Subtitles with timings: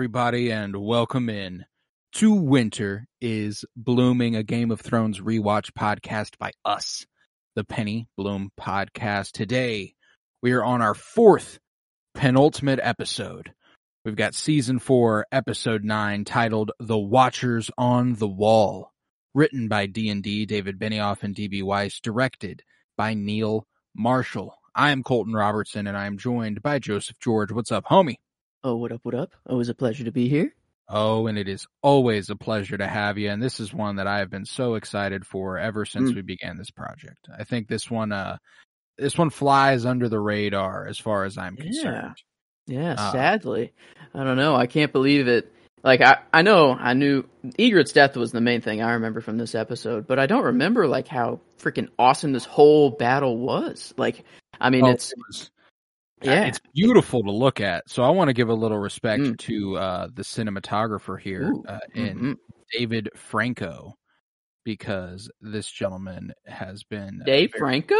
[0.00, 1.66] everybody, and welcome in
[2.10, 7.04] to Winter is Blooming, a Game of Thrones rewatch podcast by us,
[7.54, 9.32] the Penny Bloom Podcast.
[9.32, 9.92] Today,
[10.42, 11.58] we are on our fourth
[12.14, 13.52] penultimate episode.
[14.02, 18.94] We've got season four, episode nine, titled "The Watchers on the Wall,"
[19.34, 22.62] written by D and D David Benioff and DB Weiss, directed
[22.96, 24.54] by Neil Marshall.
[24.74, 27.52] I am Colton Robertson, and I am joined by Joseph George.
[27.52, 28.16] What's up, homie?
[28.62, 29.32] Oh, what up, what up?
[29.48, 30.54] Always a pleasure to be here.
[30.88, 33.30] Oh, and it is always a pleasure to have you.
[33.30, 36.16] And this is one that I have been so excited for ever since Mm.
[36.16, 37.28] we began this project.
[37.38, 38.36] I think this one, uh,
[38.98, 42.16] this one flies under the radar as far as I'm concerned.
[42.66, 43.12] Yeah, Ah.
[43.12, 43.72] sadly.
[44.14, 44.54] I don't know.
[44.56, 45.52] I can't believe it.
[45.82, 47.24] Like, I, I know, I knew
[47.58, 50.86] Ygritte's death was the main thing I remember from this episode, but I don't remember,
[50.86, 53.94] like, how freaking awesome this whole battle was.
[53.96, 54.24] Like,
[54.60, 55.50] I mean, Oh, it's, it was-
[56.22, 56.44] yeah.
[56.44, 57.88] it's beautiful to look at.
[57.88, 59.38] So I want to give a little respect Mm.
[59.38, 62.34] to uh, the cinematographer here Ooh, uh, in mhm.
[62.72, 63.94] David Franco,
[64.64, 67.94] because this gentleman has been uh, Dave very- Franco?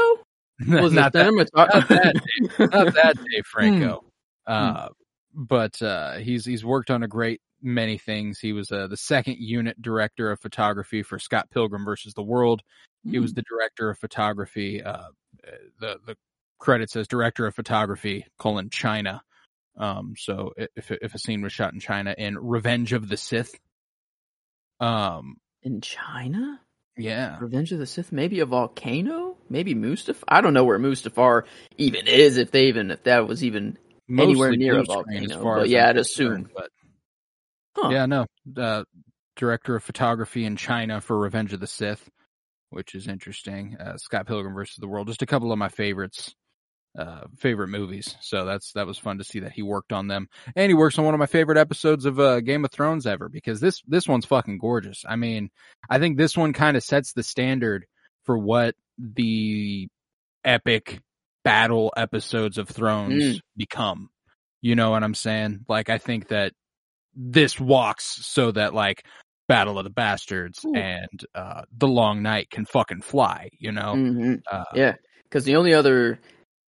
[0.60, 1.18] not Was that, it
[1.54, 2.14] not that
[2.52, 2.72] cinematographer?
[2.72, 4.00] not that Dave Franco.
[4.46, 4.52] Hmm.
[4.52, 4.88] Uh,
[5.34, 8.38] but uh, he's he's worked on a great many things.
[8.40, 12.62] He was uh, the second unit director of photography for Scott Pilgrim versus the World.
[13.04, 13.22] He Hmm.
[13.22, 14.82] was the director of photography.
[14.82, 15.08] Uh,
[15.80, 16.16] the the
[16.60, 19.22] credit as director of photography colon China.
[19.76, 23.58] Um, so if if a scene was shot in China in Revenge of the Sith,
[24.78, 26.60] um, in China?
[26.96, 28.12] yeah, Revenge of the Sith?
[28.12, 29.36] Maybe a volcano?
[29.48, 30.22] Maybe Mustafar?
[30.28, 31.44] I don't know where Mustafar
[31.78, 33.78] even is, if they even, if that was even
[34.08, 36.50] Anywhere near a volcano, but yeah, I'd assume.
[36.52, 36.70] But
[37.76, 37.90] Huh.
[37.90, 38.26] Yeah, no.
[38.56, 38.84] Uh,
[39.36, 42.08] director of photography in China for Revenge of the Sith,
[42.70, 43.76] which is interesting.
[43.78, 46.34] Uh, Scott Pilgrim versus the World, just a couple of my favorites,
[46.98, 48.16] uh, favorite movies.
[48.20, 50.98] So that's that was fun to see that he worked on them, and he works
[50.98, 54.08] on one of my favorite episodes of uh, Game of Thrones ever because this this
[54.08, 55.04] one's fucking gorgeous.
[55.08, 55.50] I mean,
[55.88, 57.86] I think this one kind of sets the standard
[58.24, 59.88] for what the
[60.44, 61.00] epic
[61.44, 63.40] battle episodes of Thrones Mm.
[63.56, 64.10] become.
[64.60, 65.64] You know what I'm saying?
[65.68, 66.52] Like, I think that
[67.14, 69.04] this walks so that like
[69.48, 70.74] Battle of the Bastards Ooh.
[70.76, 73.94] and uh The Long Night can fucking fly, you know?
[73.94, 76.20] hmm Uh, Yeah, because the only other,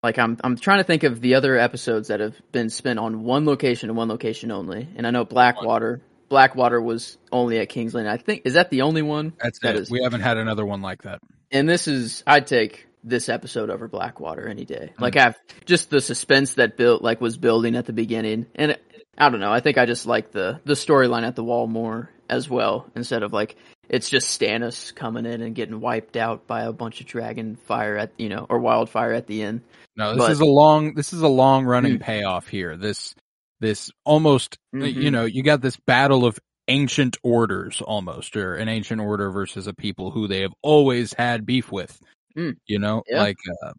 [0.02, 3.22] like, I'm I'm trying to think of the other episodes that have been spent on
[3.24, 6.00] one location and one location only, and I know Blackwater.
[6.28, 8.08] Blackwater was only at Kingsland.
[8.08, 9.34] I think is that the only one?
[9.40, 9.82] That's That it.
[9.82, 11.20] is- We haven't had another one like that.
[11.50, 14.92] And this is I'd take this episode over Blackwater any day.
[14.96, 15.02] Hmm.
[15.02, 15.36] Like I've
[15.66, 18.82] just the suspense that built like was building at the beginning, and it,
[19.18, 19.52] I don't know.
[19.52, 23.22] I think I just like the the storyline at the wall more as well instead
[23.22, 23.56] of like
[23.90, 27.98] it's just Stannis coming in and getting wiped out by a bunch of dragon fire
[27.98, 29.60] at you know or wildfire at the end.
[29.96, 32.02] No, this But- is a long this is a long running Mm.
[32.02, 32.76] payoff here.
[32.76, 33.14] This
[33.60, 34.94] this almost Mhm.
[34.94, 36.38] you know, you got this battle of
[36.68, 41.44] ancient orders almost, or an ancient order versus a people who they have always had
[41.46, 42.00] beef with.
[42.36, 42.56] Mm.
[42.66, 43.20] You know, Yeah.
[43.22, 43.72] like uh,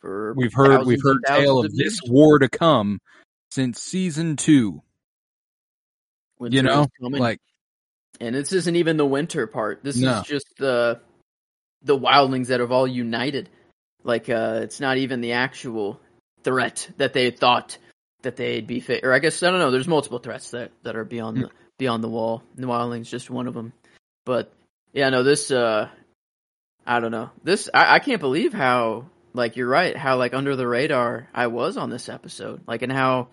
[0.00, 3.00] For we've heard we've heard tale of this war to come
[3.50, 4.82] since season two.
[6.38, 7.40] Winter you know, like
[8.20, 9.82] and this isn't even the winter part.
[9.82, 10.20] This No.
[10.20, 11.00] is just the
[11.82, 13.48] the wildlings that have all united.
[14.06, 16.00] Like uh it's not even the actual
[16.44, 17.76] threat that they thought
[18.22, 20.96] that they'd be fa- or I guess I don't know, there's multiple threats that that
[20.96, 21.42] are beyond Hmm.
[21.44, 22.42] the beyond the wall.
[22.54, 23.72] The wildlings just one of them.
[24.24, 24.52] But
[24.92, 25.88] yeah, no this uh
[26.86, 27.30] I don't know.
[27.42, 31.48] This I, I can't believe how like you're right, how like under the radar I
[31.48, 32.62] was on this episode.
[32.66, 33.28] Like and how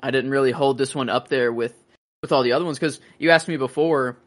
[0.00, 1.74] I didn't really hold this one up there with
[2.22, 4.18] with all the other ones because you asked me before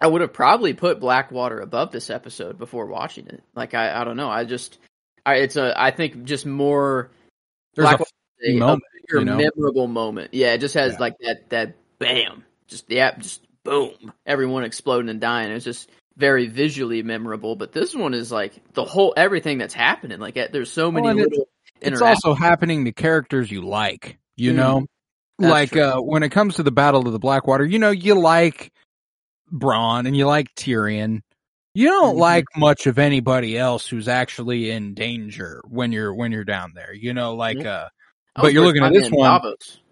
[0.00, 3.42] I would have probably put Blackwater above this episode before watching it.
[3.54, 4.28] Like I, I don't know.
[4.28, 4.76] I just,
[5.26, 7.10] I it's a I think just more
[7.74, 8.04] there's a
[8.46, 9.36] a, moment, a bigger you know?
[9.36, 10.32] memorable moment.
[10.32, 10.98] Yeah, it just has Yeah.
[11.00, 15.50] like that that bam, just yeah, just boom, everyone exploding and dying.
[15.50, 17.56] It's just very visually memorable.
[17.56, 20.20] But this one is like the whole everything that's happening.
[20.20, 21.46] Like there's so many Well, and it's-
[21.82, 24.56] it's also happening to characters you like, you Mm.
[24.56, 24.86] know?
[25.38, 28.70] Like uh when it comes to the Battle of the Blackwater, you know, you like
[29.52, 31.20] Bronn and you like Tyrion.
[31.76, 36.44] You don't like much of anybody else who's actually in danger when you're when you're
[36.44, 36.94] down there.
[36.94, 37.88] You know, like uh
[38.34, 39.42] But you're looking at this one.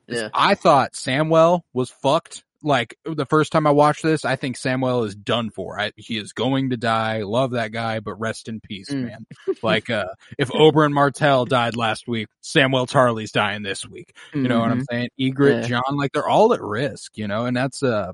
[0.07, 0.29] Yeah.
[0.33, 2.43] I thought Samwell was fucked.
[2.63, 5.79] Like the first time I watched this, I think Samwell is done for.
[5.79, 7.21] I, he is going to die.
[7.21, 9.05] Love that guy, but rest in peace, Mm.
[9.05, 9.27] man.
[9.63, 10.07] Like, uh,
[10.39, 14.17] if Oberyn Martell died last week, Samwell Tarley's dying this week.
[14.33, 14.87] You know what I'm Mhm.
[14.91, 15.09] saying?
[15.21, 15.69] Ygritte, Yeah.
[15.69, 18.13] John, like they're all at risk, you know, and that's, uh,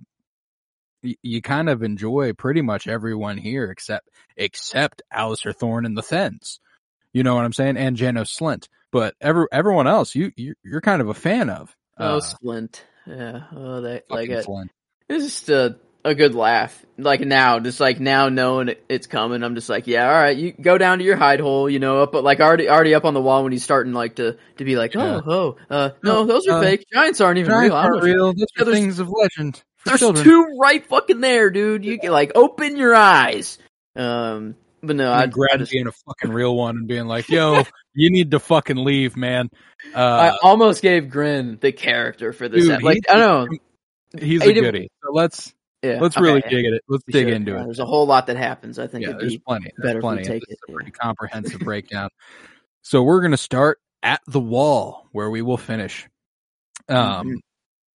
[1.03, 6.03] y- you kind of enjoy pretty much everyone here except, except Alliser Thorne and the
[6.03, 6.61] Thenns.
[7.13, 7.77] You know what I'm saying?
[7.77, 8.69] And Jano Slynt.
[8.93, 11.75] But every, everyone else, you, you, you're kind of a fan of.
[11.99, 12.85] Oh, Uh, Splint.
[13.07, 13.43] Yeah.
[13.55, 14.45] Oh, that like it.
[14.45, 14.71] Flint.
[15.09, 16.83] It's just a a good laugh.
[16.97, 20.53] Like now, just like now knowing it's coming, I'm just like, yeah, all right, you
[20.53, 23.13] go down to your hide hole, you know, up but like already already up on
[23.13, 25.21] the wall when he's starting like to to be like, Yeah.
[25.27, 26.87] oh, oh, uh, no, those are Uh, fake.
[26.93, 27.77] Giants aren't even Giants real.
[27.77, 28.33] Aren't real.
[28.33, 29.63] Those are things of legend.
[29.85, 30.25] There's children.
[30.25, 31.85] two right fucking there, dude.
[31.85, 33.59] You can like open your eyes.
[33.97, 37.29] Um, but no, I, and Grad just being a fucking real one and being like,
[37.29, 37.63] "Yo,
[37.95, 39.49] you need to fucking leave, man."
[39.95, 42.67] I Uh, almost gave Grenn the character for this.
[42.67, 43.59] dude, like I don't know.
[44.21, 44.91] he's I a goodie.
[45.03, 46.83] So let's Yeah, let's okay, really yeah, dig it.
[46.89, 47.35] Let's dig sure.
[47.35, 47.65] into Yeah, it.
[47.65, 48.79] There's a whole lot that happens.
[48.79, 49.71] I think Yeah, it'd there's be plenty.
[49.79, 50.25] There's plenty.
[50.25, 52.09] take it, a pretty comprehensive breakdown.
[52.83, 56.07] So we're gonna start at the wall where we will finish.
[56.89, 57.35] Um, Mhm.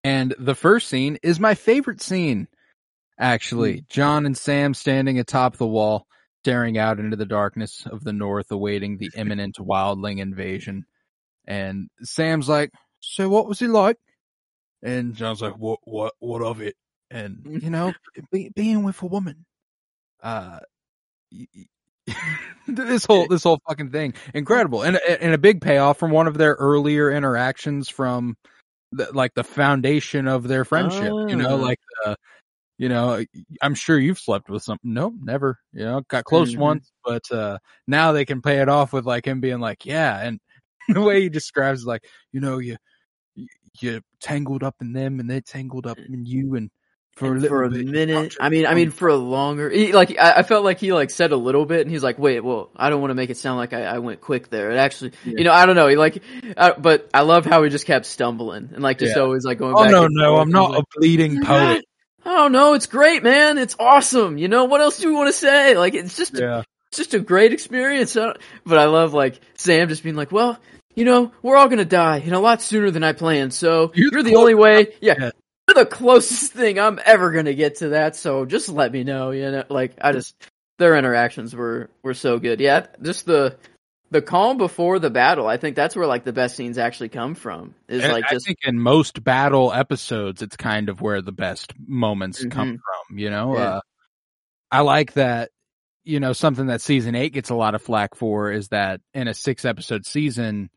[0.05, 2.47] And the first scene is my favorite scene.
[3.19, 3.87] Actually, Mm.
[3.89, 6.05] John and Sam standing atop the wall,
[6.43, 10.85] staring out into the darkness of the north, awaiting the imminent wildling invasion.
[11.45, 13.97] And Sam's like, "So what was he like?"
[14.83, 16.75] And John's like, "What, what, what of it?"
[17.09, 17.93] And you know,
[18.31, 19.45] be, being with a woman,
[20.21, 20.59] uh,
[21.31, 21.47] y-
[22.67, 26.37] this whole this whole fucking thing, incredible, and and a big payoff from one of
[26.37, 28.35] their earlier interactions from,
[28.97, 31.13] the, like the foundation of their friendship.
[31.29, 31.55] You know, Ah.
[31.55, 32.15] like uh,
[32.77, 33.23] you know,
[33.61, 34.77] I'm sure you've slept with some.
[34.83, 35.59] Nope, never.
[35.73, 36.59] You know, got close Mhm.
[36.59, 37.57] once, but uh
[37.87, 40.39] now they can pay it off with like him being like, yeah, and
[40.89, 42.77] the way he describes like, you know, you
[43.35, 43.47] you-
[43.81, 46.71] you tangled up in them and they tangled up in you and
[47.15, 48.35] for a little for a minute.
[48.39, 51.09] I mean, I mean, for a longer, he, like, I, I felt like he like
[51.09, 53.37] said a little bit, and he's like, "Wait, well, I don't want to make it
[53.37, 54.71] sound like I, I went quick there.
[54.71, 55.33] It actually, Yeah.
[55.37, 55.87] you know, I don't know.
[55.87, 56.21] He like,
[56.57, 59.21] uh, but I love how he just kept stumbling and like just Yeah.
[59.21, 59.75] always like going.
[59.77, 60.37] Oh back no, no.
[60.37, 61.85] I'm not like, a bleeding poet.
[62.25, 62.73] I don't know.
[62.73, 63.57] It's great, man.
[63.59, 64.37] It's awesome.
[64.37, 65.77] You know what else do we want to say?
[65.77, 66.63] Like, it's just Yeah.
[66.89, 68.17] it's just a great experience.
[68.17, 68.33] I
[68.65, 70.59] But I love like Sam just being like, well,
[70.95, 73.53] you know, we're all gonna die and a lot sooner than I planned.
[73.53, 74.93] So You're you're, the only way.
[75.01, 75.13] Yeah.
[75.19, 75.29] Yeah,
[75.73, 78.15] the closest thing I'm ever gonna get to that.
[78.15, 79.31] So just let me know.
[79.31, 80.35] You know, like I just
[80.77, 82.59] their interactions were were so good.
[82.59, 83.57] Yeah, just the
[84.11, 85.47] the calm before the battle.
[85.47, 87.73] I think that's where like the best scenes actually come from.
[87.87, 91.31] Is And like I just think in most battle episodes, it's kind of where the
[91.31, 93.17] best moments come from.
[93.17, 93.63] You know, Yeah.
[93.63, 93.81] uh,
[94.71, 95.51] I like that.
[96.03, 99.27] You know, something that season eight gets a lot of flack for is that in
[99.27, 100.69] a six episode season,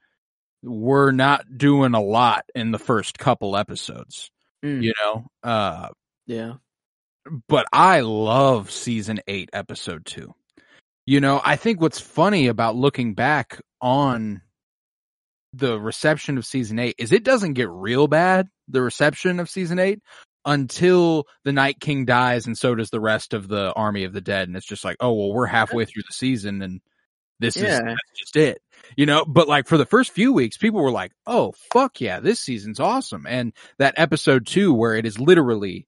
[0.63, 4.31] we're not doing a lot in the first couple episodes.
[4.65, 4.83] Mm.
[4.83, 5.89] You know, uh,
[6.27, 6.55] yeah.
[7.49, 10.35] but I love season eight, episode two.
[11.07, 14.43] You know, I think what's funny about looking back on
[15.55, 19.79] the reception of season eight is it doesn't get real bad, the reception of season
[19.79, 20.01] eight,
[20.45, 24.21] until the Night King dies and so does the rest of the Army of the
[24.21, 24.49] Dead.
[24.49, 26.81] And it's just like, oh, well, we're halfway through the season and
[27.41, 27.81] this is Yeah.
[27.81, 28.61] that's just it.
[28.97, 32.21] You know, but like for the first few weeks, people were like, oh, fuck yeah,
[32.21, 33.27] this season's awesome.
[33.29, 35.87] And that episode two, where it is literally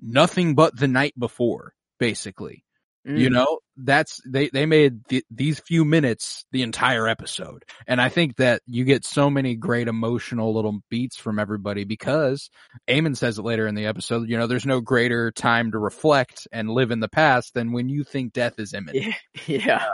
[0.00, 2.64] nothing but the night before, basically.
[3.04, 3.32] You Mm.
[3.32, 8.36] know, that's they they made th- these few minutes the entire episode, and I think
[8.36, 12.48] that you get so many great emotional little beats from everybody because
[12.86, 14.28] Aemon says it later in the episode.
[14.28, 17.88] You know, there's no greater time to reflect and live in the past than when
[17.88, 19.16] you think death is imminent.
[19.48, 19.84] Yeah, yeah,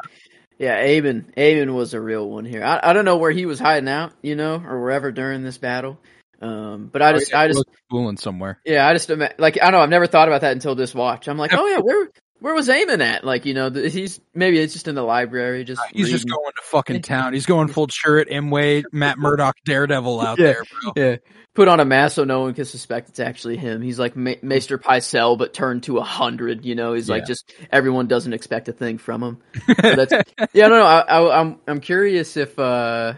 [0.59, 0.83] yeah.
[0.85, 2.65] Aemon, Aemon was a real one here.
[2.65, 5.59] I, I don't know where he was hiding out, you know, or wherever during this
[5.59, 5.99] battle.
[6.41, 8.61] Um, but I just, I just, fooling somewhere.
[8.65, 9.81] yeah, I just like I don't know.
[9.81, 11.29] I've never thought about that until this watch.
[11.29, 13.25] I'm like, oh yeah, where, where was Aemon at?
[13.25, 16.63] Like, you know, he's maybe it's just in the library, just He's just going to
[16.63, 17.33] fucking town.
[17.35, 20.45] He's going full shirt, M Wade, Matt Murdock, Daredevil out Yeah.
[20.45, 20.93] there, bro.
[20.97, 21.17] Yeah,
[21.59, 23.83] put on a mask so no one can suspect it's actually him.
[23.83, 26.65] He's like Ma- Maester Pycelle, but turned to a hundred.
[26.65, 29.39] You know, he's like just everyone doesn't expect a thing from him.
[29.83, 30.13] So that's
[30.53, 30.87] yeah, no, no.
[30.87, 33.15] I, I, I'm I'm curious if uh,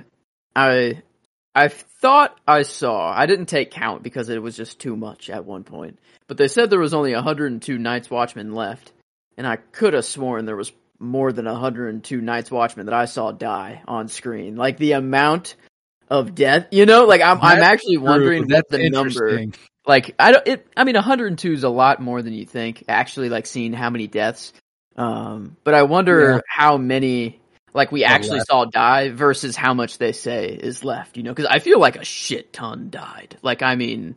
[0.57, 1.03] I
[1.55, 3.13] I thought I saw.
[3.15, 5.99] I didn't take count because it was just too much at one point.
[6.27, 8.91] But they said there was only 102 Night's Watchmen left,
[9.37, 13.33] and I could have sworn there was more than 102 Night's Watchmen that I saw
[13.33, 14.57] die on screen.
[14.57, 15.57] Like the amount
[16.11, 17.05] of death, you know.
[17.07, 18.05] Like I'm I'm actually True.
[18.07, 19.47] wondering what the number.
[19.87, 20.47] like I don't.
[20.47, 20.67] It.
[20.77, 22.85] I mean, 102 is a lot more than you think.
[22.89, 24.53] Actually, like seeing how many deaths.
[24.97, 26.41] Um, but I wonder Yeah.
[26.49, 27.41] how many
[27.73, 28.49] like we Are actually left.
[28.49, 31.17] saw die versus how much they say is left.
[31.17, 33.37] You know, because I feel like a shit ton died.
[33.43, 34.17] Like I mean,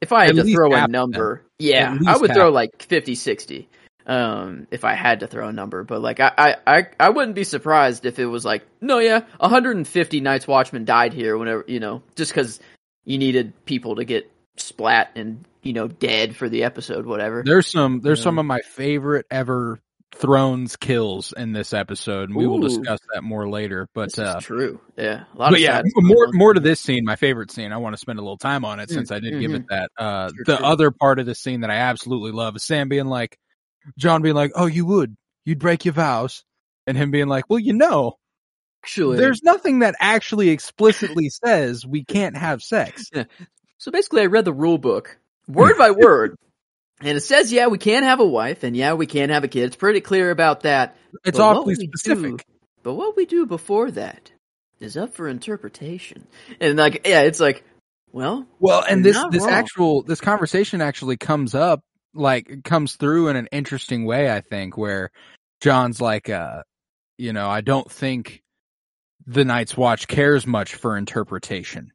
[0.00, 0.90] if I had At to throw a of them.
[0.92, 2.36] number, yeah, I would half.
[2.36, 3.68] throw like 50, 60.
[4.06, 7.34] Um, if I had to throw a number, but like I, I, I, I wouldn't
[7.34, 11.38] be surprised if it was like, no, yeah, 150 Night's Watchmen died here.
[11.38, 12.60] Whenever you know, just because
[13.04, 17.42] you needed people to get splat and you know dead for the episode, whatever.
[17.44, 18.24] There's some there's Yeah.
[18.24, 19.80] some of my favorite ever
[20.16, 23.88] Thrones kills in this episode, and we will discuss that more later.
[23.94, 24.80] But This uh, is true.
[24.96, 27.04] Yeah, a lot but of yeah, sad more more to this scene.
[27.04, 27.72] My favorite scene.
[27.72, 29.64] I want to spend a little time on it Mm, since I did give it
[29.70, 29.90] that.
[29.98, 30.66] Uh, Sure, the sure.
[30.66, 33.36] other part of the scene that I absolutely love is Sam being like,
[33.98, 36.44] John being like, "Oh, you would, you'd break your vows,"
[36.86, 38.14] and him being like, "Well, you know,
[38.82, 43.10] Actually, there's nothing that actually explicitly says we can't have sex."
[43.78, 46.36] So basically, I read the rule book word by word,
[47.00, 49.48] and it says, yeah, we can have a wife, and yeah, we can have a
[49.48, 49.64] kid.
[49.64, 50.96] It's pretty clear about that.
[51.24, 52.46] It's But awfully we do- specific.
[52.82, 54.30] but what we do before that
[54.80, 56.26] is up for interpretation.
[56.60, 57.62] And like, yeah, it's like,
[58.12, 59.50] well, Well, and this this wrong.
[59.52, 61.82] actual this conversation actually comes up
[62.14, 65.10] like comes through in an interesting way, I think, where
[65.60, 66.62] John's like, uh,
[67.18, 68.42] you know, I don't think
[69.26, 71.92] the Night's Watch cares much for interpretation.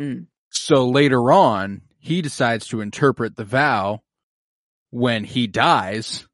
[0.00, 0.26] Mm.
[0.50, 4.00] So later on, he decides to interpret the vow
[4.90, 6.26] when he dies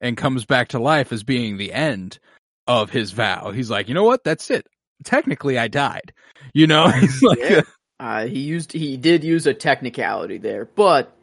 [0.00, 2.18] and comes back to life as being the end
[2.66, 3.52] of his vow.
[3.52, 4.24] He's like, you know what?
[4.24, 4.66] That's it.
[5.04, 6.12] Technically, I died.
[6.54, 7.62] You know, he's like, Yeah.
[8.00, 11.14] uh, he used, he did use a technicality there, but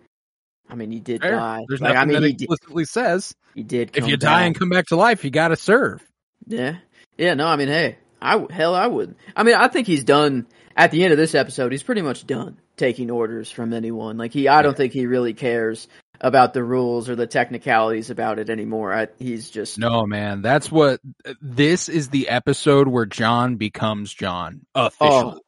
[0.70, 1.32] I mean, he did Fair.
[1.32, 1.66] die.
[1.68, 3.92] There's like, I nothing mean, that he did, explicitly says he did.
[3.96, 6.02] if you die and come back to life, you got to serve.
[6.46, 6.78] Yeah.
[7.18, 9.18] Yeah, no, I mean, hey, I hell I wouldn't.
[9.36, 12.26] I mean, I think he's done at the end of this episode, he's pretty much
[12.26, 14.18] done taking orders from anyone.
[14.18, 15.90] Like he I don't think he really cares
[16.22, 18.94] about the rules or the technicalities about it anymore.
[18.94, 21.02] I, he's just No, man, that's what
[21.42, 25.42] this is the episode where John becomes John officially.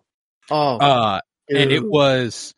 [0.49, 2.53] Oh, uh, and it was,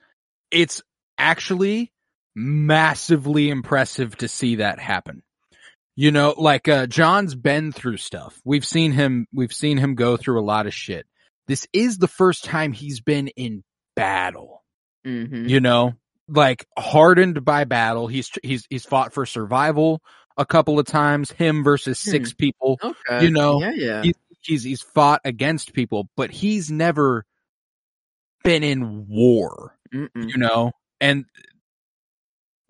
[0.50, 0.82] it's
[1.18, 1.92] actually
[2.36, 5.24] massively impressive to see that happen.
[5.96, 8.40] You know, like, uh, John's been through stuff.
[8.44, 11.06] We've seen him, we've seen him go through a lot of shit.
[11.48, 13.64] This is the first time he's been in
[13.96, 14.64] battle.
[15.06, 15.50] Mhm.
[15.50, 15.94] you know
[16.30, 20.02] like hardened by battle he's he's he's fought for survival
[20.38, 23.26] a couple of times him versus six people Okay.
[23.26, 24.02] you know, Yeah, yeah.
[24.04, 27.26] he- he's he's fought against people but he's never
[28.46, 30.10] been in war Mm-mm.
[30.30, 30.72] you know
[31.02, 31.26] and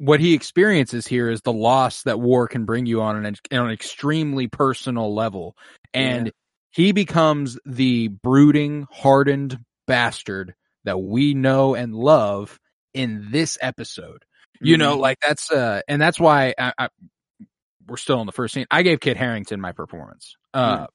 [0.04, 3.68] what he experiences here is the loss that war can bring you on an on
[3.68, 5.56] an extremely personal level
[5.94, 6.32] and Yeah.
[6.72, 12.60] he becomes the brooding hardened bastard that we know and love
[12.94, 14.26] in this episode
[14.62, 15.00] you know Mhm.
[15.00, 16.90] like that's uh and that's why I, I
[17.88, 20.88] we're still in the first scene i gave kit harington my performance uh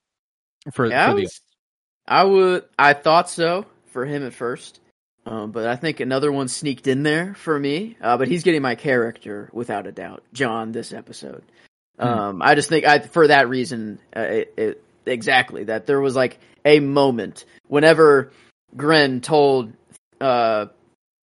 [0.71, 1.29] for, Yeah, for the
[2.07, 2.65] I would.
[2.77, 4.79] I thought so for him at first,
[5.25, 7.97] um, but I think another one sneaked in there for me.
[8.01, 10.71] Uh, but he's getting my character without a doubt, John.
[10.71, 11.43] This episode,
[11.99, 12.07] Hmm.
[12.07, 16.15] um, I just think I for that reason, uh, it, it, exactly that there was
[16.15, 18.31] like a moment whenever
[18.75, 19.73] Grenn told,
[20.21, 20.67] uh,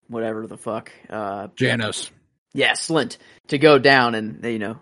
[0.07, 2.11] whatever the fuck, uh, janos
[2.55, 3.17] yeah, Slynt
[3.49, 4.79] to go down and you know,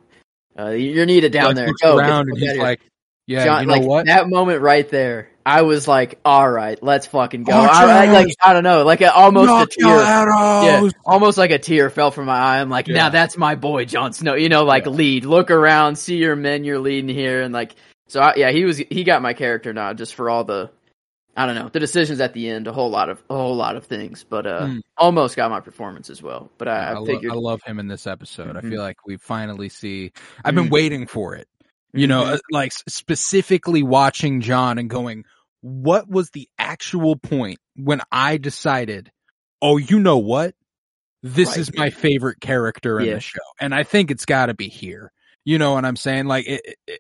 [0.58, 1.74] uh, you're needed down like, there.
[1.82, 2.80] Go, the and he's like
[3.26, 6.82] yeah John, you know like, what That moment right there, I was like, "All right,
[6.82, 9.98] let's fucking go." I, I- like I don't know, like a, almost Knock a tear.
[9.98, 12.60] Yeah, almost like a tear fell from my eye.
[12.62, 12.96] I'm like, Yeah.
[12.96, 14.36] now that's my boy, Jon Snow.
[14.36, 14.92] You know, like Yeah.
[14.92, 17.76] lead, look around, see your men you're leading here, and like,
[18.08, 20.70] so I, yeah, he was he got my character now just for all the,
[21.36, 23.76] I don't know, the decisions at the end, a whole lot of a whole lot
[23.76, 24.82] of things, but uh, Mm.
[24.98, 26.52] almost got my performance as well.
[26.58, 28.56] But I, I, I lo- figured, I love him in this episode.
[28.56, 28.70] I Mhm.
[28.70, 30.12] feel like we finally see.
[30.46, 30.72] I've been Mm.
[30.72, 31.48] waiting for it.
[31.94, 32.34] You know, Mhm.
[32.34, 35.26] uh, like specifically watching John and going,
[35.62, 39.12] what was the actual point when I decided,
[39.62, 40.56] oh, you know what?
[41.22, 41.58] This Right.
[41.60, 43.14] is my favorite character in Yeah.
[43.16, 43.40] the show.
[43.62, 45.12] And I think it's got to be here.
[45.46, 46.26] You know what I'm saying?
[46.26, 47.00] Like, it, it,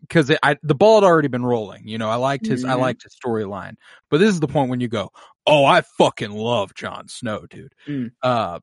[0.00, 1.86] because I, the ball had already been rolling.
[1.86, 2.80] You know, I liked his, I Mhm.
[2.80, 3.74] liked his storyline,
[4.10, 5.10] but this is the point when you go,
[5.44, 8.12] "Oh, I fucking love Jon Snow, dude." Mm.
[8.22, 8.60] Uh,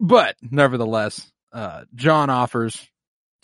[0.00, 2.88] but nevertheless, uh, John offers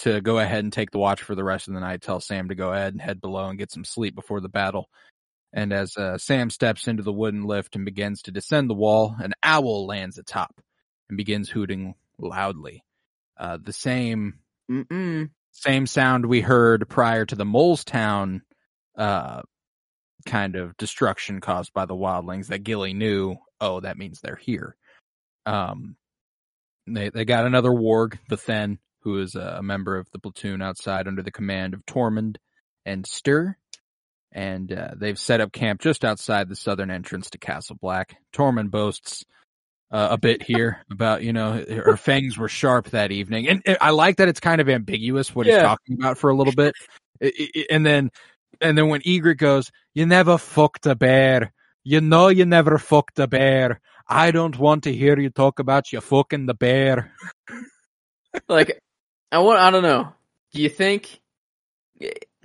[0.00, 2.02] to go ahead and take the watch for the rest of the night.
[2.02, 4.88] Tell Sam to go ahead and head below and get some sleep before the battle.
[5.52, 9.16] And as uh, Sam steps into the wooden lift and begins to descend the wall,
[9.18, 10.60] an owl lands atop
[11.08, 12.84] and begins hooting loudly.
[13.38, 14.38] Uh, the same
[14.70, 15.30] Mm-mm.
[15.50, 18.42] same sound we heard prior to the Molestown
[18.96, 19.42] uh
[20.26, 24.76] kind of destruction caused by the wildlings that Gilly knew, oh, that means they're here.
[25.46, 25.96] Um,
[26.86, 31.08] they they got another warg, the Thenn, who is a member of the platoon outside
[31.08, 32.36] under the command of Tormund
[32.84, 33.54] and Styr.
[34.32, 38.16] And uh, they've set up camp just outside the southern entrance to Castle Black.
[38.32, 39.24] Tormund boasts
[39.90, 43.90] uh, a bit here about you know her fangs were sharp that evening, and, I
[43.90, 46.74] like that it's kind of ambiguous what he's talking about for a little bit,
[47.70, 48.10] and then
[48.60, 51.52] and then when Ygritte goes, "You never fucked a bear,"
[51.82, 53.80] you know you never fucked a bear.
[54.06, 57.12] I don't want to hear you talk about you fucking the bear.
[58.48, 58.80] like
[59.32, 60.12] I want I don't know.
[60.52, 61.20] Do you think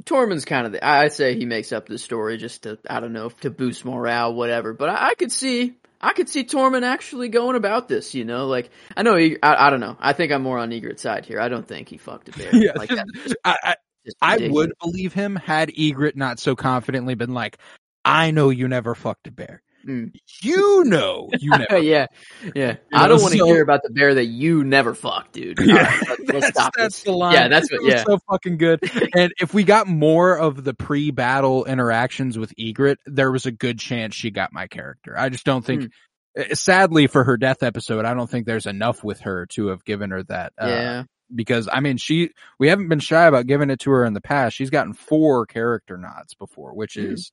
[0.04, 3.14] Tormund's kind of the I say he makes up the story just to I don't
[3.14, 7.30] know to boost morale whatever, but I, I could see I could see Tormund actually
[7.30, 9.98] going about this, you know, like I know he, I I don't know.
[10.00, 11.40] I think I'm more on Ygritte's side here.
[11.40, 12.50] I don't think he fucked a bear.
[12.54, 13.08] Yeah, like that.
[13.44, 13.76] I, I,
[14.22, 17.58] I would believe him had Ygritte not so confidently been like,
[18.04, 19.64] "I know you never fucked a bear.
[19.88, 20.12] Mm.
[20.42, 22.08] You know you never." yeah,
[22.56, 22.72] yeah.
[22.72, 25.60] You I don't want to so- hear about the bear that you never fucked, dude.
[25.66, 27.34] Yeah, right, let's, let's that's, stop that's the line.
[27.34, 27.84] Yeah, that's what.
[27.84, 28.80] Yeah, so fucking good.
[29.16, 33.78] and if we got more of the pre-battle interactions with Ygritte, there was a good
[33.80, 35.18] chance she got my character.
[35.18, 35.92] I just don't think.
[36.36, 39.86] Eh, Sadly for her death episode, I don't think there's enough with her to have
[39.86, 40.52] given her that.
[40.62, 41.04] Uh, yeah.
[41.34, 44.22] Because I mean, she we haven't been shy about giving it to her in the
[44.22, 44.56] past.
[44.56, 47.14] She's gotten four character nods before, which Hmm.
[47.14, 47.32] is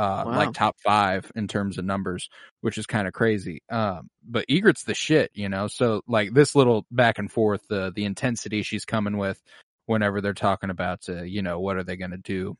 [0.00, 0.36] uh Wow.
[0.36, 2.28] like top five in terms of numbers,
[2.62, 3.62] which is kind of crazy.
[3.70, 5.66] Um, but Ygritte's the shit, you know.
[5.68, 9.42] So like this little back and forth, the the intensity she's coming with
[9.86, 12.56] whenever they're talking about, uh, you know, what are they going to do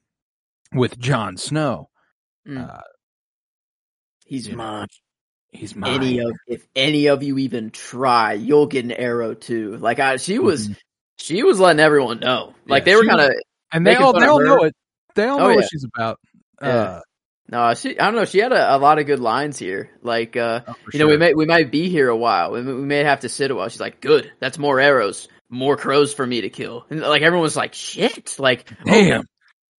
[0.74, 1.88] with Jon Snow?
[2.46, 2.68] Mm.
[2.68, 2.80] Uh,
[4.26, 4.86] He's you know,
[5.50, 5.94] he's mine.
[5.94, 9.76] any of if any of you even try, you'll get an arrow too.
[9.76, 10.76] Like I, she was, Mhm.
[11.16, 12.54] she was letting everyone know.
[12.66, 13.30] Like Yeah, they were kind of
[13.72, 14.74] and they all they all know it.
[15.16, 15.56] They all Oh, know yeah.
[15.56, 16.20] what she's about.
[16.62, 16.68] Yeah.
[16.68, 17.00] Uh,
[17.50, 17.74] no.
[17.74, 18.24] She, I don't know.
[18.24, 19.90] She had a, a lot of good lines here.
[20.02, 22.52] Like uh, oh, you know, we may we might be here a while.
[22.52, 23.68] We, may- we may have to sit a while.
[23.68, 24.30] She's like, good.
[24.40, 26.86] That's more arrows, more crows for me to kill.
[26.90, 28.36] And like everyone was like, shit.
[28.38, 29.24] Like Damn.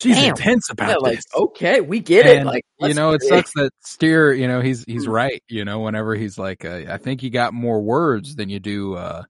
[0.02, 0.30] She's Damn.
[0.32, 1.26] intense about yeah, like this.
[1.36, 2.44] okay, we get it.
[2.44, 5.12] Like you know, it sucks that Styr, you know, he's he's Hmm.
[5.12, 5.44] right.
[5.48, 8.96] You know, whenever he's like, uh, I think you got more words than you do
[8.96, 9.22] uh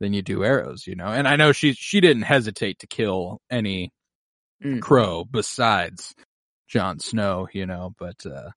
[0.00, 0.86] than you do arrows.
[0.86, 3.90] You know, and I know she she didn't hesitate to kill any
[4.64, 4.80] Mm.
[4.80, 6.14] crow besides
[6.68, 7.48] Jon Snow.
[7.52, 8.50] You know, but uh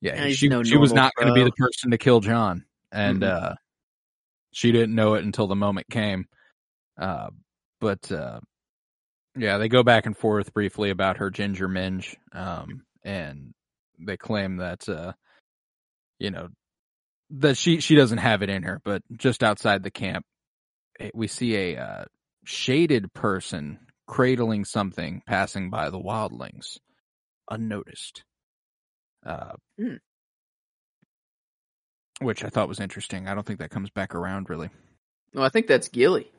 [0.00, 3.22] yeah, she no she was not going to be the person to kill John, and
[3.22, 3.52] Mm-mm.
[3.52, 3.54] uh
[4.52, 6.26] she didn't know it until the moment came.
[6.98, 7.28] Uh,
[7.80, 8.40] but uh
[9.36, 13.52] yeah, they go back and forth briefly about her ginger minge, um, and
[13.98, 15.12] they claim that uh,
[16.18, 16.48] you know
[17.30, 18.80] that she she doesn't have it in her.
[18.82, 20.24] But just outside the camp,
[20.98, 22.04] eh, we see a uh,
[22.44, 26.78] shaded person cradling something passing by the wildlings,
[27.50, 28.24] unnoticed.
[29.24, 29.94] Uh, Hmm.
[32.20, 33.28] Which I thought was interesting.
[33.28, 34.70] I don't think that comes back around really.
[35.34, 36.30] No, I think that's Gilly.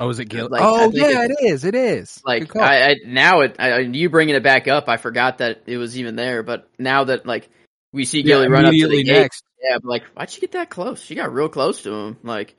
[0.00, 0.48] Oh, is it Gilly?
[0.48, 1.64] Like, oh, yeah, it is.
[1.64, 2.22] It is.
[2.24, 2.54] Like.
[2.56, 5.98] I, I now it I, you bringing it back up, I forgot that it was
[5.98, 6.42] even there.
[6.42, 7.50] But now that like
[7.92, 9.44] we see Yeah, Gilly run up to the gate, next.
[9.62, 11.02] yeah, but like why'd she get that close?
[11.02, 12.16] She got real close to him.
[12.22, 12.54] Like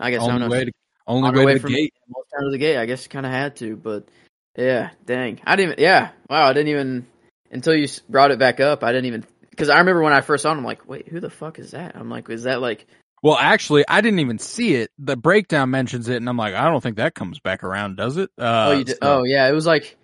[0.00, 0.56] I guess I Only don't know.
[0.56, 0.72] way to,
[1.06, 1.94] only on way way to the from- gate.
[2.12, 2.78] almost down to the gate.
[2.78, 4.08] I guess kind of had to, but
[4.56, 5.72] yeah, dang, I didn't.
[5.74, 7.06] Even, yeah, wow, I didn't even
[7.50, 8.84] until you brought it back up.
[8.84, 10.56] I didn't even because I remember when I first saw it.
[10.56, 11.96] I'm like, wait, who the fuck is that?
[11.96, 12.86] I'm like, is that like?
[13.22, 14.90] Well, actually, I didn't even see it.
[14.98, 18.16] The breakdown mentions it, and I'm like, I don't think that comes back around, does
[18.16, 18.30] it?
[18.38, 18.96] Uh, oh, you did.
[18.96, 19.98] so- Oh, yeah, it was like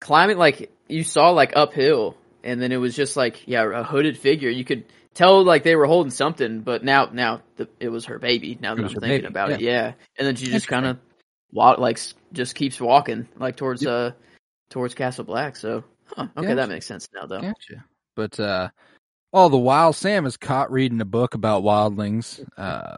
[0.00, 0.36] climbing.
[0.36, 4.50] Like you saw like uphill, and then it was just like yeah, a hooded figure.
[4.50, 8.18] You could tell like they were holding something, but now now the, it was her
[8.18, 8.58] baby.
[8.60, 9.94] Now that I'm thinking baby, about it, yeah.
[10.18, 10.98] And then she just kind of
[11.52, 11.98] walk like
[12.32, 14.12] just keeps walking like towards uh
[14.68, 15.56] towards Castle Black.
[15.56, 15.84] So
[16.16, 16.54] huh, okay, Gotcha.
[16.56, 17.40] that makes sense now though.
[17.40, 17.84] Gotcha.
[18.16, 18.68] But uh,
[19.32, 22.44] all the while, Sam is caught reading a book about wildlings.
[22.56, 22.96] Uh,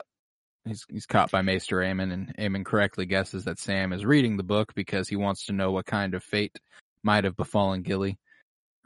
[0.65, 4.43] he's he's caught by Maester Aemon, and Aemon correctly guesses that Sam is reading the
[4.43, 6.59] book because he wants to know what kind of fate
[7.03, 8.19] might have befallen Gilly.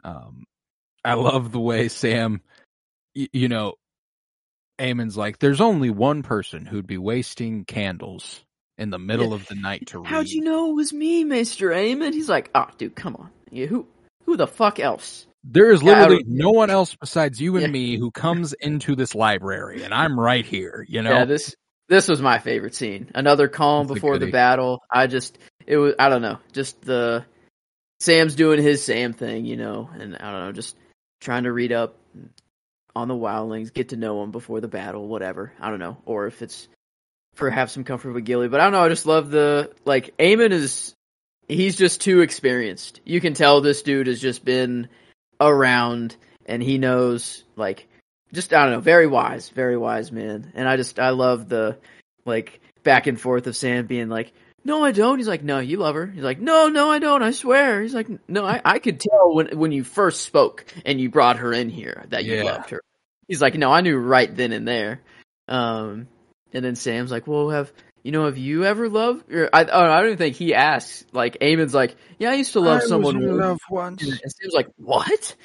[0.03, 0.43] Um,
[1.05, 2.41] I love the way Sam,
[3.15, 3.75] y- you know,
[4.79, 8.43] Aemon's like, "There's only one person who'd be wasting candles
[8.77, 9.35] in the middle Yeah.
[9.35, 12.13] of the night to read." How'd you know it was me, Maester Aemon?
[12.13, 13.29] He's like, oh, dude, come on.
[13.49, 13.87] Yeah, who
[14.27, 15.25] who the fuck else?
[15.43, 17.71] There is literally don't- no one else besides you and Yeah.
[17.71, 20.85] me who comes into this library, and I'm right here.
[20.87, 21.55] You know, Yeah, this
[21.89, 23.09] this was my favorite scene.
[23.15, 24.81] Another calm a before the battle.
[24.91, 27.25] I just it was I don't know, just the
[27.99, 30.75] Sam's doing his Sam thing, you know, and I don't know, just
[31.21, 31.97] trying to read up
[32.95, 35.53] on the wildlings, get to know them before the battle, whatever.
[35.59, 36.67] I don't know, or if it's
[37.35, 38.83] for have some comfort with Gilly, but I don't know.
[38.83, 40.93] I just love the like Aemon is
[41.47, 43.01] he's just too experienced.
[43.05, 44.89] You can tell this dude has just been
[45.39, 47.87] around and he knows like
[48.33, 50.51] just I don't know, very wise, very wise man.
[50.55, 51.77] And I just I love the
[52.25, 54.33] like back and forth of Sam being like,
[54.65, 57.23] "No, I don't." He's like, "No, you love her." He's like, "No, no, I don't.
[57.23, 60.99] I swear." He's like, "No, I I could tell when when you first spoke and
[60.99, 62.43] you brought her in here that you Yeah.
[62.43, 62.81] loved her."
[63.27, 65.01] He's like, "No, I knew right then and there."
[65.47, 66.07] Um,
[66.53, 67.71] and then Sam's like, "Well, have
[68.07, 71.03] you know have you ever loved?" Or I oh, I don't even think he asks.
[71.11, 74.03] Like Aemon's like, "Yeah, I used to love someone." once." once.
[74.03, 75.35] And Sam's like, "What?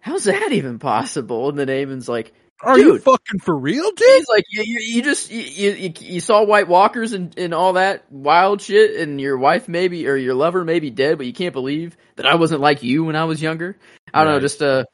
[0.00, 2.32] How's that even possible?" And then Aemon's like.
[2.64, 4.08] Are you fucking for real, dude?
[4.08, 7.72] He's like, you, you, you just you, you you saw White Walkers and, and all
[7.72, 11.32] that wild shit, and your wife maybe or your lover may be dead, but you
[11.32, 13.76] can't believe that I wasn't like you when I was younger.
[14.14, 14.84] I don't know, just uh,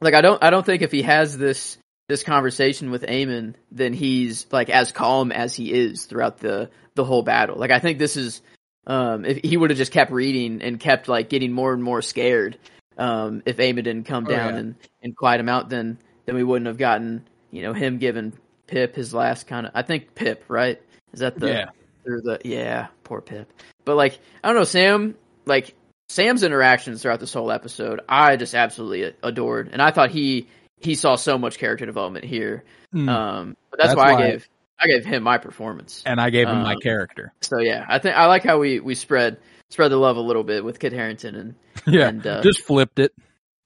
[0.00, 1.76] like I don't I don't think if he has this
[2.08, 7.04] this conversation with Aemon, then he's like as calm as he is throughout the the
[7.04, 7.56] whole battle.
[7.56, 8.42] Like I think this is
[8.86, 12.02] um if he would have just kept reading and kept like getting more and more
[12.02, 12.58] scared.
[12.96, 14.60] Um, if Aemon didn't come Oh, down yeah.
[14.60, 18.32] and and quiet him out, then then we wouldn't have gotten you know him giving
[18.66, 20.80] Pip his last kind of I think Pip right
[21.12, 21.64] is that the Yeah.
[22.04, 23.50] through the yeah poor Pip
[23.84, 25.14] but like I don't know Sam
[25.46, 25.74] like
[26.10, 30.48] Sam's interactions throughout this whole episode I just absolutely adored and I thought he
[30.80, 32.64] he saw so much character development here
[32.94, 33.08] Mm.
[33.08, 34.48] um but that's, That's why, why- I gave
[34.80, 37.32] I gave him my performance and I gave him my um, character.
[37.42, 39.38] so yeah I think I like how we we spread
[39.70, 41.54] spread the love a little bit with Kit Harington and
[41.86, 43.12] Yeah, and, uh, just flipped it.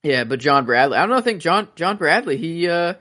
[0.02, 1.16] yeah, but John Bradley, I don't know.
[1.16, 2.94] I think John John Bradley, he uh,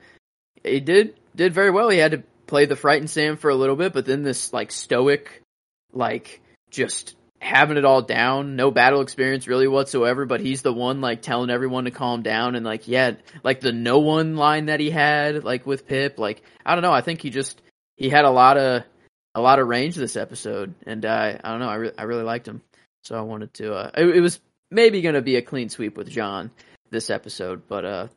[0.62, 1.88] he did did very well.
[1.88, 4.70] He had to play the frightened Sam for a little bit, but then this like
[4.70, 5.42] stoic,
[5.92, 10.24] like just having it all down, no battle experience really whatsoever.
[10.24, 13.72] But he's the one like telling everyone to calm down and like yeah, like the
[13.72, 16.18] no one line that he had like with Pip.
[16.18, 16.92] Like I don't know.
[16.92, 17.60] I think he just
[17.96, 18.84] he had a lot of
[19.34, 21.68] a lot of range this episode, and uh, I don't know.
[21.68, 22.62] I re- I really liked him,
[23.02, 23.74] so I wanted to.
[23.74, 26.50] Uh, it, it was maybe going to be a clean sweep with John
[26.90, 28.08] this episode, but uh,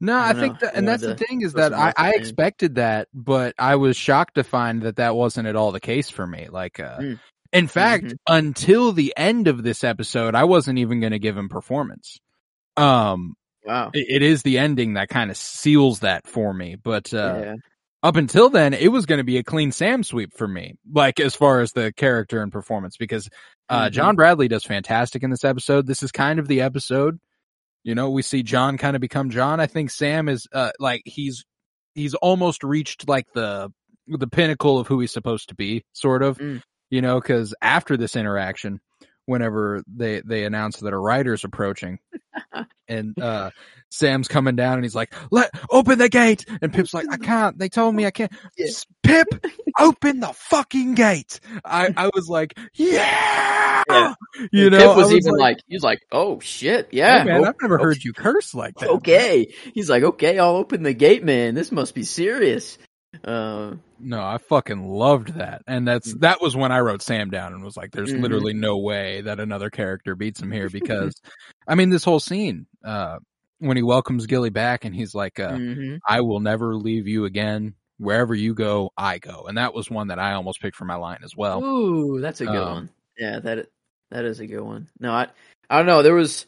[0.00, 3.08] No, I I, think that, and that's the thing is that I, I expected that,
[3.14, 6.48] but I was shocked to find that that wasn't at all the case for me.
[6.50, 7.18] Like, uh, Mm.
[7.52, 8.16] In fact, Mhm.
[8.28, 12.18] until the end of this episode, I wasn't even going to give him performance.
[12.76, 13.34] Um,
[13.64, 17.38] wow, it, it is the ending that kind of seals that for me, but uh,
[17.40, 17.54] yeah,
[18.02, 21.18] up until then, it was going to be a clean Sam sweep for me, like
[21.20, 23.28] as far as the character and performance, because
[23.68, 23.92] uh, Mhm.
[23.92, 25.86] John Bradley does fantastic in this episode.
[25.86, 27.18] This is kind of the episode,
[27.82, 29.58] you know, we see John kind of become John.
[29.60, 31.44] I think Sam is uh, like he's
[31.94, 33.70] he's almost reached like the
[34.06, 36.62] the pinnacle of who he's supposed to be, sort of, Mm.
[36.90, 38.80] You know, because after this interaction,
[39.26, 41.98] whenever they they announce that a writer's approaching,
[42.88, 43.50] and uh
[43.90, 47.58] Sam's coming down and he's like, "Let open the gate," and Pip's like, "I can't.
[47.58, 48.66] They told me I can't." Yeah.
[49.02, 49.26] Pip,
[49.78, 51.40] open the fucking gate.
[51.64, 54.14] I I was like, "Yeah," Yeah.
[54.52, 54.78] you And know.
[54.78, 57.54] Pip I was, even like, he was like, oh shit, yeah, "Hey, man, oh, I've
[57.62, 61.24] never oh, heard you curse like that." Okay, he's like, okay, I'll open the gate,
[61.24, 61.54] man.
[61.54, 62.78] This must be serious.
[63.24, 65.62] Uh, No, I fucking loved that.
[65.66, 68.22] And that's that was when I wrote Sam down and was like there's Mhm.
[68.22, 71.14] literally no way that another character beats him here because
[71.68, 73.18] I mean this whole scene uh
[73.58, 75.98] when he welcomes Gilly back and he's like uh mhm.
[76.06, 77.74] I will never leave you again.
[77.98, 79.46] Wherever you go, I go.
[79.48, 81.64] And that was one that I almost picked for my line as well.
[81.64, 82.90] Ooh, that's a good um, one.
[83.18, 83.66] Yeah, that
[84.10, 84.88] that is a good one.
[85.00, 85.28] No, I
[85.68, 86.02] I don't know.
[86.02, 86.46] There was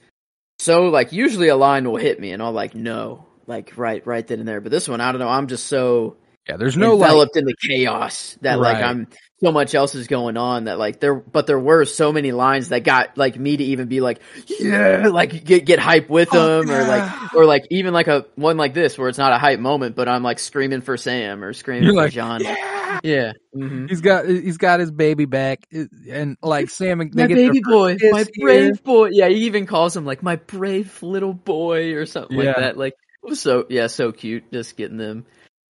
[0.61, 4.27] so like usually a line will hit me and I'll like no, like right right
[4.27, 4.61] then and there.
[4.61, 5.29] But this one, I don't know.
[5.29, 6.17] I'm just so
[6.49, 9.07] Yeah, there's no like enveloped in the chaos that like I'm
[9.43, 12.71] so much else is going on that like there but there were so many lines
[12.71, 14.21] that got like me to even be like
[14.59, 18.27] yeah like get get hype with Oh, them or like or like even like a
[18.35, 21.43] one like this where it's not a hype moment but I'm like screaming for Sam
[21.45, 22.43] or screaming You're for like, John.
[22.43, 23.01] Yeah.
[23.03, 27.61] yeah hmm He's got he's got his baby back and like Sam and my baby
[27.61, 28.47] boy my here.
[28.47, 29.09] brave boy.
[29.13, 32.95] Yeah he even calls him like my brave little boy or something like that like
[33.35, 35.25] so yeah so cute just getting them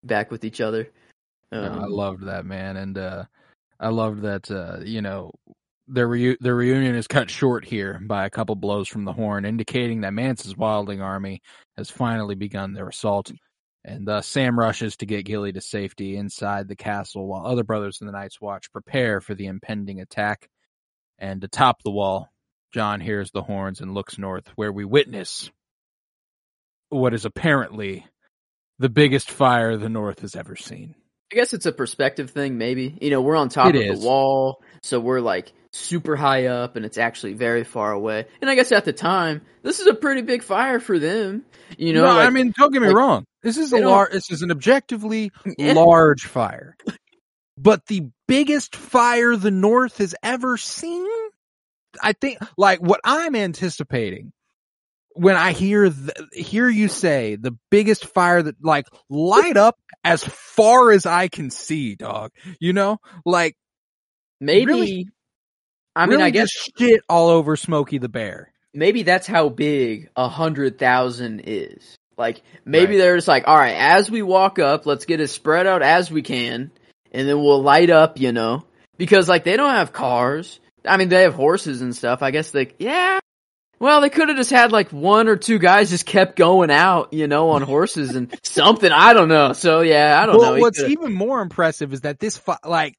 [0.09, 0.91] back with each other
[1.53, 3.25] No, I Um, loved that man, and uh,
[3.79, 4.51] I loved that.
[4.51, 5.31] Uh, you know,
[5.87, 9.45] their reu- their reunion is cut short here by a couple blows from the horn,
[9.47, 11.41] indicating that Mance's wildling army
[11.77, 13.33] has finally begun their assault.
[13.85, 18.01] And thus, Sam rushes to get Gilly to safety inside the castle, while other brothers
[18.03, 20.49] in the Night's Watch prepare for the impending attack.
[21.19, 22.29] And atop the wall,
[22.75, 25.51] John hears the horns and looks north, where we witness
[26.91, 28.05] what is apparently
[28.79, 30.95] the biggest fire the North has ever seen.
[31.33, 32.97] I guess it's a perspective thing, maybe.
[33.01, 34.01] You know, we're on top It of is.
[34.01, 38.27] the wall, so we're like super high up and it's actually very far away.
[38.41, 41.45] And I guess at the time, this is a pretty big fire for them.
[41.77, 43.25] You know, no, I mean, don't get me like, wrong.
[43.43, 44.13] This is a large.
[44.13, 45.75] This is an objectively Yeah.
[45.75, 46.75] large fire,
[47.59, 51.07] but the biggest fire the North has ever seen.
[52.03, 54.33] I think, like, what I'm anticipating
[55.19, 60.23] when I hear th- hear you say the biggest fire that like light up as
[60.25, 62.31] far as I can see, dog.
[62.61, 63.57] You know, like
[64.41, 64.67] Maybe.
[64.67, 65.09] Really-
[65.97, 68.53] I mean, I guess shit all over Smokey the Bear.
[68.73, 71.97] maybe that's how big a hundred thousand is.
[72.17, 72.99] Like maybe Right.
[72.99, 76.09] they're just like, all right, as we walk up, let's get as spread out as
[76.11, 76.71] we can,
[77.11, 78.65] and then we'll light up, you know,
[78.97, 80.61] because like they don't have cars.
[80.85, 82.23] I mean, they have horses and stuff.
[82.23, 83.19] I guess like, yeah.
[83.81, 87.13] Well, they could have just had like one or two guys just kept going out,
[87.13, 88.91] you know, on horses and something.
[88.91, 89.53] I don't know.
[89.53, 90.55] So yeah, I don't well, know.
[90.57, 92.95] He what's coulda- even more impressive is that this fi- like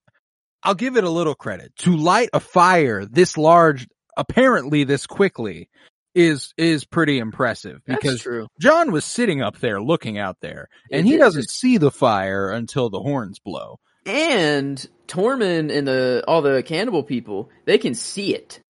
[0.63, 3.87] I'll give it a little credit to light a fire this large,
[4.17, 5.69] apparently this quickly,
[6.15, 8.47] is is pretty impressive That's because true.
[8.59, 11.19] John was sitting up there looking out there, and It he is.
[11.19, 13.79] doesn't see the fire until the horns blow.
[14.05, 18.61] And Tormund and the all the cannibal people, they can see it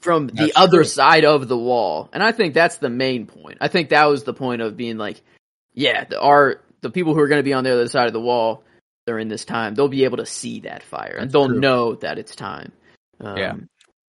[0.00, 0.84] from the That's other true.
[0.84, 2.08] side of the wall.
[2.12, 3.58] And I think that's the main point.
[3.60, 5.20] I think that was the point of being like,
[5.74, 8.12] yeah, the our the people who are going to be on the other side of
[8.12, 8.62] the wall
[9.06, 11.58] during this time, they'll be able to see that fire and they'll true.
[11.60, 12.72] know that it's time.
[13.20, 13.54] Um, Yeah.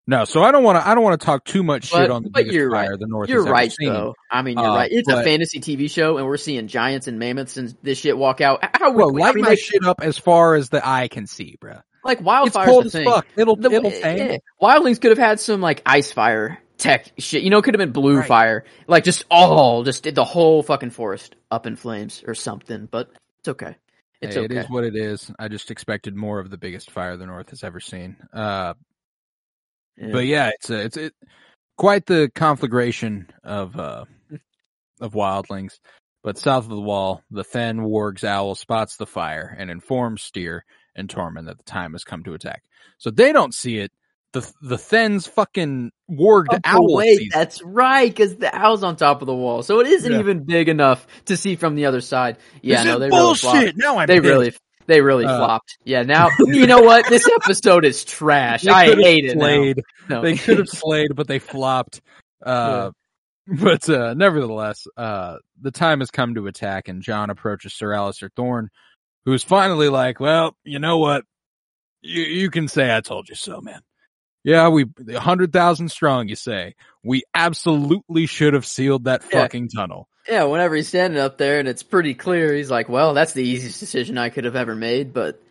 [0.07, 0.87] No, so I don't want to.
[0.87, 2.89] I don't want to talk too much But- shit on the but biggest you're fire
[2.91, 2.99] right.
[2.99, 3.29] the North.
[3.29, 3.89] You're right, seen.
[3.93, 4.15] though.
[4.31, 4.89] I mean, you're Uh, right.
[4.91, 8.41] It's a fantasy TV show, and we're seeing giants and mammoths and this shit walk
[8.41, 8.59] out.
[8.75, 11.27] How Well, light I mean, my like, shit up as far as the eye can
[11.27, 11.83] see, bruh.
[12.03, 13.05] Like It's wildfire's cold the as thing.
[13.05, 13.27] fuck.
[13.35, 14.37] It'll The- it'll yeah.
[14.61, 17.43] Wildlings could have had some like ice fire tech shit.
[17.43, 18.27] You know, it could have been blue Right.
[18.27, 18.65] fire.
[18.87, 22.87] Like just all, just did the whole fucking forest up in flames or something.
[22.89, 23.09] But
[23.39, 23.75] it's okay.
[24.21, 24.55] It's Hey, okay.
[24.55, 25.31] It is what it is.
[25.39, 28.17] I just expected more of the biggest fire the North has ever seen.
[28.33, 28.73] Uh,
[29.97, 30.11] Yeah.
[30.11, 31.13] but yeah, it's a, it's it,
[31.77, 34.05] quite the conflagration of uh,
[35.01, 35.79] of wildlings.
[36.21, 40.61] But south of the wall, the Thenn warg's owl spots the fire and informs Styr
[40.95, 42.63] and Tormund that the time has come to attack.
[42.97, 43.91] So they don't see it.
[44.31, 49.21] The the Thenn's fucking warged Oh, owl wait, that's right, because the owl's on top
[49.23, 50.19] of the wall, so it isn't Yeah.
[50.19, 52.37] even big enough to see from the other side.
[52.61, 53.43] Yeah, This no, they bullshit.
[53.53, 53.77] really flopped.
[53.77, 54.29] now I'm They pissed.
[54.29, 54.53] really,
[54.85, 55.77] they really Uh, flopped.
[55.83, 57.07] Yeah, now you know what?
[57.09, 58.67] This episode is trash.
[58.67, 59.31] I hate it.
[59.31, 59.81] Slayed.
[60.09, 60.21] No.
[60.21, 62.01] they could have slayed, but they flopped.
[62.45, 62.91] Uh,
[63.47, 68.29] But uh, nevertheless, uh, the time has come to attack, and John approaches Sir Alliser
[68.35, 68.69] Thorne,
[69.25, 71.25] who's finally like, "Well, you know what?
[72.01, 73.81] You you can say I told you so, man.
[74.43, 76.29] Yeah, we a hundred thousand strong.
[76.29, 79.41] You say we absolutely should have sealed that Yeah.
[79.41, 80.07] fucking tunnel.
[80.27, 83.43] Yeah, whenever he's standing up there and it's pretty clear, he's like, "Well, that's the
[83.43, 85.41] easiest decision I could have ever made," but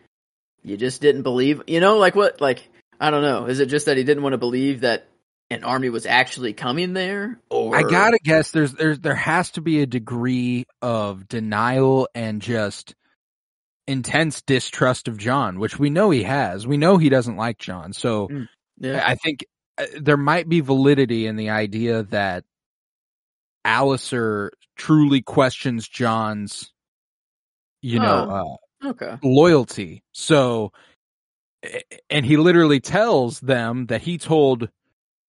[0.63, 1.61] you just didn't believe.
[1.67, 2.41] You know, like what?
[2.41, 2.67] Like
[2.99, 3.45] I don't know.
[3.45, 5.07] Is it just that he didn't want to believe that
[5.51, 7.39] an army was actually coming there?
[7.49, 12.41] Or I gotta guess there's there's there has to be a degree of denial and
[12.41, 12.95] just
[13.89, 16.67] intense distrust of John, which we know he has.
[16.67, 17.91] We know he doesn't like John.
[17.91, 18.29] So
[18.77, 19.03] yeah.
[19.05, 19.45] I think
[19.79, 22.43] uh, there might be validity in the idea that
[23.65, 26.71] Alliser truly questions John's,
[27.81, 29.07] you know, okay.
[29.07, 30.03] uh, loyalty.
[30.13, 30.71] So,
[32.11, 34.69] and he literally tells them that he told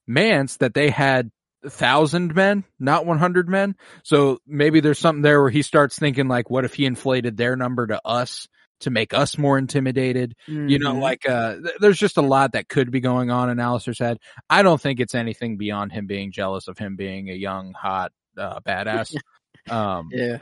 [0.06, 1.30] Mance that they had
[1.66, 3.76] thousand men, not 100 men.
[4.02, 7.56] So maybe there's something there where he starts thinking like, what if he inflated their
[7.56, 8.48] number to us
[8.80, 10.34] to make us more intimidated?
[10.46, 11.00] You know, Mhm.
[11.02, 14.18] like, uh, th- there's just a lot that could be going on in Alliser's head.
[14.48, 18.12] I don't think it's anything beyond him being jealous of him being a young, hot,
[18.38, 19.14] uh, badass.
[19.70, 20.38] um, yeah.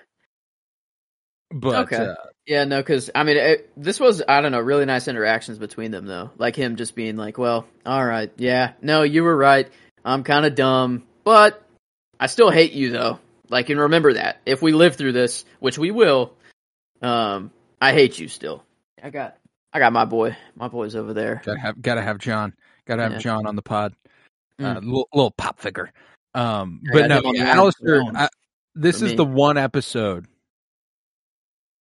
[1.50, 1.96] but, Okay.
[1.96, 2.14] uh,
[2.46, 5.90] Yeah, no, because I mean, it, this was I don't know, really nice interactions between
[5.90, 6.30] them though.
[6.38, 9.68] Like him just being like, "Well, all right, yeah, no, you were right.
[10.04, 11.62] I'm kind of dumb, but
[12.18, 13.18] I still hate you though.
[13.50, 16.32] Like, and remember that if we live through this, which we will,
[17.02, 17.50] um,
[17.82, 18.64] I hate you still.
[19.02, 19.36] I got,
[19.70, 21.42] I got my boy, my boy's over there.
[21.44, 22.54] Gotta have, gotta have John.
[22.86, 23.18] Gotta have Yeah.
[23.18, 23.92] John on the pod.
[24.58, 24.84] Uh, Mm.
[24.86, 25.92] little, little pop figure.
[26.34, 28.28] Um, but no, him on the yeah, line Alliser, I,
[28.74, 29.16] this is me.
[29.16, 30.28] the one episode,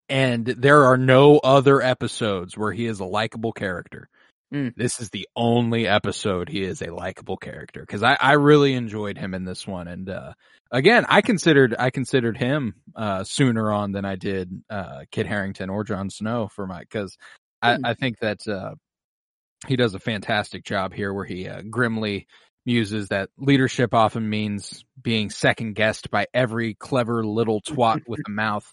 [0.10, 4.10] and there are no other episodes where he is a likable character.
[4.54, 4.74] Mm.
[4.76, 9.18] This is the only episode he is a likable character because I, I really enjoyed
[9.18, 10.34] him in this one, and uh,
[10.72, 15.70] again, I considered I considered him uh, sooner on than I did uh, Kit Harington
[15.70, 17.18] or Jon Snow for my because
[17.62, 17.86] I, Hmm.
[17.86, 18.76] I think that uh,
[19.68, 22.28] he does a fantastic job here where he uh, grimly
[22.66, 28.30] muses that leadership often means being second guessed by every clever little twat with a
[28.30, 28.72] mouth.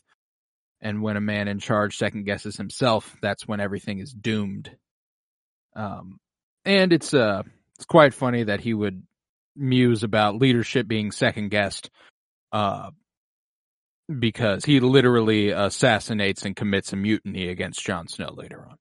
[0.81, 4.75] And when a man in charge second guesses himself, that's when everything is doomed.
[5.75, 6.19] Um,
[6.65, 7.43] and it's, uh,
[7.77, 9.03] it's quite funny that he would
[9.57, 11.91] muse about leadership being second guessed,
[12.53, 12.91] uh,
[14.19, 18.77] because he literally assassinates and commits a mutiny against Jon Snow later on.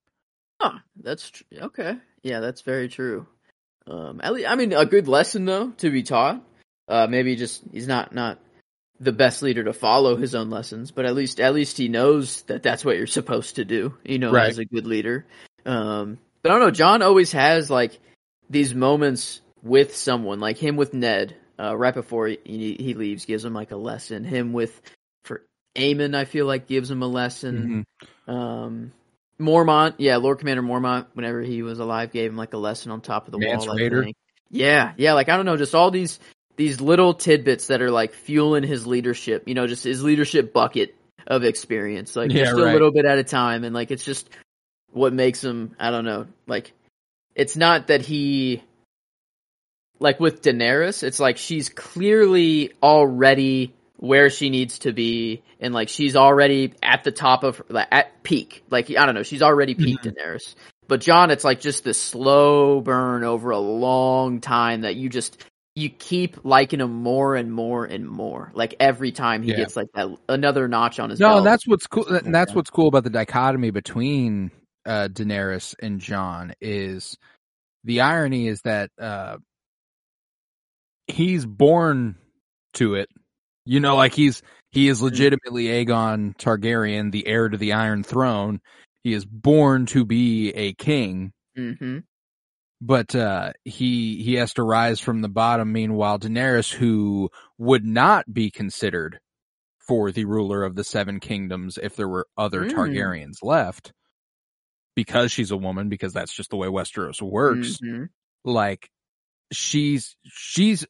[0.62, 1.98] Huh, that's tr- okay.
[2.24, 3.26] Yeah, that's very true.
[3.88, 6.44] Um, at least, I mean, a good lesson though to be taught
[6.88, 8.38] Uh, maybe just he's not not
[9.00, 12.42] the best leader to follow his own lessons, but at least at least he knows
[12.44, 13.96] that that's what you're supposed to do.
[14.04, 14.50] You know, Right.
[14.50, 15.26] as a good leader.
[15.66, 16.72] Um, but I don't know.
[16.72, 18.00] Jon always has like
[18.50, 21.36] these moments with someone, like him with Ned.
[21.60, 24.24] Uh, right before he, he leaves, gives him like a lesson.
[24.24, 24.82] Him with
[25.24, 25.44] for
[25.76, 27.86] Aemon, I feel like gives him a lesson.
[28.28, 28.34] Mhm.
[28.34, 28.92] Um,
[29.40, 33.02] Mormont, yeah, Lord Commander Mormont, whenever he was alive, gave him like a lesson on
[33.02, 33.76] top of the Mance wall.
[33.76, 34.16] I think.
[34.50, 36.20] Yeah, yeah, like I don't know, just all these
[36.58, 39.44] these little tidbits that are like fueling his leadership.
[39.48, 40.96] You know, just his leadership bucket
[41.28, 42.16] of experience.
[42.16, 44.30] Like Yeah, just a little bit at a time, and like it's just
[44.92, 45.76] what makes him.
[45.80, 46.74] I don't know, like
[47.36, 48.64] it's not that he.
[50.00, 55.88] Like with Daenerys, it's like she's clearly already where she needs to be and like
[55.88, 59.76] she's already at the top of like, at peak like i don't know she's already
[59.76, 60.20] peaked mm-hmm.
[60.20, 60.56] daenerys
[60.88, 65.46] but jon it's like just this slow burn over a long time that you just
[65.76, 69.58] you keep liking him more and more and more like every time he Yeah.
[69.58, 72.08] gets like that another notch on his No, belt and that's what's cool.
[72.08, 72.56] And that's Yeah.
[72.56, 74.52] what's cool about the dichotomy between
[74.86, 77.18] uh, Daenerys and Jon is
[77.84, 79.38] the irony is that uh,
[81.08, 82.16] he's born
[82.74, 83.10] to it.
[83.66, 84.42] You know, like he's
[84.72, 88.60] he is legitimately Aegon Targaryen, the heir to the Iron Throne.
[89.04, 92.00] He is born to be a king, hmm
[92.84, 95.72] but uh, he he has to rise from the bottom.
[95.72, 99.20] Meanwhile, Daenerys, who would not be considered
[99.88, 102.72] for the ruler of the Seven Kingdoms if there were other Mm.
[102.72, 103.94] Targaryens left,
[104.96, 107.80] because she's a woman, because that's just the way Westeros works.
[107.80, 108.06] hmm
[108.44, 108.90] Like
[109.52, 110.86] she's she's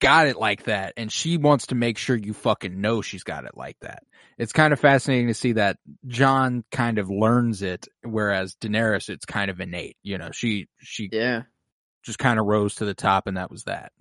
[0.00, 3.44] got it like that, and she wants to make sure you fucking know she's got
[3.44, 4.02] it like that.
[4.38, 9.24] It's kind of fascinating to see that Jon kind of learns it, whereas Daenerys, it's
[9.24, 9.96] kind of innate.
[10.02, 11.42] You know, she she yeah
[12.04, 13.92] just kind of rose to the top, and that was that.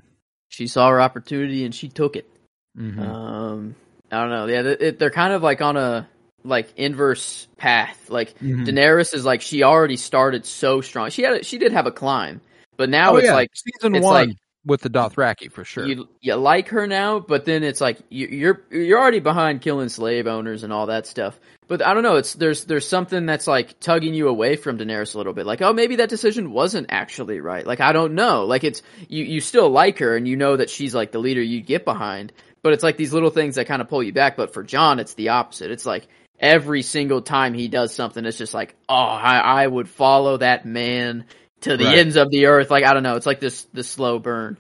[0.49, 2.29] she saw her opportunity and she took it
[2.77, 2.99] Mhm.
[2.99, 3.75] um
[4.11, 6.07] i don't know yeah they're kind of like on a
[6.45, 8.65] like inverse path like Mhm.
[8.67, 11.09] Daenerys is like she already started so strong.
[11.09, 12.41] She had a, she did have a climb,
[12.77, 15.85] but now oh it's yeah, like season it's one like- with the Dothraki for sure.
[15.85, 19.89] you you like her now, but then it's like you, you're you're already behind killing
[19.89, 21.39] slave owners and all that stuff.
[21.67, 22.15] But I don't know.
[22.17, 25.45] It's there's there's something that's like tugging you away from Daenerys a little bit.
[25.45, 27.65] Like oh maybe that decision wasn't actually right.
[27.65, 28.45] Like I don't know.
[28.45, 31.41] Like it's you you still like her and you know that she's like the leader
[31.43, 32.33] you get behind.
[32.63, 34.35] But it's like these little things that kind of pull you back.
[34.35, 35.69] But for Jon, it's the opposite.
[35.69, 36.07] It's like
[36.39, 40.65] every single time he does something, it's just like oh I I would follow that
[40.65, 41.25] man
[41.61, 41.97] to the Right.
[41.99, 42.69] ends of the earth.
[42.71, 43.15] Like I don't know.
[43.15, 44.57] It's like this this slow burn.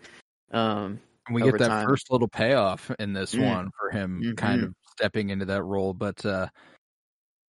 [0.51, 1.87] Um, And we get that time.
[1.87, 3.45] first little payoff in this Mm.
[3.45, 4.37] one for him Mhm.
[4.37, 5.93] kind of stepping into that role.
[5.93, 6.47] But uh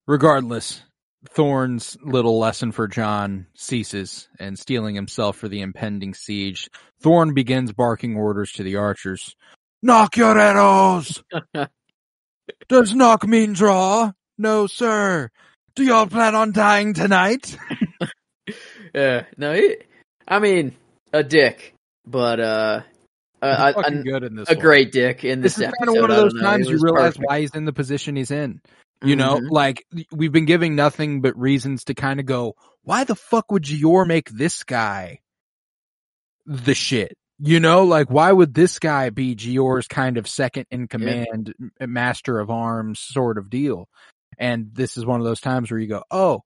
[0.08, 0.82] regardless,
[1.30, 6.70] Thorne's little lesson for Jon ceases and steeling himself for the impending siege.
[7.02, 9.36] Thorne begins barking orders to the archers.
[9.82, 11.24] Knock your arrows!
[12.68, 14.12] Does knock mean draw?
[14.38, 15.30] No, sir.
[15.76, 17.58] Do y'all plan on dying tonight?
[18.94, 19.78] Yeah, no, he,
[20.28, 20.76] I mean,
[21.12, 21.74] a dick,
[22.06, 22.82] but uh,
[23.42, 25.86] a, a, a, good in this a great dick in this, this is episode.
[25.86, 27.26] kind of one of those times you realize perfect.
[27.28, 28.62] why he's in the position he's in.
[29.04, 29.50] You know, Mhm.
[29.52, 33.64] like we've been giving nothing but reasons to kind of go, why the fuck would
[33.64, 35.20] Jeor make this guy
[36.46, 37.18] the shit?
[37.39, 41.93] You know, like why would this guy be Jeor's kind of second in command, m-
[41.93, 43.89] master of arms sort of deal?
[44.38, 46.43] And this is one of those times where you go, oh,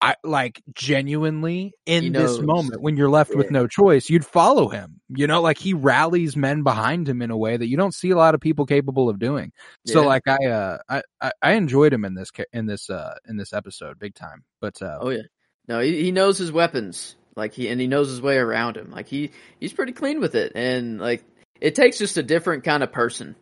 [0.00, 2.42] I like genuinely in He this knows.
[2.42, 5.00] moment when you're left with no choice, you'd follow him.
[5.08, 8.10] You know, like he rallies men behind him in a way that you don't see
[8.10, 9.52] a lot of people capable of doing.
[9.86, 13.36] So like I uh I, I I enjoyed him in this in this uh in
[13.38, 14.44] this episode big time.
[14.60, 15.22] But uh oh yeah,
[15.66, 18.90] no, he, he knows his weapons, like he and he knows his way around him.
[18.90, 21.24] Like he he's pretty clean with it, and like
[21.60, 23.36] it takes just a different kind of person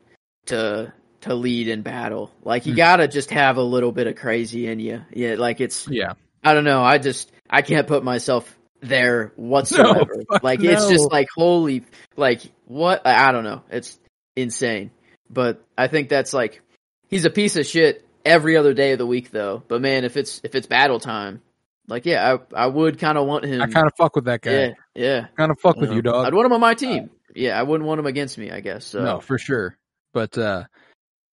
[0.46, 2.30] to to lead in battle.
[2.42, 2.76] Like you Mm.
[2.76, 5.02] gotta just have a little bit of crazy in you.
[5.12, 6.14] Yeah, like it's yeah.
[6.42, 6.82] I don't know.
[6.82, 10.12] I just I can't put myself there whatsoever.
[10.30, 11.84] fuck like it's just like holy
[12.16, 13.62] like what I don't know.
[13.70, 13.99] It's
[14.36, 14.90] insane.
[15.30, 16.61] But I think that's like
[17.09, 19.62] he's a piece of shit every other day of the week though.
[19.66, 21.40] But man, if it's if it's battle time,
[21.89, 23.61] like yeah, I I would kind of want him.
[23.62, 24.51] I kind of fuck with that guy.
[24.53, 25.26] yeah yeah.
[25.37, 25.97] Kind of fuck with know.
[25.97, 26.26] you, dog.
[26.26, 27.11] I'd want him on my team.
[27.35, 28.51] yeah, I wouldn't want him against me.
[28.51, 28.87] I guess.
[28.87, 29.03] So.
[29.03, 29.76] No, for sure.
[30.12, 30.64] But uh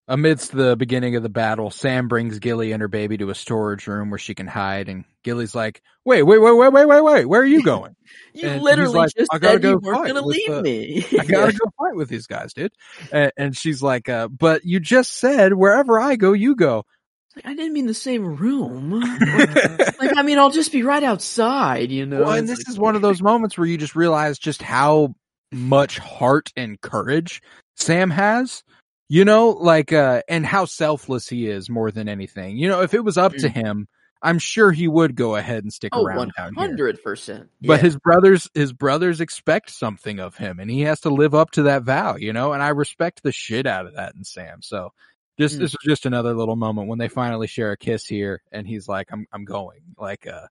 [0.08, 3.88] amidst the beginning of the battle, Sam brings Gilly and her baby to a storage
[3.88, 7.26] room where she can hide and Gilly's like, "Wait, wait, wait, wait, wait, wait, wait.
[7.26, 7.96] Where are you going?"
[8.34, 11.06] You And literally like, just "I gotta said you weren't gonna leave the- me.
[11.20, 12.72] I gotta go fight with these guys, dude.
[13.12, 16.86] And, and she's like, uh, "But you just said wherever I go, you go."
[17.36, 18.92] Like, I didn't mean the same room.
[20.00, 22.22] like, I mean, I'll just be right outside, you know?
[22.22, 24.62] well, and It's this like- is one of those moments where you just realize just
[24.62, 25.16] how
[25.52, 27.42] much heart and courage
[27.76, 28.64] Sam has.
[29.10, 32.56] You know, like uh and how selfless he is more than anything.
[32.58, 33.54] You know, if it was up to Mm.
[33.54, 33.88] him,
[34.22, 36.66] I'm sure he would go ahead and stick Oh, around one down here.
[36.66, 37.50] hundred percent.
[37.62, 41.52] But his brothers, his brothers expect something of him, and he has to live up
[41.52, 42.54] to that vow, you know.
[42.54, 44.62] And I respect the shit out of that in Sam.
[44.62, 44.94] So,
[45.40, 45.60] just Mm.
[45.60, 48.88] this was just another little moment when they finally share a kiss here, and he's
[48.88, 50.48] like, "I'm, I'm going." Like, uh,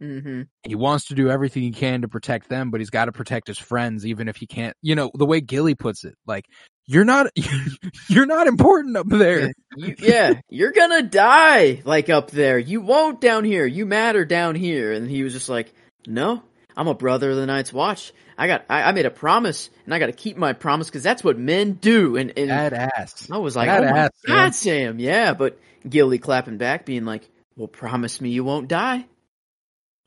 [0.00, 0.42] mm-hmm.
[0.62, 3.46] he wants to do everything he can to protect them, but he's got to protect
[3.46, 4.76] his friends, even if he can't.
[4.82, 6.46] You know, the way Gilly puts it, like,
[6.86, 7.28] you're not,
[8.08, 9.52] you're not important up there.
[9.76, 12.58] You, yeah, you're gonna die like up there.
[12.58, 13.64] You won't down here.
[13.64, 14.92] You matter down here.
[14.92, 15.72] And he was just like,
[16.06, 16.42] no,
[16.76, 18.12] I'm a brother of the Night's Watch.
[18.38, 21.02] I got, I, I made a promise, and I got to keep my promise because
[21.02, 22.16] that's what men do.
[22.16, 23.30] And and Badass.
[23.30, 25.34] I was like, Badass, oh my god, Sam, yeah.
[25.34, 25.58] But
[25.88, 29.04] Gilly clapping back, being like, well, promise me you won't die.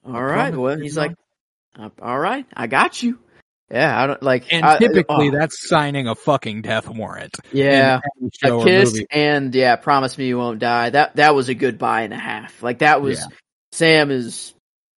[0.05, 0.55] All right.
[0.55, 1.15] Well, he's like,
[1.77, 3.19] "Uh, all right, I got you.
[3.71, 4.53] Yeah, I don't like.
[4.53, 7.35] And I- typically, oh, that's signing a fucking death warrant.
[7.51, 7.99] yeah.
[8.43, 10.91] a kiss and yeah, promise me you won't die.
[10.91, 12.61] That that was a good buy and a half.
[12.61, 13.25] Like that was Yeah.
[13.71, 14.53] Sam is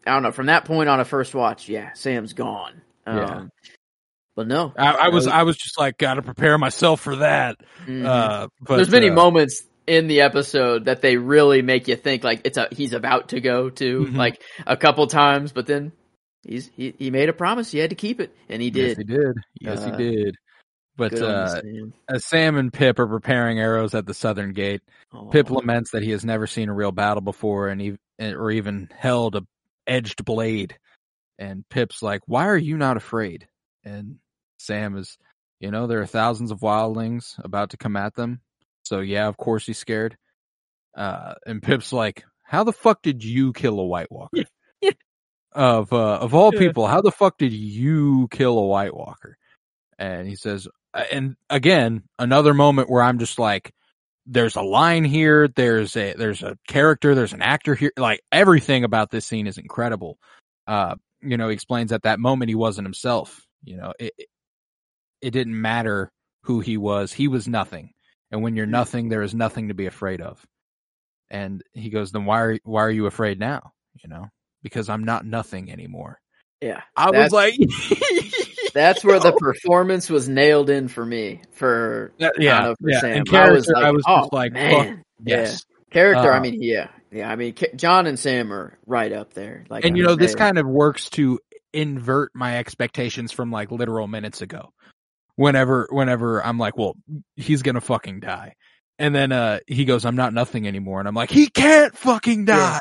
[0.09, 2.81] I don't know, from that point on a first watch, yeah, Sam's gone.
[3.07, 3.45] Um, Yeah.
[4.35, 4.73] But no.
[4.77, 7.57] I, I was, Uh, I was just like, got to prepare myself for that.
[7.85, 8.05] mhm.
[8.05, 12.23] Uh, but There's many uh, moments in the episode that they really make you think
[12.23, 14.17] like it's a he's about to go to Mhm.
[14.17, 15.93] like a couple times, but then
[16.45, 18.99] he's he, he made a promise, he had to keep it, and he Yes, did.
[18.99, 19.37] he did.
[19.61, 20.37] Yes, Uh, he did.
[20.97, 21.93] But uh, Sam.
[22.09, 24.83] as Sam and Pip are preparing arrows at the southern gate,
[25.31, 28.91] Pip laments that he has never seen a real battle before, and he or even
[28.97, 29.43] held a
[29.89, 30.79] edged blade.
[31.39, 33.49] And Pip's like, "Why are you not afraid?"
[33.85, 34.19] And
[34.59, 35.17] Sam is,
[35.61, 38.41] you know, there are thousands of wildlings about to come at them,
[38.85, 40.17] so yeah, of course he's scared.
[40.97, 44.45] Uh, and Pip's like, "How the fuck did you kill a White Walker?"
[45.53, 49.39] Of uh, of all people, how the fuck did you kill a White Walker?
[49.99, 50.69] And he says,
[51.11, 53.73] and again, another moment where I'm just like,
[54.29, 58.85] there's a line here, there's a there's a character, there's an actor here, like everything
[58.85, 60.19] about this scene is incredible.
[60.67, 63.45] Uh, you know, he explains at that moment he wasn't himself.
[63.65, 66.13] You know, it it- didn't matter
[66.45, 67.93] who he was, he was nothing.
[68.31, 70.45] And when you're nothing, there is nothing to be afraid of.
[71.31, 73.73] And he goes, then why are why are you afraid now?
[74.03, 74.29] You know,
[74.63, 76.21] because I'm not nothing anymore.
[76.61, 76.83] Yeah.
[76.97, 77.55] I was like,
[78.79, 81.43] That's where the performance was nailed in for me.
[81.53, 83.01] For That- yeah, know, for yeah.
[83.01, 83.17] Sam.
[83.27, 84.87] And I was like, I was oh, just like, man.
[84.97, 85.65] fuck, yes.
[85.91, 87.31] Character, I Uh, mean, yeah, yeah.
[87.31, 89.65] I mean, Jon and Sam are right up there.
[89.69, 91.41] Like, and I you mean, know this they- kind of works to
[91.73, 94.71] invert my expectations from like literal minutes ago
[95.37, 96.95] whenever whenever i'm like well
[97.37, 98.55] he's gonna fucking die
[98.99, 102.47] and then uh he goes i'm not nothing anymore and i'm like he can't fucking
[102.47, 102.81] die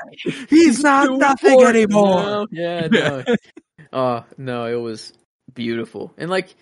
[0.49, 2.47] he's not nothing anymore now.
[2.49, 3.23] Yeah, no.
[3.93, 5.11] Oh no, it was
[5.57, 6.13] beautiful.
[6.17, 6.55] And like,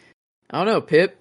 [0.50, 1.20] I don't know, Pip,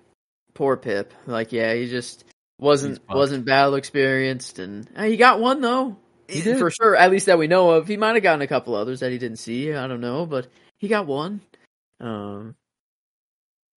[0.54, 1.12] poor Pip.
[1.26, 2.24] Like, yeah, he just
[2.58, 5.98] wasn't wasn't battle experienced, and uh, he got one though.
[6.28, 6.58] He did.
[6.58, 6.96] for sure.
[6.96, 7.86] At least that we know of.
[7.86, 9.74] He might have gotten a couple others that he didn't see.
[9.74, 10.46] I don't know, but
[10.78, 11.42] he got one.
[12.00, 12.54] Um,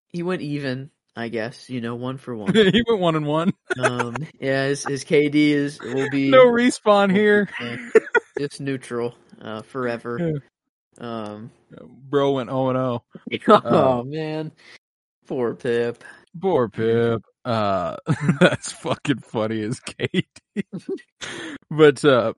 [0.08, 1.70] he went even, I guess.
[1.70, 2.54] You know, one for one.
[2.56, 7.12] he went one and one um, yeah, his, his KD is will be no respawn
[7.12, 7.50] here
[8.40, 10.42] just neutral uh, forever.
[11.00, 14.52] Um, bro went 0 and 0 oh man,
[15.28, 16.04] poor Pip.
[16.40, 17.24] Poor Pip.
[17.46, 17.98] Uh,
[18.40, 20.28] that's fucking funny as Katie.
[21.72, 22.34] but, uh,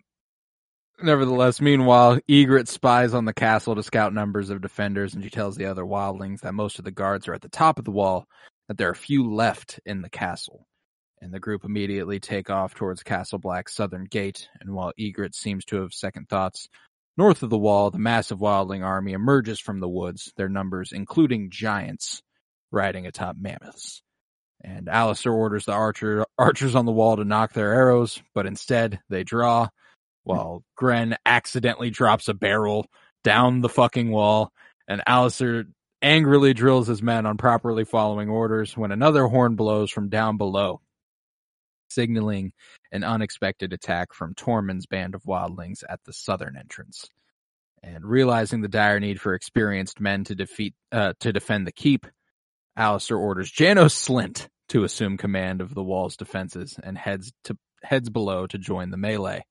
[1.01, 5.55] nevertheless, meanwhile, Ygritte spies on the castle to scout numbers of defenders, and she tells
[5.55, 8.25] the other wildlings that most of the guards are at the top of the wall,
[8.67, 10.67] that there are few left in the castle.
[11.21, 15.65] And the group immediately take off towards Castle Black's southern gate, and while Ygritte seems
[15.65, 16.69] to have second thoughts,
[17.19, 21.51] north of the wall, the massive wildling army emerges from the woods, their numbers including
[21.51, 22.23] giants,
[22.71, 24.01] riding atop mammoths.
[24.63, 28.99] And Alliser orders the archer archers on the wall to knock their arrows, but instead
[29.09, 29.67] they draw,
[30.23, 32.87] while Grenn accidentally drops a barrel
[33.23, 34.51] down the fucking wall,
[34.87, 35.65] and Alliser
[36.01, 40.81] angrily drills his men on properly following orders when another horn blows from down below,
[41.89, 42.53] signaling
[42.91, 47.05] an unexpected attack from Tormund's band of wildlings at the southern entrance.
[47.81, 52.05] And realizing the dire need for experienced men to defeat uh, to defend the keep,
[52.77, 58.09] Alliser orders Janos Slynt to assume command of the wall's defenses and heads to heads
[58.09, 59.43] below to join the melee.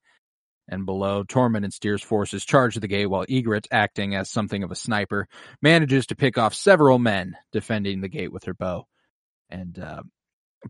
[0.71, 4.71] And below, Tormund and Styr's forces charge the gate while Ygritte, acting as something of
[4.71, 5.27] a sniper,
[5.63, 8.87] manages to pick off several men defending the gate with her bow.
[9.49, 10.03] And uh,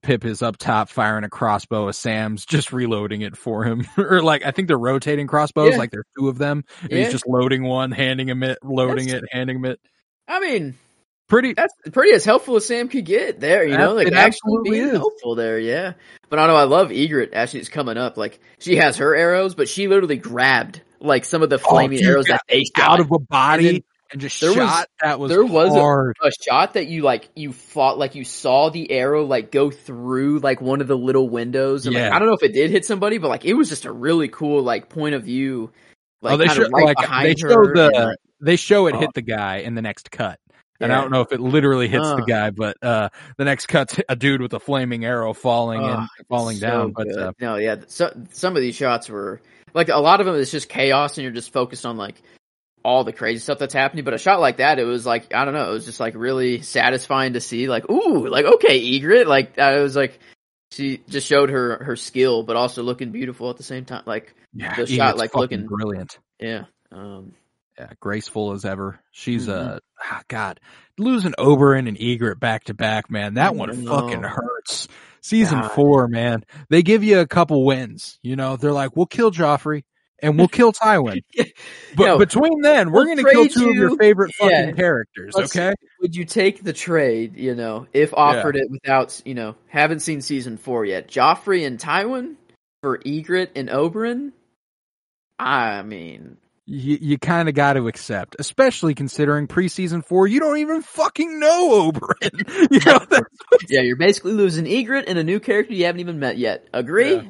[0.03, 3.87] Pip is up top firing a crossbow Sam's just reloading it for him.
[3.99, 5.79] or like I think they're rotating crossbows, Yeah.
[5.79, 6.65] like there's two of them.
[6.89, 6.99] Yeah.
[6.99, 9.81] he's just loading one, handing him it, loading That's- it, handing him it.
[10.29, 10.77] I mean,
[11.29, 11.55] pretty.
[11.55, 14.93] That's pretty as helpful as Sam could get there, you know, like actually being is.
[14.97, 15.95] helpful there, yeah.
[16.29, 18.19] But I know I love Ygritte as she's coming up.
[18.19, 22.01] Like she has her arrows, but she literally grabbed like some of the oh, flaming
[22.05, 25.31] Oh, arrows that they out of a body And and, just there was- that was
[25.31, 29.25] there was a- a shot that you like you fought like you saw the arrow
[29.25, 32.05] like go through like one of the little windows and Yeah.
[32.05, 33.93] like I don't know if it did hit somebody but like it was just a
[33.93, 35.71] really cool like point of view
[36.23, 39.01] like oh, they show right like they show and, the like, they show it Oh.
[39.01, 40.39] hit the guy in the next cut.
[40.81, 42.25] And I don't know if it literally hits the Uh.
[42.25, 46.09] guy, but uh, the next cut's a dude with a flaming arrow falling Oh, and
[46.29, 46.93] falling so down.
[46.93, 47.19] But good.
[47.19, 49.41] uh, no yeah so, some of these shots were
[49.75, 52.15] like a lot of them is just chaos and you're just focused on like
[52.89, 55.45] all the crazy stuff that's happening but a shot like that it was like I
[55.45, 59.27] don't know it was just like really satisfying to see like ooh like okay Ygritte
[59.27, 60.19] like I was like
[60.71, 64.35] she just showed her her skill but also looking beautiful at the same time like
[64.55, 66.19] yeah, the shot, like, looking- brilliant.
[66.41, 66.65] Yeah.
[66.91, 67.35] Um,
[67.79, 68.99] Yeah, graceful as ever.
[69.13, 69.75] She's Mhm.
[69.77, 70.59] uh, ah, God,
[70.99, 73.35] losing Oberyn and Ygritte back to back, man.
[73.35, 73.91] That one know.
[74.01, 74.89] fucking hurts.
[75.21, 75.73] Season God.
[75.73, 76.45] four, man.
[76.71, 78.19] They give you a couple wins.
[78.23, 79.85] You know, they're like, we'll kill Joffrey
[80.23, 81.23] and we'll kill Tywin.
[81.97, 84.73] But No, between then, we're we'll gonna kill two of your you- favorite fucking yeah.
[84.73, 85.35] characters.
[85.35, 85.75] Okay.
[86.01, 90.21] would you take the trade, you know, if offered it without, you know, haven't seen
[90.21, 91.09] season four yet?
[91.09, 92.35] Joffrey and Tywin
[92.83, 94.33] for Ygritte and Oberyn?
[95.39, 100.59] I mean, You, you kind of got to accept, especially considering preseason four, you don't
[100.59, 102.71] even fucking know Oberyn.
[102.71, 103.21] you know,
[103.69, 106.67] yeah, you're basically losing Ygritte and a new character you haven't even met yet.
[106.75, 107.15] Agree?
[107.15, 107.23] Yeah.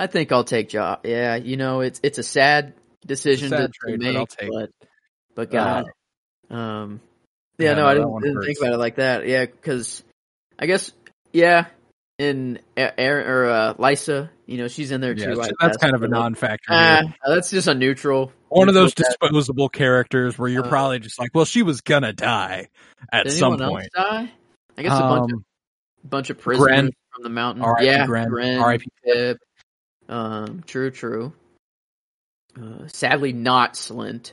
[0.00, 1.00] I think I'll take Joff.
[1.04, 2.72] Yeah, you know, it's it's a sad
[3.06, 4.70] decision sad to, to trade, but make, take but
[5.34, 5.84] but God,
[6.48, 7.00] um,
[7.58, 9.26] yeah, Yeah, no, I didn't, didn't think about it like that.
[9.28, 10.02] Yeah, because
[10.58, 10.90] I guess
[11.34, 11.66] yeah,
[12.18, 15.42] in Arryn or uh, Lysa, you know, she's in there yeah, too.
[15.60, 16.68] That's kind of a non-factor.
[16.70, 18.32] ah, that's just a neutral.
[18.48, 21.82] One of those neutral disposable characters where you're Uh, probably just like, well, she was
[21.82, 22.68] gonna die
[23.12, 23.90] at some point.
[23.94, 24.32] die?
[24.78, 25.44] I guess a bunch of Um,
[26.04, 26.90] bunch of prisoners Grenn.
[27.14, 27.62] from the mountain.
[27.62, 27.84] R.I.P.
[27.86, 28.80] yeah, Grenn.
[29.04, 29.38] Pip.
[30.10, 31.32] Um, true, true.
[32.60, 34.32] Uh, sadly, not Slynt.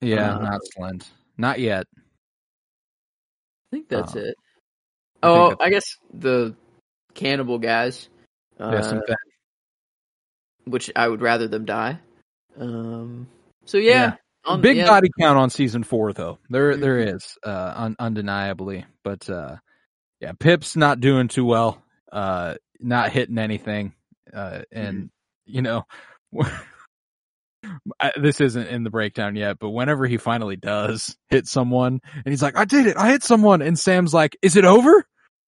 [0.00, 1.06] yeah, uh, not Slynt,
[1.36, 1.86] not yet.
[1.94, 4.34] I think that's Uh, it.
[5.22, 6.56] I Oh, I guess the
[7.14, 8.08] cannibal guys,
[8.58, 9.14] uh, yeah,
[10.64, 11.98] which I would rather them die.
[12.56, 13.28] Um.
[13.66, 14.14] So yeah,
[14.46, 16.38] on, big yeah, body count on season four though.
[16.48, 16.80] There, Mhm.
[16.80, 18.86] there is, uh, un- undeniably.
[19.04, 19.56] But uh,
[20.20, 21.82] yeah, Pip's not doing too well.
[22.10, 23.92] Uh, not hitting anything.
[24.32, 25.10] Uh, and
[25.48, 25.84] you know,
[28.00, 32.32] I, this isn't in the breakdown yet, but whenever he finally does hit someone, and
[32.32, 32.96] he's like, "I did it!
[32.96, 35.04] I hit someone," and Sam's like, "Is it over?"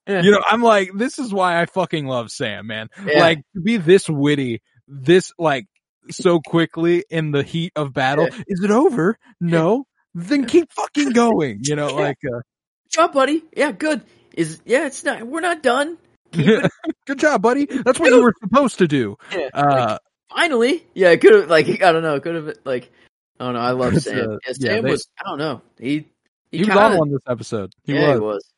[0.07, 0.23] Yeah.
[0.23, 2.89] You know, I'm like, this is why I fucking love Sam, man.
[3.05, 3.21] Yeah.
[3.21, 5.67] Like to be this witty, this like
[6.11, 8.29] so quickly in the heat of battle.
[8.31, 8.43] Yeah.
[8.49, 9.19] Is it over?
[9.41, 9.85] No.
[10.15, 11.61] Then keep fucking going.
[11.63, 12.41] You know, like uh,
[12.89, 13.45] job, buddy.
[13.57, 14.03] Yeah, good.
[14.35, 15.27] Is yeah, it's not.
[15.27, 15.99] We're not done.
[17.07, 17.67] Good job, buddy.
[17.67, 19.17] That's what you were supposed to do.
[19.33, 19.99] Yeah, Uh,
[20.35, 20.87] finally.
[20.95, 22.21] Yeah, it could have like I don't know.
[22.21, 22.91] Could have like
[23.39, 23.61] I don't know.
[23.61, 24.19] I love Sam.
[24.33, 25.09] uh, yeah, Sam they- was.
[25.19, 25.63] I don't know.
[25.79, 26.07] He
[26.51, 27.73] he, he was kinda, on one this episode.
[27.85, 28.19] He yeah, was.
[28.19, 28.53] he was.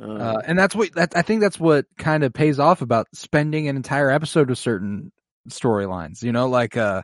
[0.00, 3.06] Um, Uh, and that's what that I think that's what kind of pays off about
[3.14, 5.12] spending an entire episode with certain
[5.48, 6.22] storylines.
[6.22, 7.02] You know, like uh,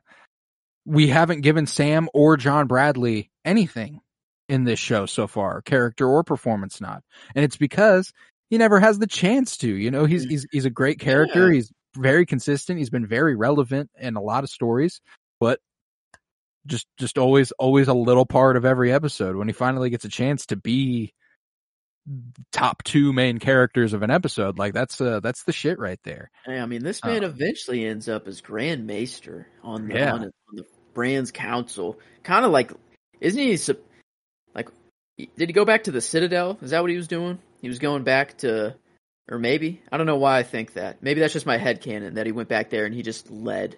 [0.84, 4.00] we haven't given Sam or John Bradley anything
[4.48, 7.04] in this show so far, character or performance not,
[7.36, 8.12] and it's because
[8.50, 9.68] he never has the chance to.
[9.68, 11.48] You know, he's he's he's a great character.
[11.48, 11.54] Yeah.
[11.54, 12.78] He's very consistent.
[12.78, 15.00] He's been very relevant in a lot of stories,
[15.40, 15.60] but
[16.66, 20.08] just just always always a little part of every episode when he finally gets a
[20.10, 21.14] chance to be
[22.50, 26.30] top two main characters of an episode like that's uh that's the shit right there
[26.46, 30.14] I mean, this man Uh, eventually ends up as Grand Maester on the Yeah.
[30.14, 31.98] on, on the Bran's council.
[32.24, 32.72] Kind of like,
[33.20, 33.56] isn't he?
[34.54, 34.68] Like,
[35.16, 36.58] did he go back to the Citadel?
[36.62, 37.38] Is that what he was doing?
[37.60, 38.74] He was going back to,
[39.30, 41.02] or maybe I don't know why I think that.
[41.02, 43.76] Maybe that's just my head canon that he went back there and he just led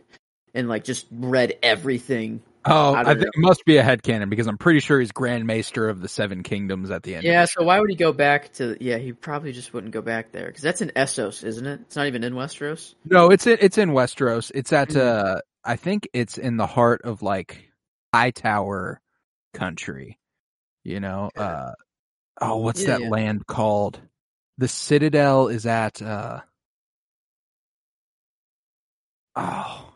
[0.55, 2.43] and like just read everything.
[2.65, 5.89] oh I think it must be a headcanon because i'm pretty sure he's grand maester
[5.89, 7.45] of the seven kingdoms at the end Yeah.
[7.47, 8.77] So why would he go back to?
[8.81, 11.81] Yeah, he probably just wouldn't go back there because that's in Essos, isn't it?
[11.81, 12.95] It's not even in Westeros.
[13.05, 14.53] No, it's in it's in Westeros.
[14.55, 15.01] It's at Mhm.
[15.01, 17.69] uh I think it's in the heart of like
[18.15, 19.01] Hightower
[19.55, 20.19] country.
[20.85, 21.73] You know, uh
[22.41, 23.09] oh, what's Yeah, that yeah.
[23.09, 24.01] land called?
[24.59, 26.41] The Citadel is at uh
[29.35, 29.93] Oh,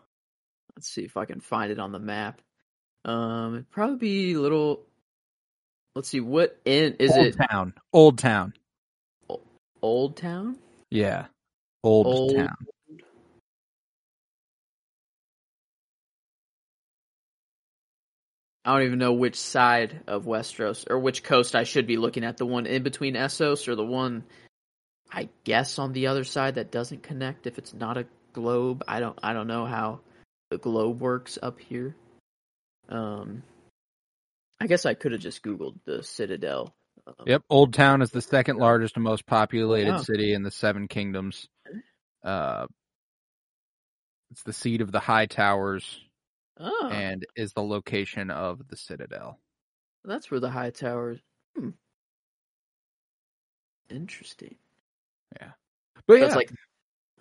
[0.75, 2.41] Let's see if I can find it on the map.
[3.05, 4.83] Um, it'd probably be a little.
[5.95, 7.37] Let's see, what in is it Old it?
[7.51, 7.75] Town.
[7.93, 8.53] Old Town.
[9.83, 10.59] Old Town?
[10.91, 11.27] Yeah.
[11.83, 12.57] Old, Old- Town.
[18.67, 22.25] I don't even know which side of Westeros or which coast I should be looking
[22.25, 22.37] at.
[22.37, 24.25] The one in between Essos or the one,
[25.11, 27.47] I guess, on the other side that doesn't connect.
[27.47, 29.17] If it's not a globe, I don't.
[29.23, 30.01] I don't know how
[30.51, 31.95] the globe works up here.
[32.89, 33.45] Um,
[34.61, 36.75] I guess I could have just googled the Citadel.
[37.07, 39.99] Um, Yep, Old Town is the second largest and most populated Wow.
[39.99, 41.47] city in the Seven Kingdoms.
[42.25, 42.67] Uh,
[44.33, 46.01] it's the seat of the High Towers
[46.59, 49.39] Oh, and is the location of the Citadel.
[50.05, 51.21] that's where the high towers.
[51.57, 51.71] Hmm.
[53.91, 54.57] Interesting.
[55.41, 55.51] Yeah,
[56.07, 56.51] but That's yeah, like,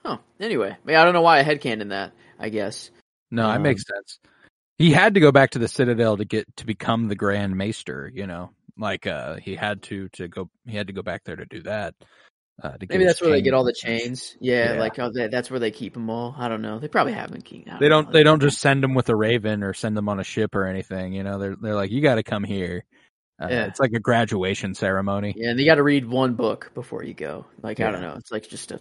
[0.05, 0.17] huh.
[0.39, 2.13] Anyway, I, mean, I don't know why I headcanon that.
[2.39, 2.91] I guess.
[3.31, 4.19] no, it um, makes sense.
[4.77, 8.11] He had to go back to the Citadel to get to become the Grand Maester.
[8.13, 10.49] You know, like uh, he had to to go.
[10.65, 11.95] He had to go back there to do that.
[12.63, 14.37] Uh, Maybe that's where they get all the chains.
[14.39, 14.79] Yeah, Yeah.
[14.79, 16.33] like oh, that, that's where they keep them all.
[16.37, 16.79] I don't know.
[16.79, 17.41] They probably have them.
[17.41, 17.65] King.
[17.69, 18.07] I They don't.
[18.07, 18.11] know.
[18.13, 20.65] They don't just send them with a raven or send them on a ship or
[20.65, 21.11] anything.
[21.13, 22.85] You know, they're they're like, you got to come here.
[23.41, 23.65] Uh, Yeah.
[23.65, 25.33] It's like a graduation ceremony.
[25.35, 27.45] Yeah, and you got to read one book before you go.
[27.61, 28.15] Like I don't know.
[28.17, 28.79] It's like just a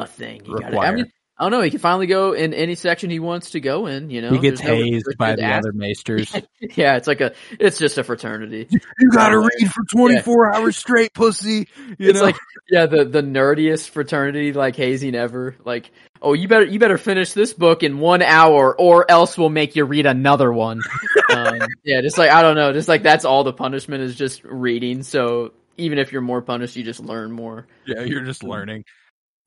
[0.00, 0.42] a thing.
[0.44, 0.74] You got.
[0.74, 1.06] I mean,
[1.42, 1.60] I don't know.
[1.62, 4.10] He can finally go in any section he wants to go in.
[4.10, 6.32] You know, he gets There's hazed restricted by the ask- other maesters.
[6.76, 7.34] Yeah, it's like a.
[7.58, 8.68] It's just a fraternity.
[8.70, 11.66] you gotta read for twenty four hours straight, pussy.
[11.98, 12.36] You it's like
[12.70, 15.56] yeah, the the nerdiest fraternity like hazing ever.
[15.64, 15.90] Like,
[16.22, 19.74] oh, you better you better finish this book in one hour, or else we'll make
[19.74, 20.80] you read another one.
[21.34, 24.44] um, yeah, just like I don't know, just like that's all the punishment is just
[24.44, 25.02] reading.
[25.02, 27.66] So even if you're more punished, you just learn more.
[27.84, 28.84] yeah, you're just learning.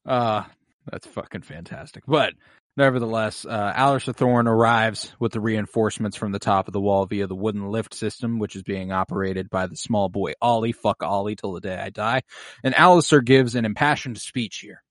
[0.05, 0.43] Uh
[0.91, 2.03] that's fucking fantastic.
[2.07, 2.33] But
[2.77, 7.27] nevertheless, uh Alliser Thorne arrives with the reinforcements from the top of the wall via
[7.27, 10.71] the wooden lift system, which is being operated by the small boy Ollie.
[10.73, 12.21] Fuck Ollie till the day I die.
[12.63, 14.83] And Alliser gives an impassioned speech here.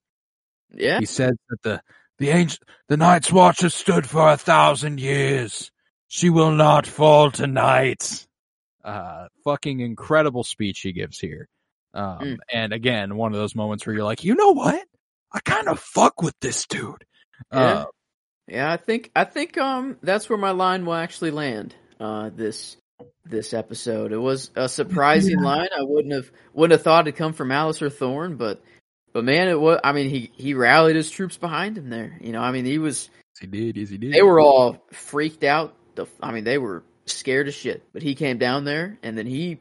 [0.73, 1.83] Yeah, He says that the
[2.19, 5.71] the ancient the Night's Watch has stood for a thousand years.
[6.09, 8.27] She will not fall tonight.
[8.85, 11.49] Uh, fucking incredible speech he gives here.
[11.95, 12.37] Um, Mm.
[12.53, 14.85] and again, one of those moments where you're like, you know what?
[15.35, 17.05] I kind of fuck with this dude.
[17.53, 17.59] Yeah.
[17.59, 17.85] Uh,
[18.47, 18.73] yeah.
[18.73, 21.75] I think I think um that's where my line will actually land.
[22.01, 22.77] Uh, this
[23.25, 24.13] this episode.
[24.13, 25.69] It was a surprising line.
[25.77, 28.63] I wouldn't have wouldn't have thought it'd come from Alliser Thorne, but
[29.13, 29.81] but man, it was.
[29.83, 32.19] I mean, he he rallied his troops behind him there.
[32.21, 33.11] You know, I mean, he was.
[33.35, 33.77] yes, he did.
[33.77, 34.13] Yes, he did.
[34.13, 35.75] They were all freaked out.
[35.95, 37.83] The I mean, they were scared as shit.
[37.93, 39.59] But he came down there and then he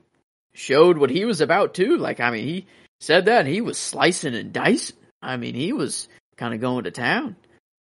[0.54, 1.98] showed what he was about too.
[1.98, 2.68] Like, I mean, he
[3.00, 4.98] said that and he was slicing and dicing.
[5.24, 6.08] I mean, he was
[6.38, 7.36] kind of going to town.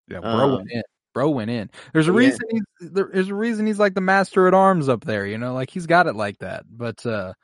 [0.09, 0.83] Yeah, bro Um, went in.
[1.15, 1.71] Bro went in.
[1.93, 2.19] There's a yeah.
[2.19, 5.53] reason he's there's a reason he's like the master at arms up there, you know,
[5.53, 6.65] like he's got it like that.
[6.71, 7.35] But uh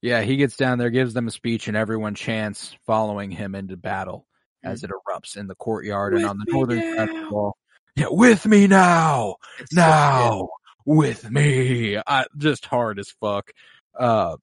[0.00, 3.76] yeah, he gets down there, gives them a speech, and everyone chants following him into
[3.76, 4.26] battle
[4.62, 7.56] as it erupts in the courtyard and on the northern side of the wall.
[7.96, 10.48] Yeah, with me now, It's so- now,
[10.86, 11.98] with me.
[12.06, 13.50] I, just hard as fuck.
[13.98, 14.36] Uh,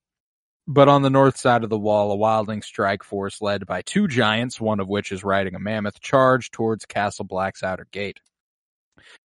[0.68, 4.08] but on the north side of the wall, a wilding strike force led by two
[4.08, 8.20] giants, one of which is riding a mammoth, charge towards Castle Black's outer gate.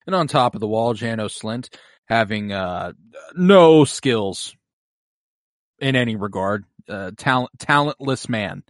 [0.07, 1.75] And on top of the wall, Jano Slynt,
[2.07, 2.93] having uh,
[3.35, 4.55] no skills
[5.79, 8.63] in any regard, uh, talent, talentless man,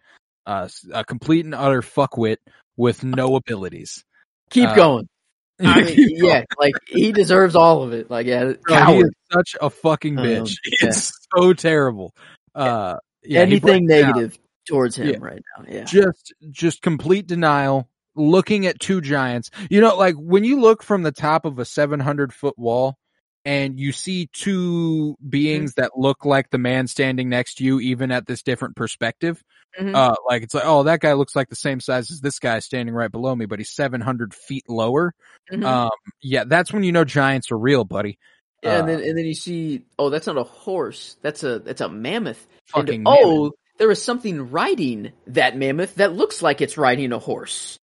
[0.47, 2.37] uh, a complete and utter fuckwit
[2.77, 4.05] with no abilities.
[4.51, 5.09] Keep Uh, going.
[5.63, 8.11] I mean, yeah, like he deserves all of it.
[8.11, 10.55] Like, yeah, Bro, he is such a fucking Um, bitch.
[10.81, 10.89] yeah.
[10.89, 12.15] It's so terrible.
[12.55, 14.13] Uh, yeah, Anything breaks down.
[14.15, 14.39] negative
[14.69, 15.17] towards him Yeah.
[15.21, 15.65] right now.
[15.69, 15.85] Yeah.
[15.85, 21.03] just just complete denial looking at two giants you know like when you look from
[21.03, 22.99] the top of a 700 foot wall
[23.45, 28.11] and you see two beings that look like the man standing next to you even
[28.11, 29.43] at this different perspective
[29.81, 29.95] Mhm.
[29.95, 32.59] uh like it's like oh that guy looks like the same size as this guy
[32.59, 35.15] standing right below me but he's 700 feet lower
[35.53, 35.65] Mhm.
[35.65, 35.91] um
[36.21, 38.19] yeah that's when you know giants are real buddy
[38.63, 41.17] Yeah, and uh, then and then you see, oh, that's not a horse.
[41.23, 42.47] That's a that's a mammoth.
[42.75, 47.19] And, fucking oh, there is something riding that mammoth that looks like it's riding a
[47.19, 47.79] horse.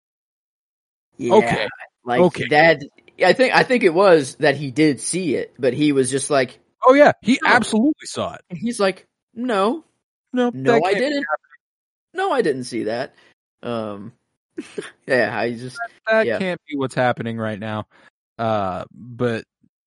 [1.18, 1.68] Yeah, Okay.
[2.06, 2.48] like Okay.
[2.50, 2.82] that.
[3.24, 6.30] I think I think it was that he did see it, but he was just
[6.30, 7.50] like, oh yeah he No.
[7.50, 9.84] absolutely saw it he's like, no,
[10.32, 11.26] no no, I didn't.
[12.14, 13.16] No, I didn't see that.
[13.64, 14.14] Um,
[15.08, 16.38] yeah, I just that Yeah.
[16.38, 17.88] can't be what's happening right now
[18.38, 19.44] uh but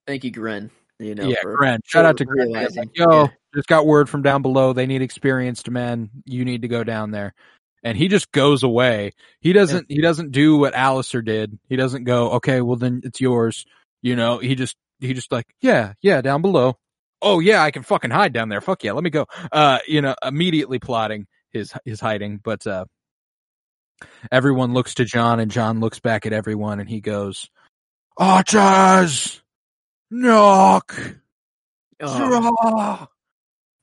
[0.08, 0.72] thank you, Grenn.
[1.00, 1.80] You know, yeah, for Grenn.
[1.84, 2.52] Shout out to for Grenn.
[2.52, 3.28] Like, Yo, Yeah.
[3.54, 4.72] just got word from down below.
[4.74, 6.10] They need experienced men.
[6.26, 7.34] You need to go down there.
[7.82, 9.12] And he just goes away.
[9.40, 9.86] He doesn't.
[9.88, 11.58] He doesn't do what Alliser did.
[11.70, 12.32] He doesn't go.
[12.32, 13.64] Okay, well then it's yours.
[14.02, 14.38] You know.
[14.38, 14.76] He just.
[15.00, 15.46] He just like.
[15.62, 16.76] Yeah, yeah, down below.
[17.22, 18.60] Oh yeah, I can fucking hide down there.
[18.60, 19.26] Fuck yeah, let me go.
[19.50, 22.36] Uh, you know, immediately plotting his his hiding.
[22.42, 22.84] But uh,
[24.30, 27.48] everyone looks to Jon, and Jon looks back at everyone, and he goes,
[28.18, 29.42] "Archers,
[30.10, 30.94] knock."
[32.02, 33.06] Oh, Draw!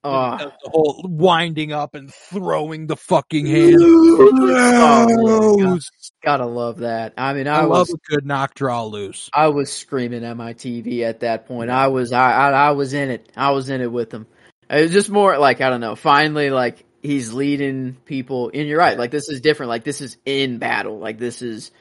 [0.03, 0.37] oh.
[0.37, 3.75] the whole winding up and throwing the fucking hand.
[3.79, 5.89] Oh, Loose.
[6.23, 7.13] gotta love that.
[7.17, 9.29] I mean, I, I love a good knock draw loose.
[9.33, 11.69] I was screaming at my TV at that point.
[11.69, 13.31] I was I, I I was in it.
[13.35, 14.27] I was in it with him.
[14.69, 15.95] It was just more like I don't know.
[15.95, 18.51] Finally, like he's leading people.
[18.53, 18.97] And you're right.
[18.97, 19.69] Like this is different.
[19.69, 20.99] Like this is in battle.
[20.99, 21.71] Like this is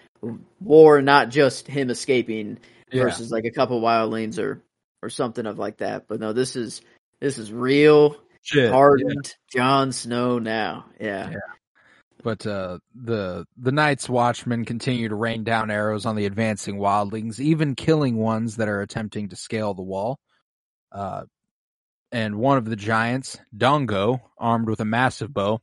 [0.61, 2.59] war, not just him escaping
[2.93, 3.05] Yeah.
[3.05, 4.62] versus like a couple wildlings or
[5.03, 6.07] or something of like that.
[6.09, 6.80] But no, this is
[7.20, 8.70] this is real Shit.
[8.72, 10.87] hardened Jon Snow now.
[11.01, 11.30] Yeah.
[11.30, 11.37] Yeah.
[12.22, 17.39] But uh, the the Night's Watchmen continue to rain down arrows on the advancing wildlings,
[17.39, 20.18] even killing ones that are attempting to scale the wall.
[20.91, 21.22] Uh,
[22.12, 25.61] and one of the giants, Dongo, armed with a massive bow.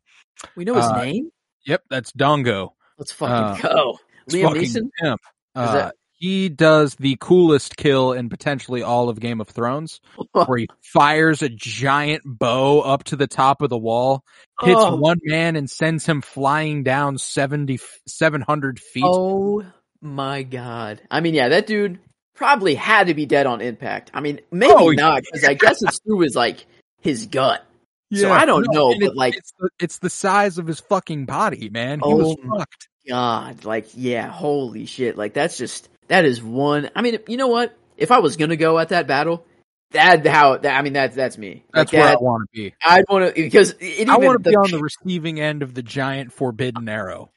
[0.56, 1.30] We know his Uh, name.
[1.66, 2.70] Yep, that's Dongo.
[2.98, 3.98] Let's fucking uh, go.
[4.30, 4.90] Liam fucking Neeson.
[5.02, 5.22] pimp.
[5.56, 10.00] Is that- he does the coolest kill in potentially all of Game of Thrones,
[10.32, 14.24] where he fires a giant bow up to the top of the wall,
[14.62, 14.96] hits Oh.
[14.96, 19.04] one man, and sends him flying down 70, 700 feet.
[19.06, 19.66] Oh
[20.02, 21.02] my god!
[21.12, 22.00] I mean, yeah, that dude
[22.36, 24.10] probably had to be dead on impact.
[24.14, 26.66] I mean, maybe Oh, not because I guess it's through his like
[27.02, 27.66] his gut.
[28.14, 31.26] so I don't know, but, it's- like- it's the, it's the size of his fucking
[31.26, 32.00] body, man.
[32.00, 32.88] He Oh was my- fucked.
[33.10, 35.18] God, like yeah, holy shit!
[35.18, 36.90] Like that's just that is one.
[36.96, 37.76] I mean, you know what?
[37.98, 39.46] If I was gonna go at that battle,
[39.92, 41.64] that how that, I mean that that's me.
[41.74, 42.74] Like, That's where I want to be.
[42.84, 45.84] I'd want to because it I want to be on the receiving end of the
[45.84, 47.30] giant forbidden arrow.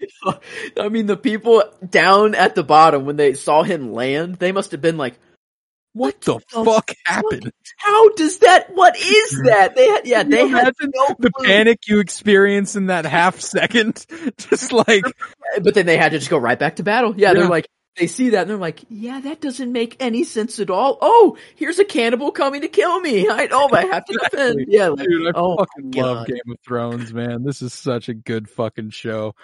[0.79, 4.73] I mean, the people down at the bottom when they saw him land, they must
[4.73, 5.19] have been like,
[5.93, 7.53] What the the fuck happened?
[7.77, 8.69] "How does that?
[8.75, 11.47] What is that?" They had, yeah, Can they had no the clue.
[11.47, 14.07] panic you experience in that half second,
[14.39, 15.05] just like
[15.63, 17.15] but then they had to just go right back to battle.
[17.17, 17.35] Yeah, Yeah.
[17.41, 20.71] they're like, they see that and they're like, "Yeah, that doesn't make any sense at
[20.71, 23.29] all." Oh, here's a cannibal coming to kill me.
[23.29, 24.67] I oh, I have to defend.
[24.69, 27.45] Yeah, like, dude, I oh fucking love Game of Thrones, man.
[27.45, 29.35] This is such a good fucking show,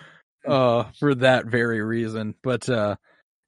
[0.46, 2.34] uh, for that very reason.
[2.42, 2.96] But uh,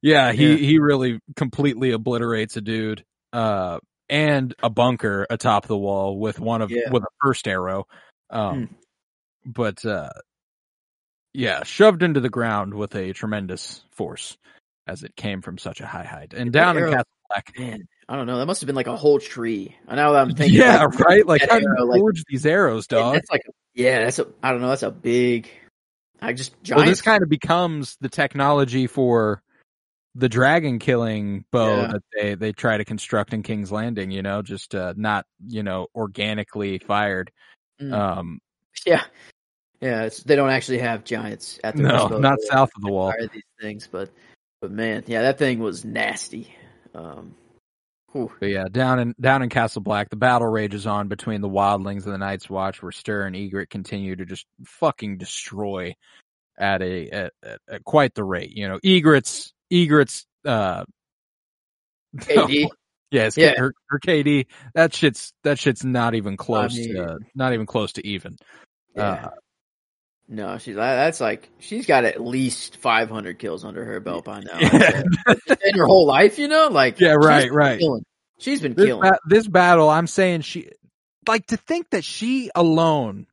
[0.01, 0.57] yeah, he Yeah.
[0.57, 3.03] he really completely obliterates a dude,
[3.33, 3.79] uh,
[4.09, 6.89] and a bunker atop the wall with one of Yeah.
[6.91, 7.85] with a first arrow,
[8.29, 9.51] um, Hmm.
[9.51, 10.09] but uh,
[11.33, 14.37] yeah, shoved into the ground with a tremendous force
[14.87, 17.53] as it came from such a high height and down in arrow- Castle Black.
[17.57, 17.87] man.
[18.07, 18.37] I don't know.
[18.37, 19.75] That must have been like a whole tree.
[19.87, 20.59] I know that I'm thinking.
[20.59, 21.25] Yeah, like, right.
[21.25, 23.15] Like how do you like- these arrows, dog?
[23.15, 24.27] That's like, a, yeah, that's a.
[24.43, 24.69] I don't know.
[24.69, 25.49] That's a big.
[26.21, 26.79] I just giant.
[26.81, 29.41] Well, this kind of becomes the technology for
[30.13, 31.87] the dragon killing bow Yeah.
[31.87, 34.11] that they they try to construct in King's Landing.
[34.11, 37.31] You know, just uh, not you know organically fired.
[37.81, 37.91] Mm.
[37.91, 38.39] Um,
[38.85, 39.03] Yeah,
[39.81, 40.03] yeah.
[40.03, 43.13] It's, they don't actually have giants at the no, not south of the wall.
[43.33, 44.09] these things, but
[44.65, 46.51] but man, yeah, that thing was nasty.
[46.95, 47.35] Um.
[48.41, 52.13] Yeah, down in down in Castle Black, the battle rages on between the Wildlings and
[52.13, 55.93] the Night's Watch, where Styr and Ygritte continue to just fucking destroy
[56.57, 58.51] at a at, at, at quite the rate.
[58.55, 60.85] You know, Ygritte's Ygritte's uh
[62.17, 62.69] KD.
[63.11, 63.53] Yes, Yeah.
[63.57, 64.45] her, her KD.
[64.73, 68.37] That shit's that shit's not even close mean- to not even close to even.
[68.95, 69.03] Yeah.
[69.03, 69.29] Uh,
[70.27, 74.57] no, she's that's like she's got at least 500 kills under her belt by now.
[74.59, 75.03] Yeah.
[75.65, 77.79] In her whole life, you know, like Yeah, right, been right.
[77.79, 78.03] Killing.
[78.39, 79.09] She's been this, killing.
[79.09, 80.69] ba- this battle, I'm saying she
[81.27, 83.27] like to think that she alone.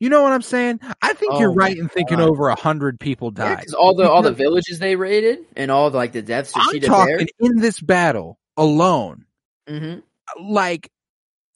[0.00, 0.78] You know what I'm saying?
[1.02, 2.28] I think Oh you're right in thinking God.
[2.28, 3.64] over a hundred people Yeah, died.
[3.64, 6.64] 'cause all the all the villages they raided and all the, like the deaths that
[6.70, 9.24] she I'm did talking in this battle alone.
[9.68, 9.98] Mm-hmm.
[10.52, 10.90] like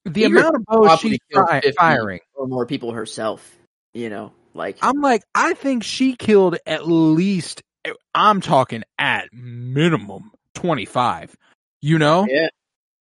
[0.05, 1.77] the amount of bows she's killed fi- 50.
[1.79, 2.21] firing.
[2.35, 3.49] Or more people herself.
[3.95, 7.63] You know, like I'm like, I think she killed at least,
[8.15, 11.37] I'm talking at minimum 25.
[11.81, 12.27] You know?
[12.29, 12.49] Yeah.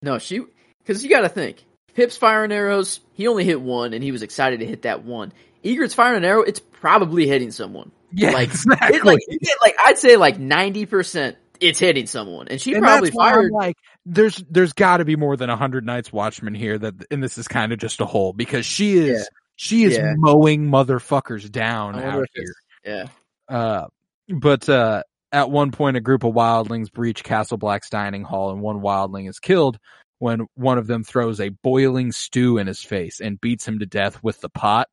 [0.02, 0.44] No, she
[0.80, 1.64] because you got to think.
[1.94, 3.02] Pip's firing arrows.
[3.14, 5.34] He only hit one, and he was excited to hit that one.
[5.64, 6.42] Ygritte's firing an arrow.
[6.42, 7.92] It's probably hitting someone.
[8.14, 8.98] Yeah, like, exactly.
[8.98, 11.38] It, like, it, like I'd say like ninety percent.
[11.60, 13.52] It's hitting someone, and she and probably fired.
[13.52, 17.38] like, there's there's got to be more than 100 Night's Watchmen here that, and this
[17.38, 19.30] is kind of just a hole because she is.
[19.62, 20.16] She is Yeah.
[20.18, 22.56] motowing motherfuckers down out here.
[22.84, 23.06] Yeah.
[23.48, 23.86] Uh,
[24.28, 28.60] but uh, at one point, a group of wildlings breach Castle Black's dining hall, and
[28.60, 29.78] one wildling is killed
[30.18, 33.86] when one of them throws a boiling stew in his face and beats him to
[33.86, 34.90] death with the pot.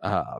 [0.00, 0.38] Uh,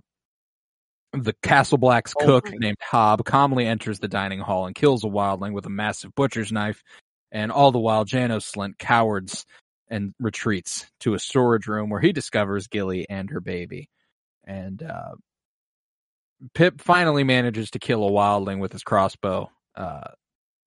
[1.12, 5.08] the Castle Black's Oh cook, named Hob, calmly enters the dining hall and kills a
[5.08, 6.84] wildling with a massive butcher's knife,
[7.32, 9.44] and all the while Janos Slynt cowards
[9.88, 13.88] and retreats to a storage room where he discovers Gilly and her baby.
[14.46, 15.14] And uh,
[16.54, 20.08] Pip finally manages to kill a wildling with his crossbow, uh,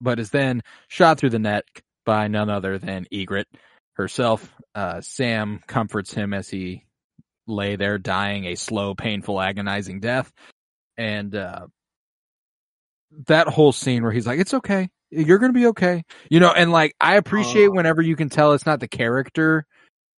[0.01, 1.65] but is then shot through the neck
[2.05, 3.45] by none other than Ygritte,
[3.93, 4.53] herself.
[4.73, 6.85] Uh, Sam comforts him as he
[7.47, 10.31] lay there dying a slow, painful, agonizing death.
[10.97, 11.67] And, uh,
[13.27, 14.89] that whole scene where he's like, it's okay.
[15.09, 16.03] You're going to be okay.
[16.29, 17.71] You know, and like, I appreciate Oh.
[17.71, 19.65] whenever you can tell it's not the character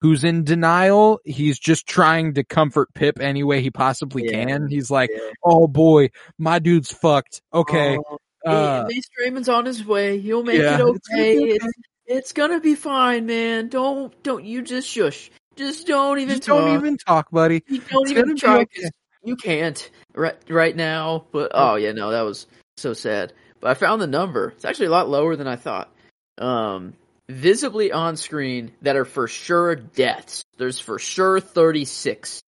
[0.00, 1.20] who's in denial.
[1.24, 4.44] He's just trying to comfort Pip any way he possibly Yeah.
[4.44, 4.68] can.
[4.68, 5.30] He's like, Yeah.
[5.44, 7.42] oh boy, my dude's fucked.
[7.52, 7.98] Okay.
[7.98, 10.18] Oh, Uh, hey, Maester Aemon's on his way.
[10.20, 11.34] He'll make yeah, it okay.
[11.38, 11.66] It's,
[12.06, 13.68] it's gonna be fine, man.
[13.68, 15.30] Don't don't you just shush.
[15.56, 16.60] Just don't even just talk.
[16.60, 17.64] don't even talk, buddy.
[17.66, 18.60] You don't it's even try.
[18.60, 18.88] okay.
[19.24, 21.26] You can't right right now.
[21.32, 23.32] But oh yeah, no, that was so sad.
[23.60, 24.48] But I found the number.
[24.56, 25.92] It's actually a lot lower than I thought.
[26.38, 26.94] Um,
[27.28, 30.44] visibly on screen that are for sure deaths.
[30.56, 32.40] There's for sure 36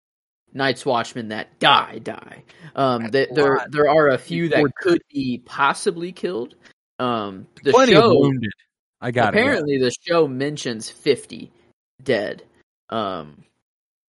[0.53, 2.43] Night's Watchmen that die die.
[2.75, 6.55] Um, th- there there are a few that could be possibly killed.
[6.99, 8.51] Um, the Plenty show of wounded.
[9.01, 9.39] I got it.
[9.39, 11.53] apparently the show mentions 50
[12.03, 12.43] dead.
[12.89, 13.45] Um,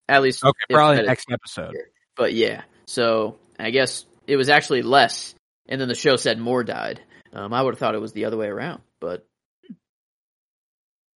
[0.09, 1.75] at least Okay, probably next episode.
[2.17, 5.35] but yeah, so I guess it was actually less,
[5.71, 7.01] and then the show said more died.
[7.33, 9.27] Um, I would have thought it was the other way around, but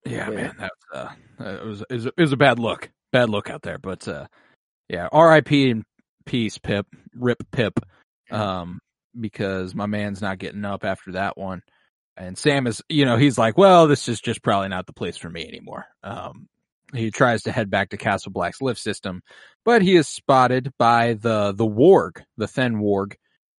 [0.05, 0.35] Yeah, Yeah.
[0.35, 0.99] man, that was,
[1.39, 3.77] uh, uh, it was it was, it was a bad look, bad look out there.
[3.77, 4.27] But uh,
[4.89, 5.71] yeah, R.I.P.
[5.71, 5.83] and
[6.25, 6.85] peace, Pip,
[7.15, 7.79] rip Pip,
[8.31, 8.79] um,
[9.19, 11.61] because my man's not getting up after that one.
[12.15, 15.17] And Sam is, you know, he's like, well, this is just probably not the place
[15.17, 15.85] for me anymore.
[16.03, 16.47] Um,
[16.93, 19.21] he tries to head back to Castle Black's lift system,
[19.65, 23.13] but he is spotted by the the warg, the Thenn warg,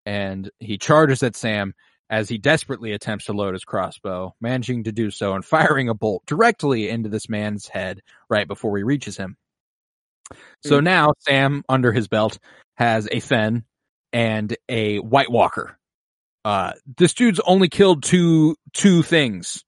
[0.05, 1.73] and he charges at Sam
[2.09, 5.93] as he desperately attempts to load his crossbow, managing to do so and firing a
[5.93, 9.37] bolt directly into this man's head right before he reaches him.
[10.63, 12.39] So now Sam, under his belt,
[12.75, 13.63] has a Thenn
[14.13, 15.77] and a White Walker.
[16.43, 19.63] Uh, this dude's only killed two two things.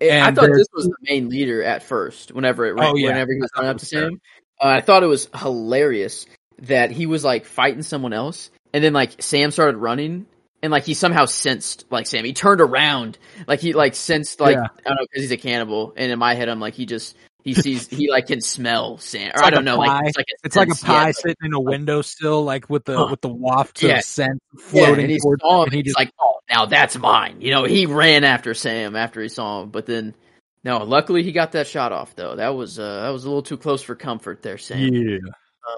[0.00, 2.32] I thought this was the main leader at first.
[2.32, 3.08] Whenever it Oh, yeah.
[3.08, 3.86] whenever he was I thought running it up to.
[3.86, 4.20] Sam,
[4.60, 6.26] uh, I thought it was hilarious
[6.62, 10.26] that he was like fighting someone else, and then like Sam started running,
[10.62, 12.24] and like he somehow sensed like Sam.
[12.24, 14.66] He turned around, like he like sensed like Yeah.
[14.84, 17.16] I don't know because he's a cannibal, and in my head I'm like he just
[17.44, 19.32] he sees he like can smell Sam.
[19.34, 20.00] Or like I don't know, pie.
[20.04, 22.84] like it's like a It's like a pie yeah, sitting in a windowsill, like with
[22.84, 23.08] the Huh.
[23.10, 23.98] with the waft Yeah.
[23.98, 26.96] of scent Yeah, floating and he saw him, and he just like, "Oh, now that's
[26.96, 30.14] mine." You know, he ran after Sam after he saw him, but then,
[30.62, 32.36] no, luckily he got that shot off though.
[32.36, 34.92] That was uh, that was a little too close for comfort there, Sam.
[34.94, 35.18] yeah.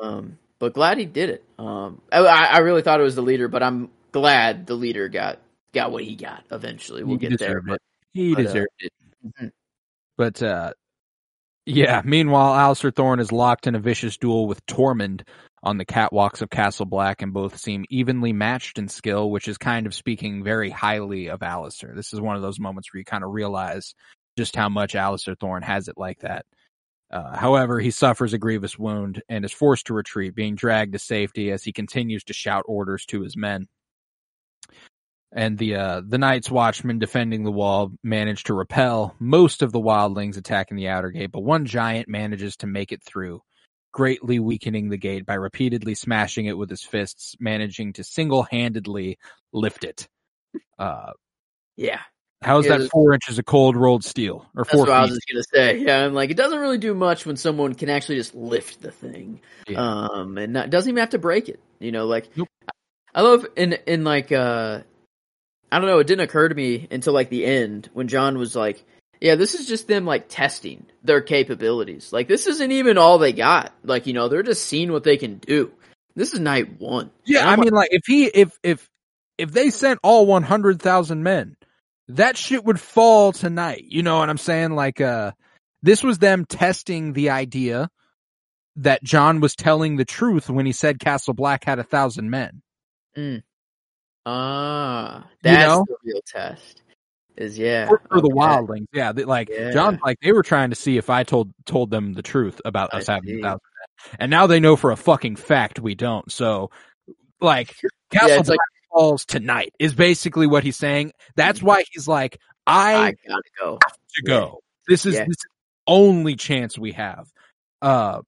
[0.02, 1.44] Um, but glad he did it.
[1.58, 5.38] Um, I, I really thought it was the leader, but I'm glad the leader got
[5.72, 6.44] got what he got.
[6.50, 7.62] Eventually, we'll he get there.
[7.66, 7.82] it.
[8.12, 8.92] He but, uh, deserved it.
[9.26, 9.50] Mhm.
[10.16, 10.72] But uh
[11.66, 15.22] yeah, meanwhile Alliser Thorne is locked in a vicious duel with Tormund
[15.62, 19.56] on the catwalks of Castle Black and both seem evenly matched in skill, which is
[19.56, 21.94] kind of speaking very highly of Alliser.
[21.96, 23.94] This is one of those moments where you kind of realize
[24.36, 26.44] just how much Alliser Thorne has it like that.
[27.10, 30.98] Uh, however, he suffers a grievous wound and is forced to retreat, being dragged to
[30.98, 33.68] safety as he continues to shout orders to his men.
[35.32, 39.80] And the uh, the Night's Watchmen defending the wall manage to repel most of the
[39.80, 43.42] wildlings attacking the outer gate, but one giant manages to make it through,
[43.92, 49.18] greatly weakening the gate by repeatedly smashing it with his fists, managing to single-handedly
[49.52, 50.08] lift it.
[50.78, 51.12] Uh,
[51.76, 52.00] Yeah,
[52.44, 54.86] how's that four inches of cold rolled steel or four?
[54.86, 55.20] that's what I was feet?
[55.34, 55.78] just gonna say.
[55.78, 58.90] Yeah, I'm like, it doesn't really do much when someone can actually just lift the
[58.90, 59.80] thing, Yeah.
[59.80, 61.60] um, and not, doesn't even have to break it.
[61.80, 62.48] You know, like Nope.
[63.14, 64.80] I love in in like uh,
[65.72, 65.98] I don't know.
[65.98, 68.84] It didn't occur to me until like the end when Jon was like,
[69.20, 72.12] "Yeah, this is just them like testing their capabilities.
[72.12, 73.72] Like this isn't even all they got.
[73.82, 75.72] Like you know, they're just seeing what they can do.
[76.16, 77.10] This is night one.
[77.26, 78.88] Yeah, I mean, like if he if if
[79.36, 81.56] if they sent all one hundred thousand men,
[82.08, 83.84] that shit would fall tonight.
[83.88, 84.72] You know what I'm saying?
[84.72, 85.32] Like, uh,
[85.82, 87.90] this was them testing the idea
[88.76, 92.62] that Jon was telling the truth when he said Castle Black had a thousand men.
[94.26, 95.84] Ah, You that's know?
[95.86, 96.82] the real test.
[97.36, 98.34] Is yeah For, for the okay.
[98.36, 99.72] wildlings, yeah, they, like Yeah.
[99.72, 102.90] Jon's like they were trying to see if I told told them the truth about
[102.94, 103.38] I us having see.
[103.40, 103.60] a thousand
[104.10, 106.30] men, and now they know for a fucking fact we don't.
[106.30, 106.70] So,
[107.40, 107.74] like,
[108.12, 108.58] Castle Yeah, it's like
[108.94, 111.12] falls tonight is basically what he's saying.
[111.36, 113.78] That's why he's like, I, I gotta go.
[113.78, 114.60] to go.
[114.88, 115.24] This is Yeah.
[115.24, 115.46] this is
[115.86, 117.26] only chance we have.
[117.82, 118.20] Uh,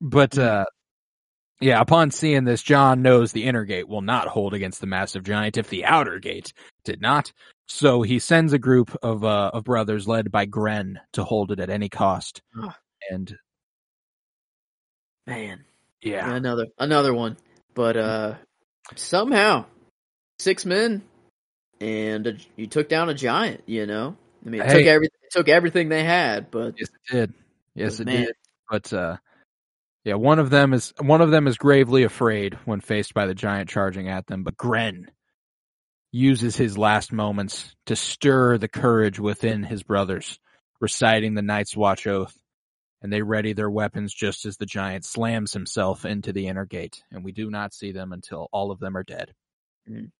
[0.00, 0.64] but uh,
[1.60, 5.22] yeah, upon seeing this, Jon knows the inner gate will not hold against the massive
[5.24, 6.52] giant if the outer gate
[6.84, 7.32] did not.
[7.68, 11.60] So he sends a group of uh, of brothers led by Grenn to hold it
[11.60, 12.42] at any cost.
[12.60, 12.76] Ah.
[13.10, 13.32] And
[15.26, 15.64] Man,
[16.02, 17.36] yeah, another another one.
[17.74, 18.34] But uh
[18.96, 19.64] somehow
[20.38, 21.02] six men
[21.80, 24.16] and a, you took down a giant, you know?
[24.44, 24.78] I mean, it Hey.
[24.78, 27.34] took every it took everything they had, but Yes, it did.
[27.74, 28.34] Yes, it man, did.
[28.68, 29.16] But uh,
[30.04, 33.34] yeah, one of them is one of them is gravely afraid when faced by the
[33.34, 34.42] giant charging at them.
[34.42, 35.10] But Grenn
[36.12, 40.38] uses his last moments to stir the courage within his brothers,
[40.80, 42.36] reciting the Night's Watch oath,
[43.02, 47.02] and they ready their weapons just as the giant slams himself into the inner gate.
[47.10, 49.32] And we do not see them until all of them are dead.
[49.88, 50.10] Mm.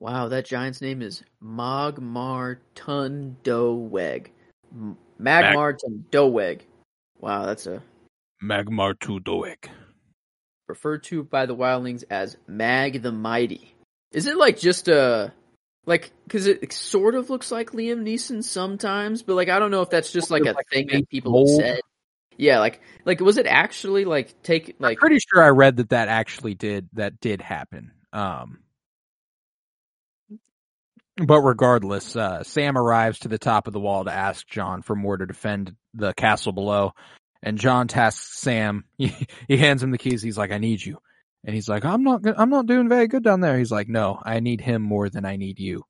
[0.00, 4.28] Wow, that giant's name is Magmar Tundoweg.
[4.72, 6.60] M- Magmar Tundoweg.
[7.18, 7.82] Wow, that's a
[8.42, 9.68] Magmar Tudoek.
[10.68, 13.74] referred to by the wildlings as Mag the Mighty.
[14.12, 15.32] Is it like just a
[15.84, 19.82] like because it sort of looks like Liam Neeson sometimes, but like I don't know
[19.82, 21.60] if that's just like a Like thing that people mold?
[21.60, 21.80] said.
[22.38, 25.90] Yeah, like like was it actually like take I'm like pretty sure I read that
[25.90, 27.90] that actually did that did happen.
[28.12, 28.60] Um,
[31.16, 34.94] but regardless, uh, Sam arrives to the top of the wall to ask Jon for
[34.94, 36.92] more to defend the castle below,
[37.42, 38.84] and Jon tasks Sam.
[38.98, 39.14] He,
[39.48, 40.22] he hands him the keys.
[40.22, 40.98] He's like, "I need you,"
[41.44, 42.22] and he's like, "I'm not.
[42.38, 45.24] I'm not doing very good down there." He's like, "No, I need him more than
[45.24, 45.82] I need you."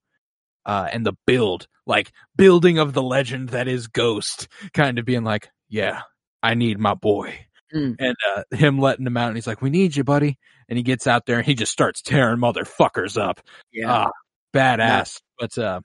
[0.64, 5.24] Uh, and the build, like building of the legend that is Ghost, kind of being
[5.24, 6.03] like, "Yeah,
[6.43, 7.39] I need my boy."
[7.74, 7.97] Mm.
[7.99, 10.39] and uh, him letting him out, and he's like, "We need you, buddy."
[10.70, 13.41] And he gets out there and he just starts tearing motherfuckers up.
[13.72, 14.07] yeah.
[14.07, 14.11] Ah,
[14.55, 15.20] badass.
[15.39, 15.80] But uh,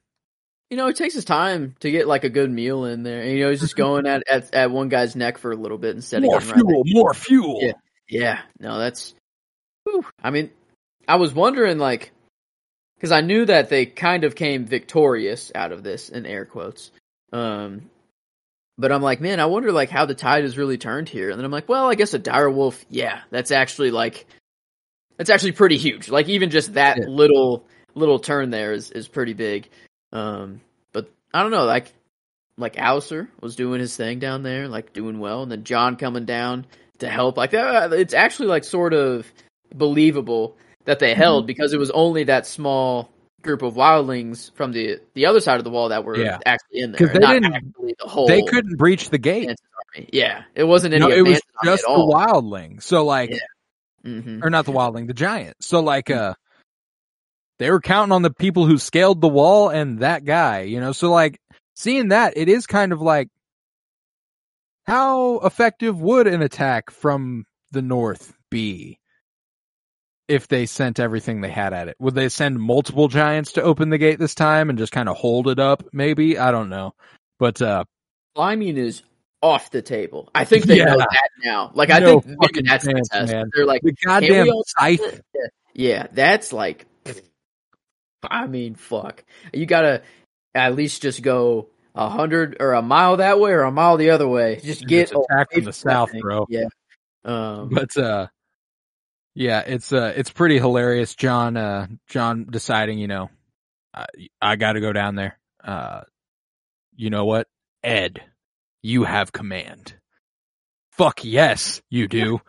[0.69, 3.21] you know, it takes his time to get like a good meal in there.
[3.21, 5.77] And, you know, he's just going at, at at one guy's neck for a little
[5.77, 7.59] bit instead more of getting right fuel, more fuel.
[7.61, 7.73] Yeah.
[8.09, 9.15] Yeah, no, that's.
[9.85, 10.05] whew.
[10.21, 10.51] I mean,
[11.07, 12.11] I was wondering, like,
[12.95, 16.91] because I knew that they kind of came victorious out of this, in air quotes.
[17.31, 17.89] Um,
[18.77, 21.29] but I'm like, man, I wonder, like, how the tide has really turned here.
[21.29, 24.25] And then I'm like, well, I guess a dire wolf, yeah, that's actually like,
[25.17, 26.09] that's actually pretty huge.
[26.09, 27.05] Like, even just that Yeah.
[27.07, 27.65] little
[27.95, 29.69] little turn there is is pretty big.
[30.11, 30.61] Um,
[30.91, 31.93] but I don't know, like,
[32.57, 36.25] like Alliser was doing his thing down there, like doing well, and then Jon coming
[36.25, 36.65] down
[36.99, 37.37] to help.
[37.37, 39.31] Like uh, it's actually like sort of
[39.75, 41.21] believable that they Mm-hmm.
[41.21, 43.09] held because it was only that small
[43.43, 46.39] group of wildlings from the the other side of the wall that were Yeah.
[46.45, 47.07] actually in there.
[47.07, 48.27] they not didn't- actually the whole.
[48.27, 49.55] They couldn't breach the gate.
[50.11, 51.01] Yeah, it wasn't any.
[51.05, 52.81] No, it was just the wildling.
[52.81, 53.39] So like, Yeah.
[54.11, 54.43] Mhm.
[54.43, 55.57] or not the wildling, the giant.
[55.61, 56.33] So like, uh,
[57.59, 60.61] they were counting on the people who scaled the wall and that guy.
[60.61, 61.37] You know, so like
[61.75, 63.27] seeing that, it is kind of like,
[64.85, 68.97] how effective would an attack from the north be?
[70.27, 71.95] If they sent everything they had at it.
[71.99, 75.17] Would they send multiple giants to open the gate this time and just kind of
[75.17, 75.83] hold it up?
[75.93, 76.93] Maybe I don't know,
[77.39, 77.83] but uh,
[78.35, 79.03] Climbing is
[79.41, 80.29] off the table.
[80.33, 80.85] I think they Yeah.
[80.85, 81.71] know that now.
[81.73, 83.31] Like I No think maybe that's the test.
[83.31, 83.49] man.
[83.53, 85.21] They're like, the goddamn scythe.
[85.73, 86.85] Yeah, that's like,
[88.23, 89.23] I mean, fuck.
[89.51, 90.03] You gotta
[90.55, 94.11] at least just go a hundred or a mile that way or a mile the
[94.11, 94.61] other way.
[94.63, 96.21] Just get attack from the south, thing.
[96.21, 96.45] bro.
[96.49, 96.67] Yeah.
[97.25, 98.27] Um, But uh,
[99.35, 101.15] yeah, it's uh, it's pretty hilarious.
[101.15, 103.29] Jon, uh, Jon deciding, you know,
[103.93, 104.05] I,
[104.41, 105.39] I got to go down there.
[105.63, 106.01] Uh,
[106.95, 107.47] you know what,
[107.83, 108.21] Edd,
[108.81, 109.93] you have command.
[110.91, 112.39] Fuck yes, you do.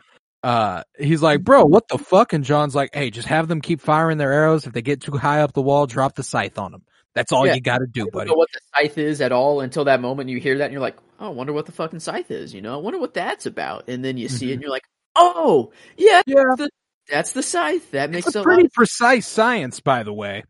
[0.43, 2.35] Uh, he's like, bro, what the fuck?
[2.35, 4.67] And Jon's like, hey, just have them keep firing their arrows.
[4.67, 6.83] If they get too high up the wall, drop the scythe on them.
[7.15, 7.55] That's all Yeah.
[7.55, 8.31] you got to do, I don't buddy.
[8.31, 10.83] know what the scythe is at all until that moment you hear that and you're
[10.83, 12.75] like, oh, I wonder what the fucking scythe is, you know?
[12.75, 13.89] I wonder what that's about.
[13.89, 14.85] And then you see it and you're like,
[15.17, 16.67] oh, yeah, Yeah,
[17.11, 17.91] that's the scythe.
[17.91, 20.45] That makes it's a a lot pretty precise science, by the way.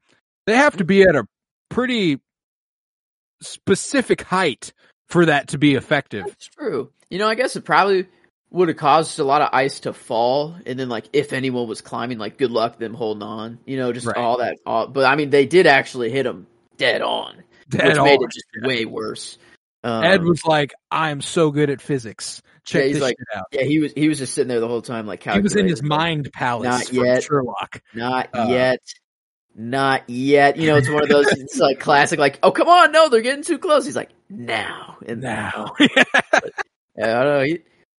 [0.47, 1.27] They have to be at a
[1.69, 2.21] pretty
[3.43, 4.73] specific height
[5.09, 6.27] for that to be effective.
[6.27, 6.91] That's true.
[7.11, 8.07] You know, I guess it probably
[8.51, 11.81] would have caused a lot of ice to fall, and then like if anyone was
[11.81, 13.59] climbing, like good luck them holding on.
[13.65, 14.17] You know, just Right.
[14.17, 14.57] all that.
[14.65, 16.47] All, but I mean, they did actually hit him
[16.77, 19.39] dead on, Dead which made it just way worse.
[19.85, 22.41] Um, Edd was like, "I'm so good at physics.
[22.65, 24.61] Check Yeah, he's this like, shit out." yeah, he was he was just sitting there
[24.61, 27.23] the whole time, like He was in his mind palace Not yet.
[27.23, 27.83] Sherlock.
[27.95, 28.81] Not uh, yet.
[29.55, 30.57] Not yet.
[30.57, 31.27] You know, it's one of those.
[31.33, 32.19] it's like classic.
[32.19, 33.85] Like, oh come on, no, they're getting too close.
[33.85, 37.43] He's like, now and Now, Yeah, I don't know.
[37.45, 37.59] He,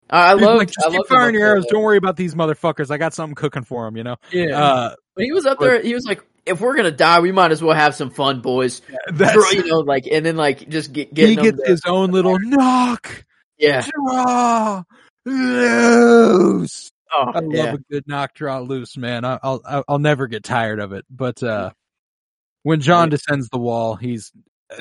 [0.09, 0.57] I I love.
[0.57, 1.65] like, just I keep firing your arrows.
[1.69, 2.91] Don't worry about these motherfuckers.
[2.91, 3.97] I got something cooking for them.
[3.97, 4.15] You know.
[4.31, 4.57] Yeah.
[4.59, 5.81] Uh, But he was up there.
[5.81, 8.81] He was like, "If we're gonna die, we might as well have some fun, boys."
[9.07, 12.37] that's, you know, like, and then like just get get he gets his own little
[12.39, 13.25] knock.
[13.57, 13.85] yeah.
[13.85, 14.83] Draw
[15.25, 16.91] loose.
[17.13, 19.23] Oh, I love a good knock draw loose, man.
[19.25, 21.05] I- I'll I'll I'll never get tired of it.
[21.09, 21.71] But uh,
[22.63, 24.31] when John descends the wall, he's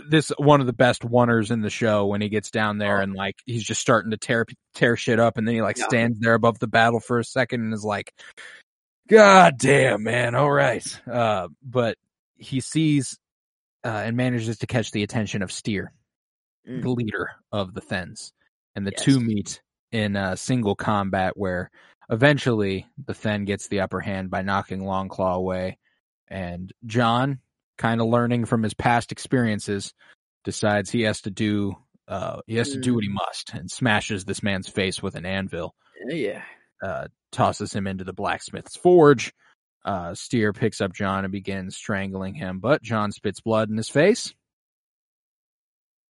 [0.09, 2.07] this one of the best oneers in the show.
[2.07, 3.03] When he gets down there Oh.
[3.03, 5.85] and like he's just starting to tear tear shit up, and then he like Yeah.
[5.87, 8.13] stands there above the battle for a second and is like,
[9.09, 11.97] "God damn, man, all right." Uh, but
[12.37, 13.19] he sees
[13.85, 15.89] uh, and manages to catch the attention of Styr,
[16.67, 16.81] Mm.
[16.83, 18.33] the leader of the Thenns.
[18.75, 19.05] And the Yes.
[19.05, 19.61] two meet
[19.93, 21.71] in a single combat where
[22.11, 25.79] eventually the Thenn gets the upper hand by knocking Longclaw away.
[26.29, 27.41] And Jon,
[27.77, 29.93] kind of learning from his past experiences,
[30.45, 31.77] decides he has to do
[32.09, 35.25] uh, he has to do what he must and smashes this man's face with an
[35.27, 35.75] anvil
[36.07, 36.43] Yeah.
[36.83, 39.33] Uh, tosses him into the blacksmith's forge.
[39.85, 43.89] Uh, Styr picks up Jon and begins strangling him, but Jon spits blood in his
[43.89, 44.33] face,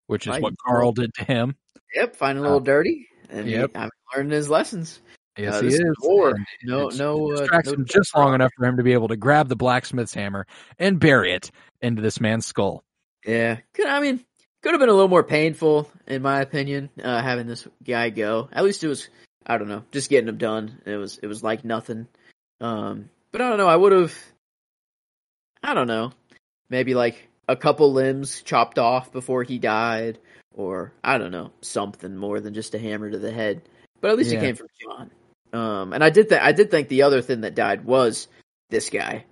[0.06, 1.56] which is what Karl did to him.
[1.94, 2.16] Yep.
[2.16, 3.06] Finding a little dirty.
[3.30, 3.70] And yep.
[3.74, 5.00] he, I'm learning his lessons.
[5.36, 5.96] Yes, Uh, he this is.
[6.02, 6.34] war.
[6.62, 8.92] No, it's- no, it uh, distracts no him just long enough for him to be
[8.92, 10.46] able to grab the blacksmith's hammer
[10.78, 11.50] and bury it
[11.80, 12.84] into this man's skull.
[13.26, 13.58] Yeah.
[13.72, 14.24] Could I mean
[14.62, 18.48] could have been a little more painful in my opinion, uh, having this guy go.
[18.52, 19.08] At least it was
[19.46, 20.80] I don't know, just getting them done.
[20.86, 22.06] It was it was like nothing.
[22.60, 24.14] Um but I don't know, I would have
[25.62, 26.12] I don't know.
[26.70, 30.18] Maybe like a couple limbs chopped off before he died
[30.54, 33.62] or I don't know, something more than just a hammer to the head.
[34.00, 34.38] But at least Yeah.
[34.38, 35.10] it came from Jon.
[35.52, 38.28] Um and I did th- I did think the other thing that died was
[38.70, 39.24] this guy.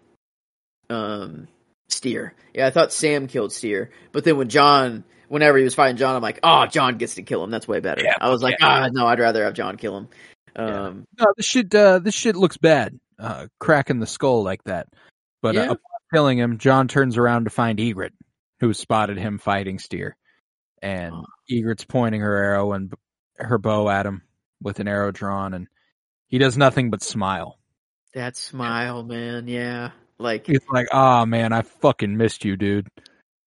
[0.90, 1.48] Um
[1.88, 2.32] Styr.
[2.54, 6.14] Yeah, I thought Sam killed Styr, but then when Jon, whenever he was fighting Jon,
[6.14, 7.50] I'm like, oh, Jon gets to kill him.
[7.50, 8.02] That's way better.
[8.04, 8.84] Yeah, I was like, yeah.
[8.84, 10.08] ah, no, I'd rather have Jon kill him.
[10.54, 10.82] Yeah.
[10.88, 13.00] Um, No, this shit, uh, this shit looks bad.
[13.18, 14.88] Uh, cracking the skull like that.
[15.40, 15.78] But uh, upon
[16.12, 18.12] killing him, Jon turns around to find Ygritte,
[18.60, 20.12] who spotted him fighting Styr.
[20.82, 21.24] And Oh.
[21.50, 22.92] Ygritte's pointing her arrow and
[23.38, 24.22] her bow at him
[24.60, 25.66] with an arrow drawn, and
[26.28, 27.58] he does nothing but smile.
[28.14, 29.48] that smile, man.
[29.48, 32.88] Yeah, like it's like, "Ah, man, I fucking missed you, dude."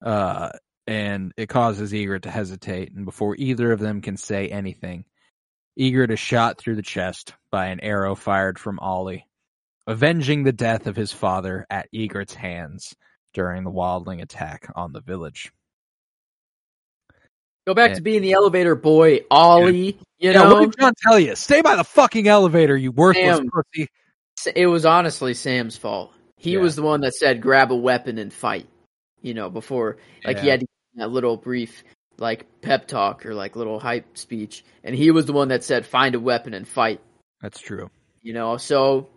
[0.02, 0.50] Uh,
[0.86, 5.04] and it causes Ygritte to hesitate, and before either of them can say anything,
[5.78, 9.26] Ygritte is shot through the chest by an arrow fired from Olly,
[9.86, 12.94] avenging the death of his father at Ygritte's hands
[13.32, 15.52] during the wildling attack on the village.
[17.66, 17.94] go back Yeah.
[17.96, 19.86] to being the elevator boy, Olly.
[19.86, 21.34] You yeah, know, what did Jon tell you?
[21.34, 23.48] Stay by the fucking elevator, you worthless Damn.
[23.50, 23.88] pussy.
[24.54, 26.12] it was honestly Sam's fault.
[26.36, 26.58] He Yeah.
[26.60, 28.66] was the one that said grab a weapon and fight.
[29.22, 30.66] You know, before like he had to
[30.96, 31.82] that little brief
[32.18, 35.84] like pep talk or like little hype speech, and he was the one that said
[35.86, 37.00] find a weapon and fight.
[37.40, 37.90] That's true.
[38.22, 39.08] You know, so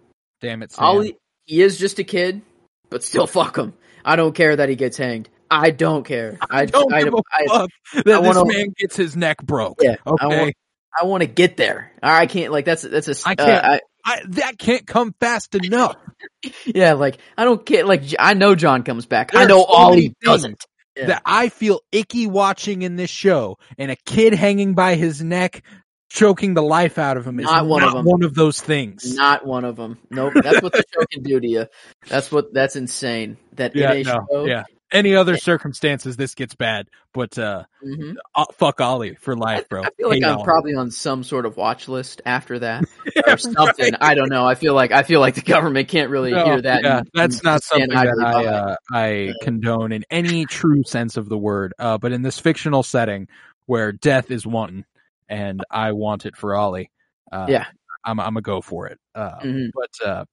[0.41, 0.85] Damn it, Sam.
[0.85, 2.41] Olly, he is just a kid,
[2.89, 3.73] but still fuck him.
[4.03, 5.29] I don't care that he gets hanged.
[5.49, 6.37] I don't care.
[6.49, 9.37] I don't I, give a I, fuck that I this wanna- man gets his neck
[9.43, 9.77] broke.
[9.81, 10.53] Yeah, I okay.
[10.99, 11.91] I want to get there.
[12.01, 15.53] I can't like that's that's a I uh, can't- I- I, that can't come fast
[15.53, 15.97] enough.
[16.65, 17.83] yeah, like I don't care.
[17.85, 19.31] Like I know Jon comes back.
[19.31, 20.63] There I know so Olly doesn't.
[20.97, 21.05] Yeah.
[21.07, 25.63] That I feel icky watching in this show, and a kid hanging by his neck,
[26.09, 28.05] choking the life out of him is Not one of them.
[28.05, 29.13] one of those things.
[29.15, 29.99] Not one of them.
[30.09, 30.33] Nope.
[30.35, 31.65] That's what the show can do to you.
[32.07, 32.53] That's what.
[32.53, 33.37] That's insane.
[33.53, 34.45] That yeah, in a no, show.
[34.45, 34.63] yeah.
[34.91, 36.87] Any other circumstances, this gets bad.
[37.13, 38.15] But uh, mhm.
[38.35, 39.81] uh, fuck Olly for life, bro.
[39.83, 40.43] I feel like Hate I'm Olly.
[40.45, 42.85] probably on some sort of watch list after that
[43.27, 43.93] or something.
[43.99, 44.45] I don't know.
[44.45, 46.83] I feel like I feel like the government can't really No, hear that.
[46.83, 51.17] yeah, and- that's and not something that I uh, I condone in any true sense
[51.17, 51.73] of the word.
[51.77, 53.27] Uh, but in this fictional setting
[53.65, 54.85] where death is wanting,
[55.27, 56.91] and I want it for Olly,
[57.31, 57.65] uh, Yeah.
[58.05, 58.99] I'm I'm a go for it.
[59.13, 59.69] Uh, Mhm.
[59.73, 60.25] But uh,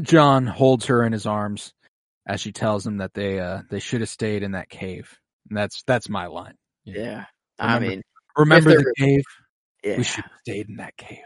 [0.00, 1.74] Jon holds her in his arms
[2.26, 5.16] as she tells him that they uh, they should have stayed in that cave.
[5.48, 6.54] And that's that's my line.
[6.84, 7.00] you know.
[7.00, 7.24] Yeah.
[7.58, 8.02] I Remember- mean,
[8.36, 9.24] Remember the cave?
[9.84, 9.96] yeah.
[9.98, 11.18] We should have stayed in that cave.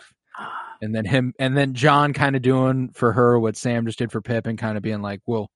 [0.82, 4.12] And then him, and then Jon kind of doing for her what Sam just did
[4.12, 5.48] for Pyp, and kind of being like, "We'll,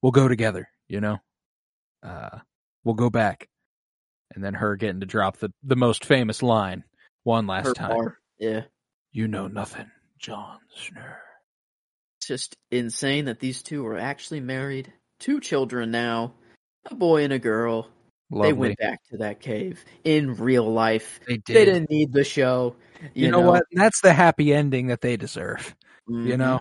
[0.00, 1.18] we'll go together," you know.
[2.04, 2.38] Uh,
[2.84, 3.48] we'll go back,
[4.32, 6.84] and then her getting to drop the the most famous line
[7.24, 7.88] one last Her time.
[7.90, 8.18] bar.
[8.38, 8.60] Yeah.
[9.10, 11.02] You know nothing, Jon Snow.
[12.26, 14.92] Just insane that these two are actually married.
[15.18, 16.34] Two children now,
[16.90, 17.88] a boy and a girl.
[18.30, 18.48] Lovely.
[18.48, 21.20] They went back to that cave in real life.
[21.26, 21.56] They did.
[21.56, 22.76] They didn't need the show.
[23.14, 23.64] you, know, what?
[23.72, 25.74] That's the happy ending that they deserve.
[26.08, 26.38] You Mhm.
[26.38, 26.60] know,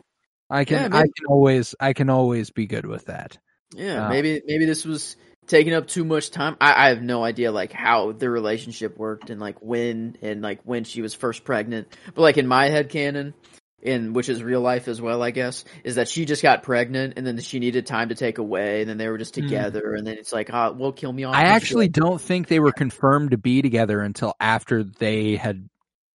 [0.50, 3.38] I can, Yeah, I can always, I can always be good with that.
[3.74, 5.16] Yeah, Uh, maybe maybe this was
[5.48, 6.58] taking up too much time.
[6.60, 10.60] I, I have no idea like how the relationship worked and like when and like
[10.64, 11.88] when she was first pregnant.
[12.14, 13.34] But like in my head canon,
[13.82, 17.14] in which is real life as well, I guess, is that she just got pregnant
[17.18, 19.42] and then she needed time to take away and then they were just Hmm.
[19.42, 21.36] together and then it's like, ah, well, kill me off.
[21.36, 25.68] I actually don't think they were confirmed to be together until after they had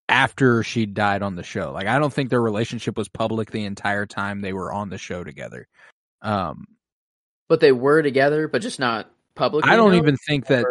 [0.09, 1.71] after she died on the show.
[1.73, 4.97] Like I don't think their relationship was public the entire time they were on the
[4.97, 5.67] show together.
[6.21, 6.65] Um
[7.49, 9.71] but they were together, but just not publicly.
[9.71, 10.65] I don't even think that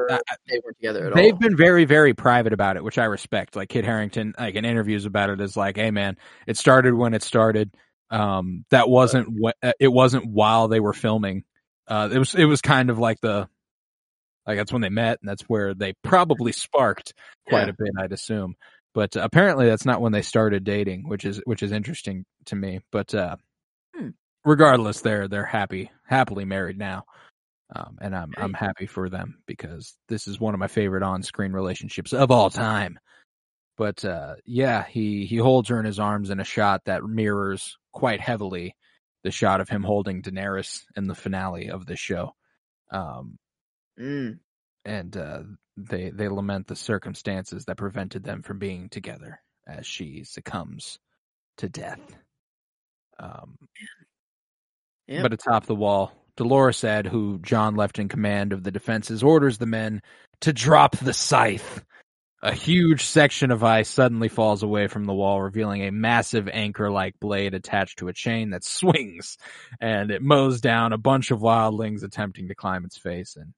[0.49, 1.17] they weren't together at all.
[1.17, 1.39] they've all.
[1.39, 3.57] been very very private about it, which I respect.
[3.57, 6.17] Like Kit Harington like in interviews about it is like, "Hey man,
[6.47, 7.71] it started when it started.
[8.11, 11.45] Um that wasn't what uh, it wasn't while they were filming.
[11.89, 13.49] Uh it was it was kind of like the
[14.47, 17.15] Like that's when they met, and that's where they probably sparked
[17.49, 17.71] quite Yeah.
[17.71, 18.55] a bit, I'd assume.
[18.95, 22.57] But uh, apparently, that's not when they started dating, which is which is interesting to
[22.57, 22.81] me.
[22.93, 23.37] But uh,
[23.95, 24.11] Hmm.
[24.45, 27.05] regardless, they're they're happy, happily married now,
[27.75, 31.53] um, and I'm I'm happy for them because this is one of my favorite on-screen
[31.53, 32.99] relationships of all time.
[33.77, 37.77] But uh, yeah, he he holds her in his arms in a shot that mirrors
[37.93, 38.75] quite heavily
[39.25, 42.35] the shot of him holding Daenerys in the finale of the show.
[42.91, 43.39] Um,
[43.99, 44.39] Mm.
[44.85, 45.43] and uh,
[45.79, 50.99] they they lament the circumstances that prevented them from being together as she succumbs
[51.57, 52.01] to death.
[53.19, 53.57] Um,
[55.07, 55.23] Yeah.
[55.23, 59.59] But atop the wall, Dolorous Edd, who Jon left in command of the defenses, orders
[59.59, 60.03] the men
[60.41, 61.85] to drop the scythe.
[62.43, 67.19] A huge section of ice suddenly falls away from the wall, revealing a massive anchor-like
[67.19, 69.39] blade attached to a chain that swings,
[69.81, 73.37] and it mows down a bunch of wildlings attempting to climb its face.
[73.37, 73.55] And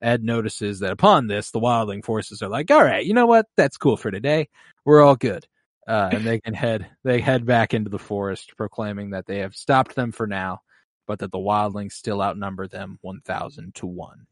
[0.00, 3.46] Edd notices that upon this, the wildling forces are like, "All right, you know what?
[3.56, 4.48] That's cool for today.
[4.84, 5.46] We're all good."
[5.86, 9.54] Uh, and they can head they head back into the forest, proclaiming that they have
[9.54, 10.60] stopped them for now,
[11.06, 14.26] but that the wildlings still outnumber them one thousand to one.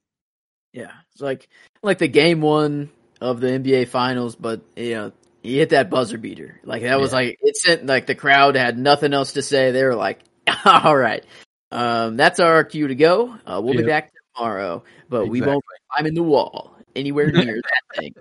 [0.73, 1.49] Yeah, it's like
[1.82, 2.90] like the game one
[3.20, 5.12] of the NBA Finals, but you know
[5.43, 6.61] he hit that buzzer beater.
[6.65, 9.70] Like that was like it sent like the crowd had nothing else to say.
[9.70, 10.20] They were like,
[10.65, 11.24] "All right,
[11.70, 13.36] um, that's our cue to go.
[13.47, 17.97] Uh, we'll be back tomorrow, but we won't climb in the wall anywhere near that
[17.97, 18.15] thing."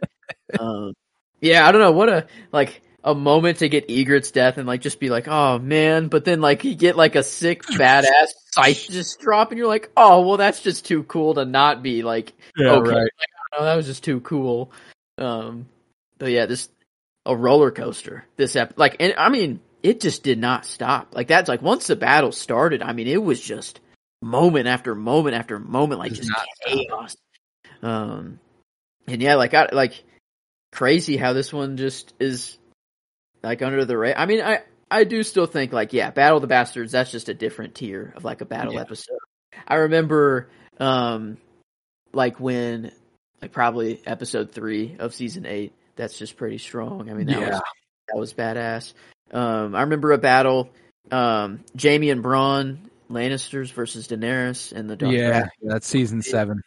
[0.60, 0.94] Um,
[1.40, 4.82] yeah, I don't know what a like a moment to get Ygritte's death and like
[4.82, 8.88] just be like, "Oh man," but then like you get like a sick badass scythe
[8.90, 12.34] just drop, and you're like, "Oh well, that's just too cool to not be like."
[12.56, 12.92] Yeah, okay.
[12.92, 13.12] Like,
[13.58, 14.72] I that was just too cool.
[15.18, 15.68] Um,
[16.18, 16.70] but yeah, this
[17.26, 18.26] a roller coaster.
[18.38, 21.16] This ep- like, and I mean, it just did not stop.
[21.16, 23.80] Like that's like once the battle started, I mean, it was just
[24.22, 26.32] moment after moment after moment, like just
[26.66, 27.18] chaos.
[27.82, 28.40] Um,
[29.08, 30.04] and yeah, like I like
[30.72, 32.58] crazy how this one just is
[33.44, 34.22] like under the radar.
[34.22, 34.60] I mean, I
[34.90, 36.92] I do still think like yeah, Battle of the Bastards.
[36.92, 38.82] That's just a different tier of like a battle Yeah.
[38.82, 39.18] episode.
[39.68, 40.50] I remember,
[40.80, 41.38] um,
[42.14, 42.92] like when
[43.42, 45.74] like probably episode three of season eight.
[45.96, 47.10] That's just pretty strong.
[47.10, 47.50] I mean, that Yeah.
[47.50, 47.62] was
[48.08, 48.94] that was badass.
[49.32, 50.70] Um, I remember a battle,
[51.12, 52.78] um, Jaime and Bronn
[53.10, 55.50] Lannisters versus Daenerys and the Dark yeah, Dragon.
[55.64, 56.62] that's season seven.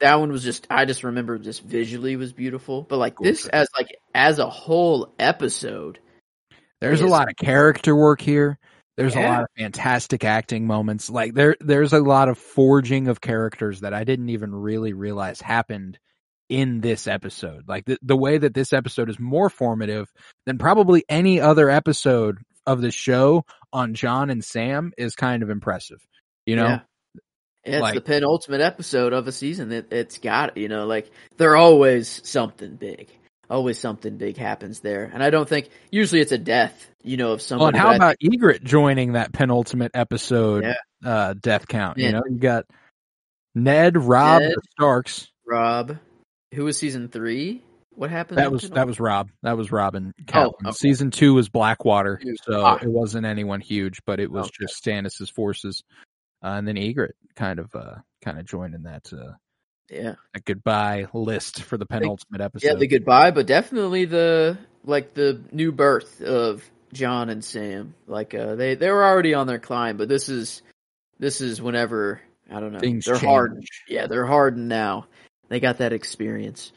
[0.00, 3.68] That one was just I just remember just visually was beautiful, but like this as
[3.76, 5.98] like as a whole episode,
[6.80, 8.58] There's a lot of character work here.
[8.96, 11.10] There's a lot of fantastic acting moments.
[11.10, 15.40] Like there, there's a lot of forging of characters that I didn't even really realize
[15.40, 15.98] happened
[16.48, 17.68] in this episode.
[17.68, 20.10] Like the, the way that this episode is more formative
[20.46, 25.50] than probably any other episode of the show on Jon and Sam is kind of
[25.50, 26.00] impressive.
[26.46, 26.66] You know?
[26.66, 26.80] Yeah.
[27.66, 29.72] Yeah, it's Like- the penultimate episode of a season.
[29.72, 33.08] It, it's got you know like they're always something big.
[33.48, 36.90] Always something big happens there, and I don't think usually it's a death.
[37.04, 37.68] You know, of Oh, someone.
[37.74, 40.74] and how about Ygritte joining that penultimate episode Yeah.
[41.08, 41.98] uh, death count?
[41.98, 42.64] You know, you got
[43.54, 44.54] Ned, Robb, Ned.
[44.72, 45.28] Starks.
[45.46, 45.98] Robb?
[46.54, 47.62] Who was season three?
[47.90, 48.38] What happened?
[48.38, 49.30] That was penul- that was Robb.
[49.42, 50.12] That was Robin.
[50.34, 50.72] Oh, okay.
[50.72, 52.78] Season two was Blackwater, so Ah.
[52.82, 54.56] it wasn't anyone huge, but it was Okay.
[54.62, 55.82] just Stannis's forces,
[56.44, 59.32] uh, and then Ygritte kind of uh, kind of joined in that uh,
[59.90, 60.14] yeah.
[60.34, 62.66] a goodbye list for the penultimate episode.
[62.66, 67.94] Yeah, the goodbye, but definitely the like the new birth of Jon and Sam.
[68.06, 70.62] Like uh they they were already on their climb, but this is
[71.18, 72.78] this is whenever I don't know.
[72.78, 73.24] Things they're change.
[73.24, 73.68] hardened.
[73.88, 75.06] Yeah, they're hardened now.
[75.48, 76.72] They got that experience.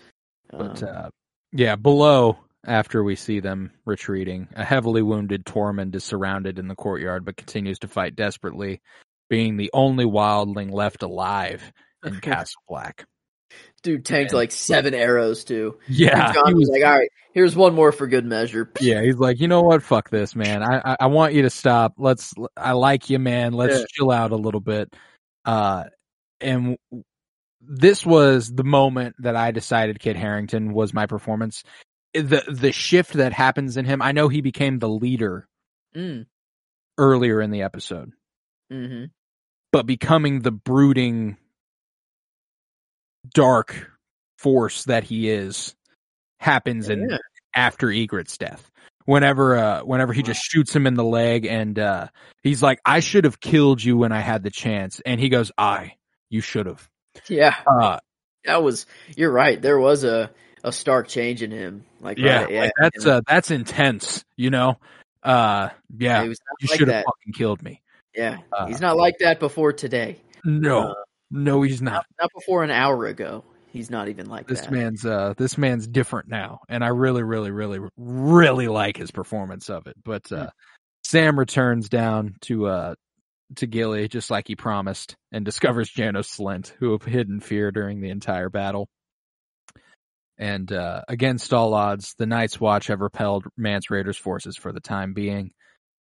[0.50, 1.10] But Um, uh,
[1.52, 6.76] yeah, below after we see them retreating, a heavily wounded Tormund is surrounded in the
[6.76, 8.82] courtyard, but continues to fight desperately,
[9.30, 11.72] being the only wildling left alive
[12.04, 13.06] in Castle Black.
[13.84, 15.78] dude tanked and- like seven arrows too.
[15.88, 18.72] Yeah, And Jon he was was like, "All right, here's one more for good measure."
[18.82, 19.84] Yeah, he's like, you know what?
[19.84, 20.64] Fuck this, man.
[20.64, 21.94] I, I, I want you to stop.
[21.98, 23.54] Let's, I like you, man.
[23.54, 23.86] Let's Yeah.
[23.92, 24.94] chill out a little bit.
[25.46, 25.86] Uh,
[26.42, 26.78] and
[27.62, 31.64] this was the moment that I decided Kit Harington was my performance.
[32.14, 35.48] The, the shift that happens in him, I know he became the leader
[35.96, 36.26] Mm.
[36.98, 38.12] earlier in the episode,
[38.72, 39.06] hmm
[39.72, 41.38] but becoming the brooding,
[43.34, 43.92] dark
[44.38, 45.76] force that he is
[46.40, 47.18] happens in Yeah.
[47.56, 48.70] after Ygritte's death.
[49.06, 52.08] Whenever uh whenever he just shoots him in the leg and uh
[52.44, 55.52] he's like, I should have killed you when I had the chance and he goes,
[55.58, 55.94] I
[56.30, 56.88] you should have.
[57.28, 58.00] Yeah, Uh
[58.46, 58.86] that was.
[59.18, 59.62] You're right.
[59.62, 60.32] There was a
[60.64, 61.86] a stark change in him.
[62.00, 64.78] Like yeah, right, yeah, like that's uh that's intense, you know?
[65.24, 66.36] Uh yeah, he you
[66.70, 67.82] like should have fucking killed me.
[68.16, 70.18] Yeah, Uh, he's not like that before today.
[70.46, 70.90] No.
[70.90, 70.94] Uh,
[71.32, 71.94] no, he's not.
[71.94, 73.44] Not, not before an hour ago.
[73.72, 74.56] He's not even like that.
[74.56, 74.72] This that.
[74.72, 79.70] man's uh this man's different now, and I really, really, really, really like his performance
[79.70, 79.96] of it.
[80.04, 80.50] But uh
[81.04, 82.96] Sam returns down to uh
[83.58, 88.02] to Gilly just like he promised, and discovers Janos Slynt, who have hidden fear during
[88.02, 88.88] the entire battle.
[90.40, 94.82] And uh against all odds, the Night's Watch have repelled Mance Rayder's forces for the
[94.82, 95.52] time being.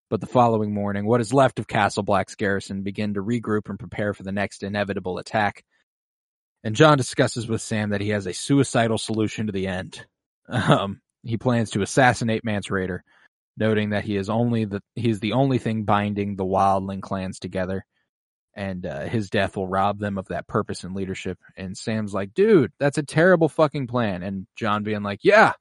[0.09, 3.77] But the following morning, what is left of Castle Black's garrison begin to regroup and
[3.77, 5.63] prepare for the next inevitable attack.
[6.63, 10.05] And Jon discusses with Sam that he has a suicidal solution to the end.
[10.47, 13.01] Um, he plans to assassinate Mance Rayder,
[13.55, 17.37] noting that he is only the he is the only thing binding the Wildling clans
[17.37, 17.85] together,
[18.55, 21.37] and uh, his death will rob them of that purpose and leadership.
[21.55, 25.53] And Sam's like, "Dude, that's a terrible fucking plan." And Jon being like, "Yeah,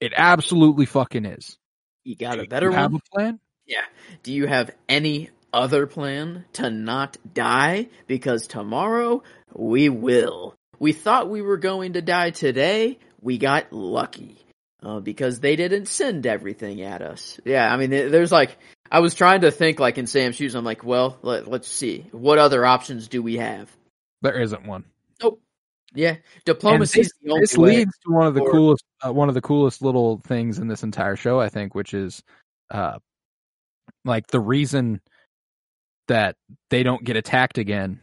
[0.00, 1.56] it absolutely fucking is."
[2.02, 3.38] You got a better you have a plan?
[3.70, 3.84] Yeah.
[4.24, 7.88] Do you have any other plan to not die?
[8.08, 9.22] Because tomorrow
[9.54, 10.54] we will.
[10.80, 12.98] We thought we were going to die today.
[13.22, 14.36] We got lucky.
[14.82, 17.38] Uh, because they didn't send everything at us.
[17.44, 18.56] Yeah, I mean, there's like,
[18.90, 20.54] I was trying to think like in Sam's shoes.
[20.54, 22.06] I'm like, well, let, let's see.
[22.12, 23.70] What other options do we have?
[24.22, 24.84] There isn't one.
[25.22, 25.38] Nope.
[25.92, 26.16] Yeah,
[26.46, 29.28] diplomacy this, is the only this leads to one of the Or- coolest uh, one
[29.28, 32.22] of the coolest little things in this entire show, I think, which is
[32.70, 32.98] uh
[34.04, 35.00] like the reason
[36.08, 36.36] that
[36.70, 38.00] they don't get attacked again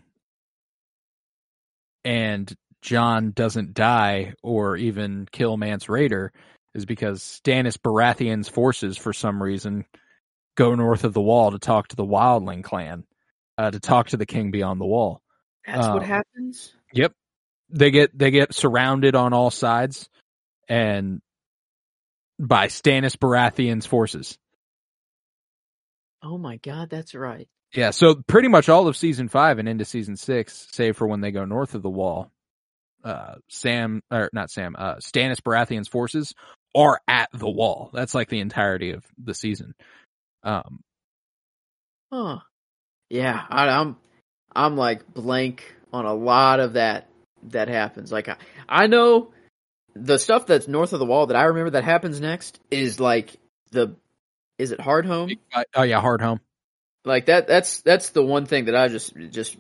[2.06, 6.30] and Jon doesn't die or even kill Mance Rayder
[6.74, 9.86] is because Stannis Baratheon's forces for some reason
[10.56, 13.04] go north of the wall to talk to the Wildling clan,
[13.58, 15.22] uh, to talk to the king beyond the wall
[15.66, 16.74] That's what happens.
[16.94, 17.14] Yep,
[17.70, 20.10] they get they get surrounded on all sides
[20.70, 21.22] and
[22.40, 24.38] by Stannis Baratheon's forces.
[26.24, 27.48] Oh my god, that's right.
[27.74, 31.22] Yeah, so pretty much all of season 5 and into season 6 save for when
[31.22, 32.32] they go north of the wall.
[33.04, 36.34] Uh Sam or not Sam, uh Stannis Baratheon's forces
[36.76, 37.90] are at the wall.
[37.94, 39.74] That's like the entirety of the season.
[40.44, 40.80] Um
[42.12, 42.40] Huh.
[43.10, 43.98] Yeah, I, I'm
[44.56, 47.10] I'm like blank on a lot of that
[47.44, 48.12] that happens.
[48.12, 48.38] Like I,
[48.68, 49.32] I know
[49.94, 53.36] the stuff that's north of the wall that I remember that happens next is like
[53.72, 53.96] the
[54.58, 55.38] is it hardhome?
[55.76, 56.40] oh yeah, hardhome.
[57.06, 59.56] Like that that's that's the one thing that I just just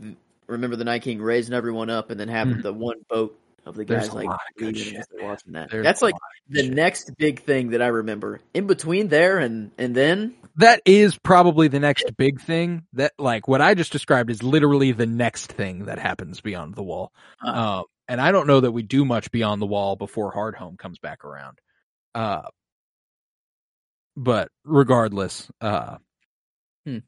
[0.47, 2.63] remember the Night King raising everyone up and then having Mhm.
[2.63, 5.29] the one boat of the guys like lot of good leaving shit, as they're man.
[5.29, 5.69] watching that.
[5.71, 6.15] There's that's like
[6.49, 6.73] the shit.
[6.73, 8.39] next big thing that I remember.
[8.53, 13.47] In between there and and then that is probably the next big thing that like
[13.47, 17.11] what I just described is literally the next thing that happens beyond the wall.
[17.45, 20.77] uh, Um, and I don't know that we do much beyond the wall before Hardhome
[20.77, 21.59] comes back around.
[22.15, 22.43] Uh,
[24.17, 25.97] but regardless, uh,
[26.85, 26.99] Hmm.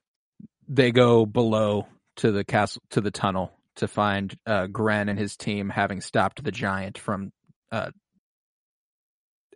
[0.67, 1.87] they go below
[2.17, 6.43] to the castle to the tunnel to find uh, Grenn and his team having stopped
[6.43, 7.31] the giant from
[7.71, 7.91] uh,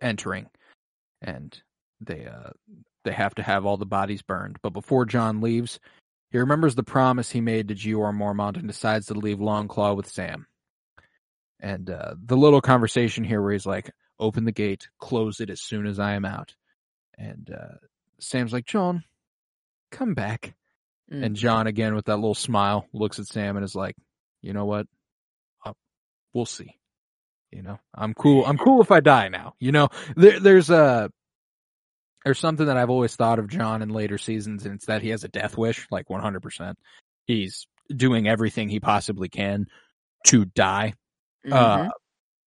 [0.02, 0.48] entering,
[1.22, 1.56] and
[2.00, 2.50] they uh,
[3.04, 4.58] they have to have all the bodies burned.
[4.62, 5.78] But before Jon leaves,
[6.30, 10.08] he remembers the promise he made to Jeor Mormont and decides to leave Longclaw with
[10.08, 10.46] Sam.
[11.60, 15.60] And uh, the little conversation here where he's like, "Open the gate, close it as
[15.60, 16.54] soon as I am out,"
[17.18, 17.74] and uh,
[18.20, 19.04] Sam's like, "Jon,
[19.90, 20.54] come back."
[21.12, 21.24] mm.
[21.24, 23.96] And Jon, again with that little smile, looks at Sam and is like,
[24.42, 24.86] "You know what?
[25.64, 25.72] Uh,
[26.32, 26.78] we'll see.
[27.52, 28.44] You know, I'm cool.
[28.44, 29.54] I'm cool if I die now.
[29.60, 31.10] You know, there, there's a
[32.24, 35.10] there's something that I've always thought of Jon in later seasons, and it's that he
[35.10, 36.40] has a death wish, like 100.
[36.42, 36.78] percent
[37.26, 39.66] He's doing everything he possibly can
[40.26, 40.94] to die.
[41.50, 41.90] Uh, Mhm.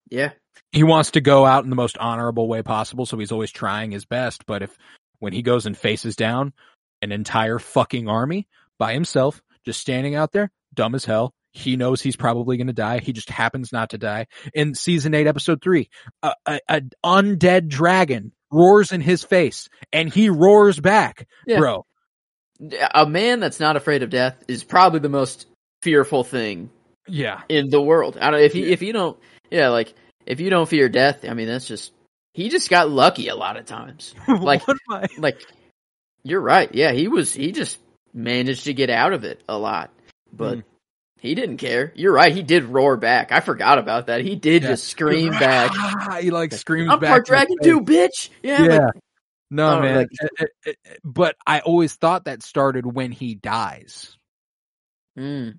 [0.09, 0.31] yeah.
[0.77, 3.91] He wants to go out in the most honorable way possible, so he's always trying
[3.91, 4.45] his best.
[4.45, 4.77] But if
[5.19, 6.53] when he goes and faces down
[7.01, 8.47] an entire fucking army
[8.77, 12.73] by himself, just standing out there, dumb as hell, he knows he's probably going to
[12.73, 12.99] die.
[12.99, 14.27] He just happens not to die.
[14.53, 15.89] In season eight, episode three,
[16.21, 21.57] a, a, a undead dragon roars in his face, and he roars back, Yeah.
[21.57, 21.85] bro.
[22.93, 25.47] a man that's not afraid of death is probably the most
[25.81, 26.69] fearful thing
[27.07, 28.17] Yeah, in the world.
[28.21, 29.17] I don't if you if you don't
[29.49, 29.93] yeah, like
[30.27, 31.91] if you don't fear death, I mean that's just
[32.33, 34.13] he just got lucky a lot of times.
[34.27, 35.41] Like- What am I- Like
[36.23, 36.69] you're right.
[36.75, 37.79] Yeah, he was he just
[38.13, 39.91] managed to get out of it a lot.
[40.31, 40.63] But Mm.
[41.21, 41.93] he didn't care.
[41.95, 43.31] You're right, he did roar back.
[43.31, 44.21] I forgot about that.
[44.21, 44.69] He did Yeah.
[44.69, 45.71] just scream back.
[46.21, 48.29] he like screams I'm part dragon too, bitch.
[48.43, 48.63] Yeah.
[48.63, 48.77] Yeah.
[48.85, 48.93] like-
[49.49, 49.95] no, Oh, man.
[49.95, 54.17] like- It- it- it- but I always thought that started when he dies.
[55.17, 55.57] mm.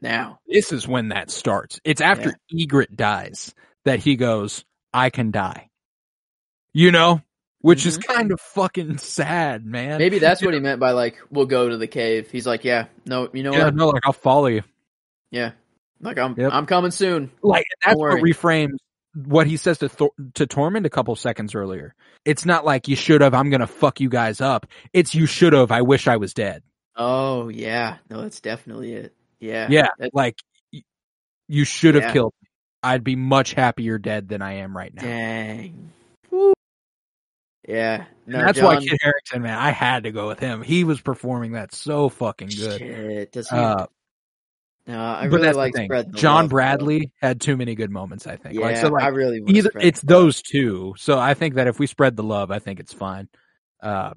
[0.00, 0.38] Now.
[0.46, 1.80] This is when that starts.
[1.84, 3.54] It's after Ygritte dies
[3.84, 5.70] that he goes, I can die.
[6.72, 7.22] You know?
[7.60, 9.90] Which is kind of fucking sad, man.
[9.90, 9.98] Mm-hmm.
[9.98, 12.30] Maybe that's what he meant by like we'll go to the cave.
[12.30, 13.74] He's like, yeah, no, you know yeah, what?
[13.74, 14.62] no, like I'll follow you.
[15.32, 15.52] Yeah.
[16.00, 16.52] Like I'm Yep.
[16.52, 17.32] I'm coming soon.
[17.42, 18.76] Like that's what reframes
[19.14, 21.94] what he says to Thor- to Tormund a couple seconds earlier.
[22.24, 23.34] It's not like you should have.
[23.34, 24.66] I'm gonna fuck you guys up.
[24.92, 25.72] It's you should have.
[25.72, 26.62] I wish I was dead.
[26.94, 29.14] Oh yeah, no, that's definitely it.
[29.40, 30.38] Yeah, Yeah, That- like
[31.48, 32.12] you should have Yeah.
[32.12, 32.48] killed me.
[32.82, 35.02] I'd be much happier dead than I am right now.
[35.02, 35.92] dang.
[36.30, 36.52] Woo.
[37.66, 40.62] Yeah, no, that's why Jon- Kit Harington, man, I had to go with him.
[40.62, 42.78] He was performing that so fucking good.
[42.78, 43.56] Shit, does he?
[43.56, 43.86] Uh,
[44.86, 45.88] no, I but really that's like the thing.
[45.88, 46.48] the Jon love, though.
[46.54, 48.26] Bradley had too many good moments.
[48.26, 48.54] I think.
[48.54, 50.94] Yeah, like so, like I really either it's those two.
[50.96, 53.28] So I think that if we spread the love, I think it's fine.
[53.82, 54.12] Uh,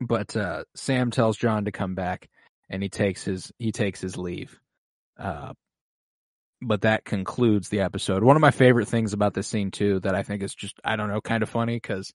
[0.00, 2.28] but uh, Sam tells Jon to come back,
[2.72, 4.58] and he takes his he takes his leave.
[5.18, 5.52] Uh,
[6.62, 8.24] but that concludes the episode.
[8.24, 10.96] One of my favorite things about this scene too, that I think is just I
[10.96, 12.12] don't know, kind of funny because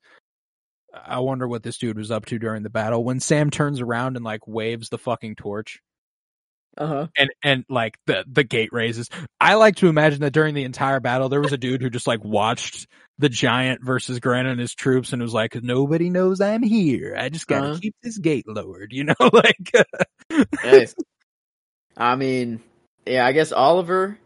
[0.94, 4.16] I wonder what this dude was up to during the battle when Sam turns around
[4.16, 5.80] and like waves the fucking torch
[6.78, 7.08] Uh-huh.
[7.18, 9.10] and and like the the gate raises.
[9.40, 12.08] I like to imagine that during the entire battle there was a dude who just
[12.08, 12.88] like watched
[13.20, 17.16] the giant versus Grant and his troops and was like, nobody knows I'm here.
[17.18, 17.80] I just gotta Uh-huh.
[17.82, 19.72] keep this gate lowered, you know, like
[20.62, 20.88] Hey.
[21.96, 22.62] I mean,
[23.06, 24.18] yeah, I guess Oliver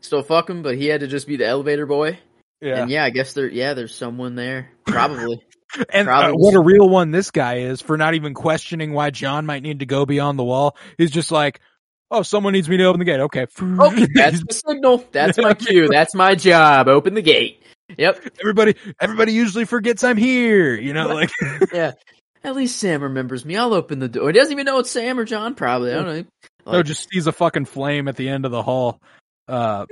[0.00, 2.18] still fuck him, but he had to just be the elevator boy.
[2.60, 2.82] yeah.
[2.82, 5.40] And yeah, I guess there, yeah, there's someone there, probably.
[5.90, 9.46] And uh, what a real one this guy is for not even questioning why Jon
[9.46, 10.76] might need to go beyond the wall.
[10.98, 11.60] He's just like,
[12.12, 13.20] oh, someone needs me to open the gate.
[13.20, 13.46] Okay.
[13.60, 15.04] okay, that's the signal.
[15.10, 15.88] That's my cue.
[15.88, 16.88] That's my job.
[16.88, 17.62] Open the gate.
[17.98, 18.38] Yep.
[18.40, 21.30] everybody, everybody usually forgets I'm here, you know, like,
[21.72, 21.92] Yeah.
[22.44, 23.56] At least Sam remembers me.
[23.56, 24.26] I'll open the door.
[24.28, 25.54] He doesn't even know it's Sam or Jon.
[25.54, 25.92] Probably.
[25.92, 26.24] I don't know.
[26.66, 29.00] no, Like, just sees a fucking flame at the end of the hall.
[29.46, 29.86] Uh,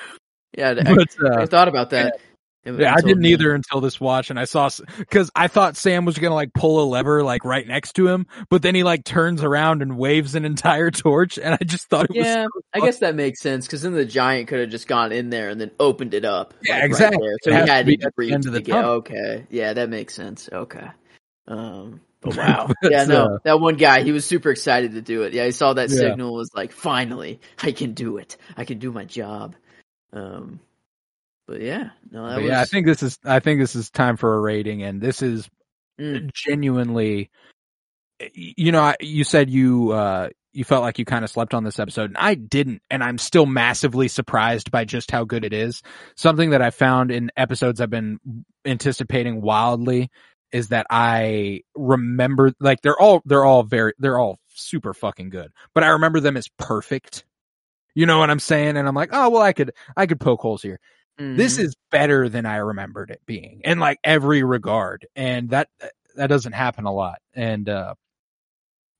[0.56, 0.74] yeah.
[0.84, 2.14] I, uh, I thought about that.
[2.14, 2.20] Yeah,
[2.64, 2.70] I
[3.00, 3.24] didn't then.
[3.32, 6.80] either until this watch, and I saw because I thought Sam was gonna like pull
[6.82, 10.34] a lever like right next to him, but then he like turns around and waves
[10.36, 13.40] an entire torch, and I just thought it was Yeah, so I guess that makes
[13.40, 16.24] sense because then the giant could have just gone in there and then opened it
[16.24, 16.54] up.
[16.62, 17.26] Yeah, like, right exactly.
[17.26, 17.36] there.
[17.42, 18.72] So It he has to had be to at the end of the to get-
[18.72, 18.90] tunnel.
[18.92, 20.48] Okay, yeah, that makes sense.
[20.52, 20.86] Okay,
[21.48, 25.02] um, but wow, But, yeah, no, uh, that one guy, he was super excited to
[25.02, 25.32] do it.
[25.32, 25.96] Yeah, he saw that Yeah.
[25.96, 28.36] signal, was like, finally, I can do it.
[28.56, 29.56] I can do my job.
[30.12, 30.60] Um,
[31.46, 33.90] but yeah, no, that But was yeah, I think this is I think this is
[33.90, 35.48] time for a rating, and this is
[36.00, 36.32] Mm.
[36.32, 37.30] genuinely.
[38.34, 41.64] You know, I- you said you uh you felt like you kind of slept on
[41.64, 45.52] this episode, and I didn't, and I'm still massively surprised by just how good it
[45.52, 45.82] is.
[46.16, 48.18] Something that I found in episodes I've been
[48.64, 50.10] anticipating wildly
[50.52, 55.50] is that I remember like they're all they're all very they're all super fucking good,
[55.74, 57.24] but I remember them as perfect.
[57.94, 58.76] You know what I'm saying?
[58.76, 60.78] And I'm like, oh well, I could I could poke holes here
[61.18, 61.64] this Mhm.
[61.64, 65.06] is better than I remembered it being in like every regard.
[65.14, 65.68] And that,
[66.16, 67.18] that doesn't happen a lot.
[67.34, 67.94] And, uh,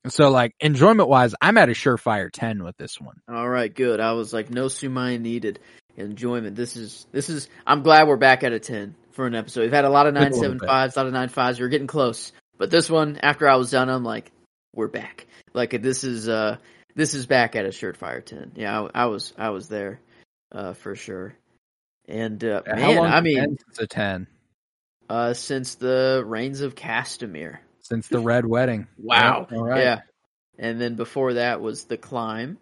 [0.09, 3.21] so like enjoyment wise, I'm at a surefire 10 with this one.
[3.29, 4.01] All right, good.
[4.01, 5.61] I was like, no sumai needed.
[5.97, 6.57] Enjoyment.
[6.57, 7.49] This is this is.
[7.67, 9.61] I'm glad we're back at a ten for an episode.
[9.61, 11.61] We've had a lot of nine seven fives, a lot of nine fives.
[11.61, 14.33] We're getting close, but this one, after I was done, I'm like,
[14.75, 15.27] we're back.
[15.53, 16.57] Like this is uh
[16.95, 18.53] this is back at a surefire ten.
[18.55, 20.01] Yeah, I, I was I was there,
[20.51, 21.35] uh for sure.
[22.13, 24.27] And uh, How man, long I mean, since a 10
[25.09, 27.59] uh since the Rains of Castamere.
[27.81, 28.87] since the red wedding.
[28.99, 29.47] Wow.
[29.51, 29.81] All right.
[29.83, 30.01] Yeah.
[30.59, 32.59] And then before that was the climb,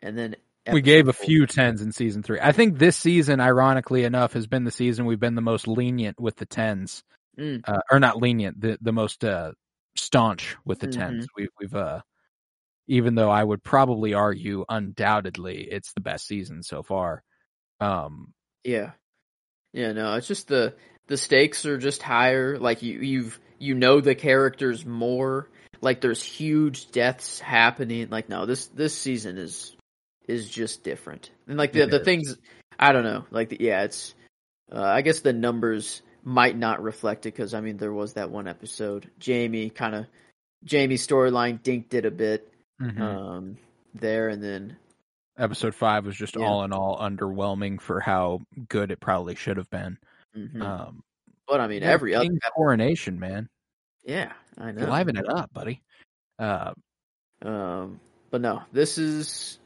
[0.00, 0.36] and then
[0.72, 2.38] We gave a few tens in season three.
[2.40, 6.18] I think this season, ironically enough, has been the season we've been the most lenient
[6.20, 7.02] with the tens,
[7.38, 7.62] Mm.
[7.68, 9.52] uh, or not lenient, the the most uh,
[9.96, 10.92] staunch with the Mhm.
[10.92, 11.26] tens.
[11.36, 12.00] We, we've, uh,
[12.86, 17.22] even though I would probably argue, undoubtedly, it's the best season so far.
[17.80, 18.32] Um,
[18.66, 18.92] Yeah.
[19.72, 20.74] Yeah, no, it's just the
[21.06, 22.58] the stakes are just higher.
[22.58, 25.48] Like you you've you know the characters more.
[25.80, 28.08] Like there's huge deaths happening.
[28.10, 29.76] Like no, this this season is
[30.26, 31.30] is just different.
[31.46, 32.04] And like the It the is.
[32.04, 32.36] things
[32.78, 33.24] I don't know.
[33.30, 34.14] Like the, yeah, it's
[34.72, 38.30] uh, I guess the numbers might not reflect it because I mean there was that
[38.30, 39.10] one episode.
[39.24, 40.06] Jaime kind of
[40.68, 43.00] Jaime's storyline dinked it a bit mhm.
[43.00, 43.58] um
[43.94, 44.76] there and then
[45.38, 46.44] episode five was just Yeah.
[46.46, 49.98] all in all underwhelming for how good it probably should have been.
[50.36, 50.60] mhm.
[50.62, 51.02] Um,
[51.46, 53.48] but I mean yeah, every other coronation, man,
[54.04, 54.86] yeah, I know.
[54.88, 55.82] liven it up, buddy.
[56.38, 56.72] Uh,
[57.42, 58.00] Um,
[58.30, 59.58] but no, this is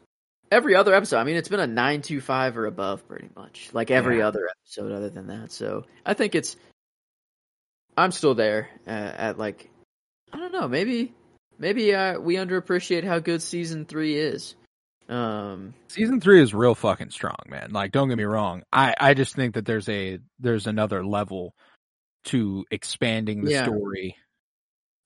[0.51, 1.19] every other episode.
[1.19, 3.71] I mean, it's been a nine two five or above, pretty much.
[3.73, 4.29] Like every Yeah.
[4.29, 5.53] other episode, other than that.
[5.53, 6.57] So I think it's.
[7.97, 9.69] I'm still there uh, at like,
[10.33, 11.13] I don't know, maybe,
[11.59, 14.55] maybe uh, we underappreciate how good season three is.
[15.11, 17.70] Um, season three is real fucking strong, man.
[17.73, 18.62] Like, don't get me wrong.
[18.73, 21.55] I, I just think that there's a there's another level
[22.27, 23.65] to expanding the Yeah.
[23.65, 24.16] story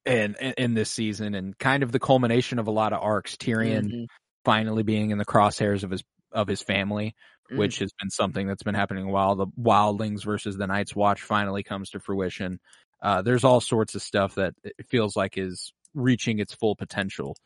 [0.05, 3.37] and in, in this season and kind of the culmination of a lot of arcs.
[3.37, 4.07] Tyrion mhm.
[4.45, 6.03] finally being in the crosshairs of his
[6.33, 7.15] of his family,
[7.53, 7.59] Mm.
[7.59, 11.63] which has been something that's been happening while the Wildlings versus the Night's Watch finally
[11.63, 12.59] comes to fruition.
[13.03, 17.37] Uh, there's all sorts of stuff that it feels like is reaching its full potential.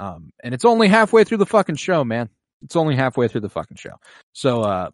[0.00, 2.30] Um, and it's only halfway through the fucking show, man.
[2.62, 3.96] It's only halfway through the fucking show.
[4.32, 4.90] So, uh,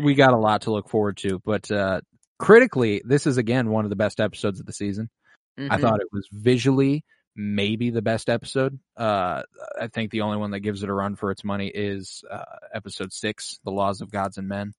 [0.00, 2.00] we got a lot to look forward to, but, uh,
[2.38, 5.10] critically, this is again one of the best episodes of the season.
[5.58, 5.80] I Mhm.
[5.80, 7.04] thought it was visually
[7.36, 8.78] maybe the best episode.
[8.96, 9.42] Uh,
[9.78, 12.44] I think the only one that gives it a run for its money is uh,
[12.72, 14.72] episode six, "The Laws of Gods and Men."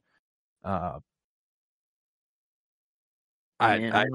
[0.64, 1.00] Uh,
[3.60, 4.06] I, I I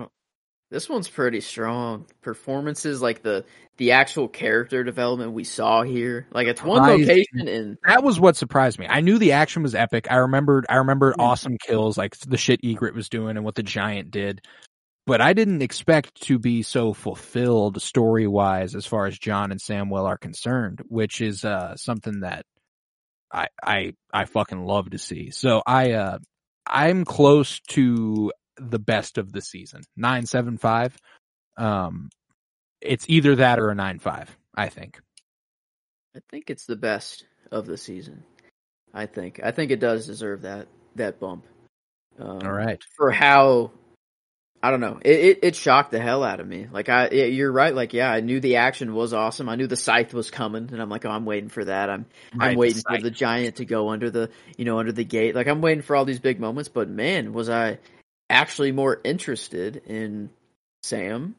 [0.70, 2.06] this one's pretty strong.
[2.22, 3.44] Performances like the
[3.76, 6.26] the actual character development we saw here.
[6.32, 8.86] Like it's one location and that was what surprised me.
[8.88, 10.10] I knew the action was epic.
[10.10, 11.22] I remembered, I remembered Mm.
[11.24, 14.40] awesome kills like the shit Ygritte was doing and what the giant did.
[15.06, 19.60] But I didn't expect to be so fulfilled story wise as far as Jon and
[19.60, 22.44] Samuel are concerned, which is uh something that
[23.32, 25.30] I I I fucking love to see.
[25.30, 26.18] So I uh
[26.66, 29.82] I'm close to the best of the season.
[29.96, 30.96] Nine seven five.
[31.56, 32.10] Um
[32.80, 35.00] it's either that or a nine five, I think.
[36.14, 38.24] I think it's the best of the season.
[38.94, 39.40] I think.
[39.42, 41.44] I think it does deserve that that bump.
[42.18, 42.82] Um, All right.
[42.96, 43.72] For how
[44.62, 44.98] I don't know.
[45.02, 46.66] It, it it shocked the hell out of me.
[46.70, 47.74] Like I yeah, you're right.
[47.74, 49.48] Like yeah, I knew the action was awesome.
[49.48, 51.90] I knew the scythe was coming and I'm like, "Oh, I'm waiting for that.
[51.90, 54.92] I'm Right, I'm the waiting for the giant to go under the, you know, under
[54.92, 55.34] the gate.
[55.34, 57.78] Like I'm waiting for all these big moments, but man, was I
[58.30, 60.30] actually more interested in
[60.82, 61.34] Sam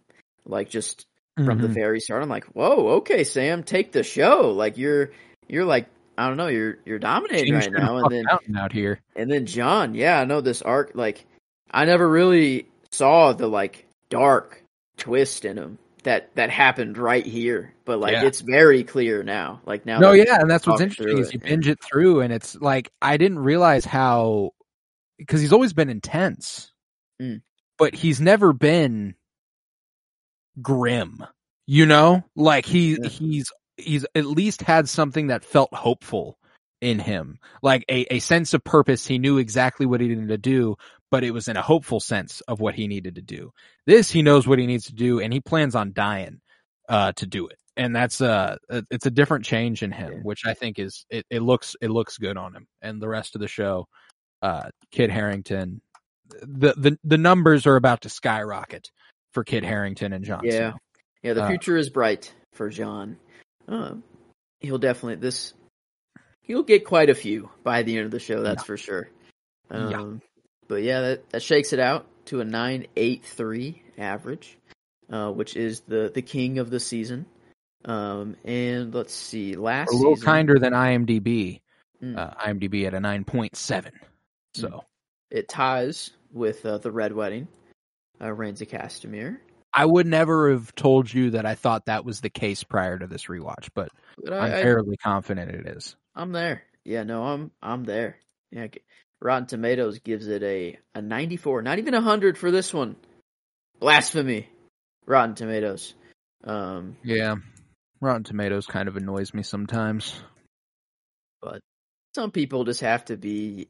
[0.45, 1.05] like just
[1.35, 1.73] from the Mhm.
[1.73, 2.23] very start.
[2.23, 4.51] I'm like, whoa, okay, Sam, take the show.
[4.51, 5.11] Like you're
[5.47, 5.88] you're like
[6.18, 7.97] I don't know, you're you're dominating right now.
[7.97, 8.26] And then
[8.57, 8.99] out here.
[9.15, 10.91] and then Jon, yeah, I know this arc.
[10.95, 11.26] Like
[11.69, 14.64] I never really saw the like dark
[14.97, 18.26] twist in him that that happened right here, but like Yeah.
[18.26, 19.61] it's very clear now.
[19.65, 22.55] Like now, No, yeah, and that's what's interesting is you binge it through, and it's
[22.55, 24.53] like I didn't realize how
[25.19, 26.72] because he's always been intense,
[27.22, 27.41] Mm.
[27.77, 29.15] but he's never been
[30.61, 31.23] grim.
[31.65, 33.10] You know, like he Yeah.
[33.10, 36.38] he's he's at least had something that felt hopeful
[36.81, 39.06] in him, like a a sense of purpose.
[39.06, 40.76] He knew exactly what he needed to do,
[41.11, 43.52] but it was in a hopeful sense of what he needed to do.
[43.85, 46.39] This he knows what he needs to do, and he plans on dying
[46.88, 47.57] uh, to do it.
[47.76, 50.19] And that's uh, it's a different change in him, Yeah.
[50.19, 52.68] which I think is it, it looks it looks good on him.
[52.81, 53.88] And the rest of the show,
[54.41, 55.81] uh, Kit Harington,
[56.41, 58.91] the the the numbers are about to skyrocket
[59.33, 60.41] for Kit Harington and Jon.
[60.43, 60.71] Yeah.
[60.71, 60.77] Snow.
[61.23, 63.17] Yeah, the Uh, future is bright for Jon.
[63.67, 64.03] Um,
[64.59, 65.53] he'll definitely this.
[66.41, 68.41] He'll get quite a few by the end of the show.
[68.41, 68.65] That's Yeah.
[68.65, 69.09] for sure.
[69.71, 69.77] Yeah.
[69.77, 70.21] Um,
[70.69, 74.57] But yeah, that, that shakes it out to a nine eight three average,
[75.09, 77.25] uh, which is the the king of the season.
[77.85, 81.61] Um, and let's see, last a little season, kinder than IMDb.
[82.03, 82.17] Mm.
[82.17, 83.93] Uh, IMDb at a nine point seven.
[84.55, 84.83] So
[85.29, 87.47] it ties with uh, the Red Wedding,
[88.21, 89.37] uh, Rains of Castamere.
[89.73, 93.05] I would never have told you that I thought that was the case prior to
[93.05, 93.89] this rewatch, but
[94.23, 95.95] But I'm I, I, fairly confident it is.
[96.15, 96.63] I'm there.
[96.83, 98.17] Yeah, no, I'm I'm there.
[98.51, 98.67] Yeah,
[99.21, 102.95] Rotten Tomatoes gives it a a 94, not even a hundred for this one.
[103.79, 104.47] Blasphemy.
[105.05, 105.93] Rotten Tomatoes.
[106.43, 107.35] Um, Yeah.
[108.01, 110.19] Rotten Tomatoes kind of annoys me sometimes.
[111.41, 111.59] But
[112.15, 113.69] some people just have to be.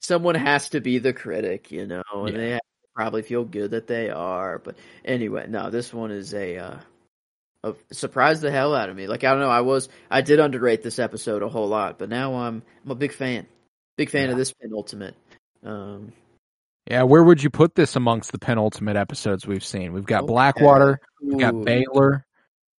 [0.00, 2.38] Someone has to be the critic, you know, and Yeah.
[2.54, 2.58] they
[2.94, 4.58] probably feel good that they are.
[4.58, 6.56] But anyway, no, this one is a.
[6.58, 6.78] Uh,
[7.92, 9.06] surprised the hell out of me.
[9.06, 12.08] Like I don't know, I was I did underrate this episode a whole lot, but
[12.08, 13.46] now I'm I'm a big fan.
[13.98, 14.32] Big fan Yeah.
[14.32, 15.14] of this penultimate.
[15.62, 16.12] Um
[16.86, 19.92] Yeah, where would you put this amongst the penultimate episodes we've seen?
[19.92, 20.28] We've got Okay.
[20.32, 22.24] Blackwater, we've got Baelor,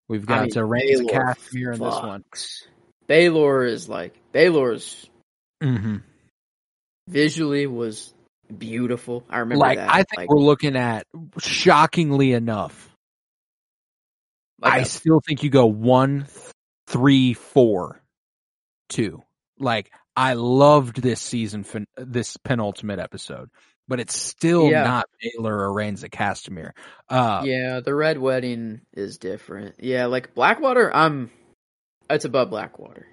[0.08, 2.24] we've got I mean, Baelor Castamere in this one.
[3.06, 5.10] Baelor is like Baelor's
[5.62, 5.96] hmm
[7.10, 8.12] visually was
[8.56, 9.24] beautiful.
[9.28, 9.88] I remember Like that.
[9.90, 11.06] I think like, we're looking at
[11.38, 12.88] shockingly enough.
[14.60, 16.52] like I a- still think you go one, th-
[16.86, 18.00] three, four,
[18.88, 19.22] two.
[19.58, 23.50] Like I loved this season, fin- this penultimate episode,
[23.88, 24.84] but it's still Yeah.
[24.84, 26.72] not Baelor or Rains of Castamere.
[27.08, 29.76] Uh, yeah, the Red Wedding is different.
[29.78, 31.30] Yeah, like Blackwater, I'm
[32.08, 33.06] it's above Blackwater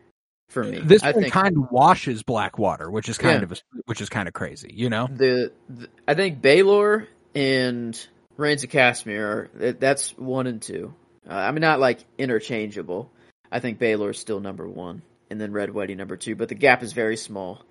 [0.50, 0.80] for me.
[0.80, 3.44] This I one kind of washes Blackwater, which is kind Yeah.
[3.46, 3.56] of a,
[3.86, 5.08] which is kind of crazy, you know.
[5.12, 8.08] the, the I think Baelor and
[8.38, 10.94] Rains of Castamere are that- that's one and two.
[11.30, 13.12] Uh, I mean, not like interchangeable.
[13.52, 16.36] I think Baelor is still number one, and then Red Wedding number two.
[16.36, 17.62] But the gap is very small,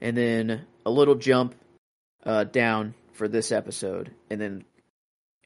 [0.00, 1.54] and then a little jump
[2.24, 4.64] uh, down for this episode, and then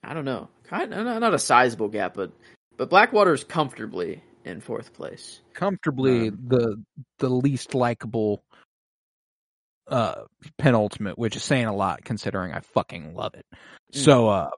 [0.02, 2.32] I don't know, kind of not a sizable gap, but
[2.77, 5.41] but Blackwater is comfortably in fourth place.
[5.55, 6.83] Comfortably Um, the
[7.19, 8.43] the least likable
[9.89, 10.23] uh
[10.59, 13.47] penultimate, which is saying a lot considering I fucking love it.
[13.53, 13.59] Mm.
[14.05, 14.51] So uh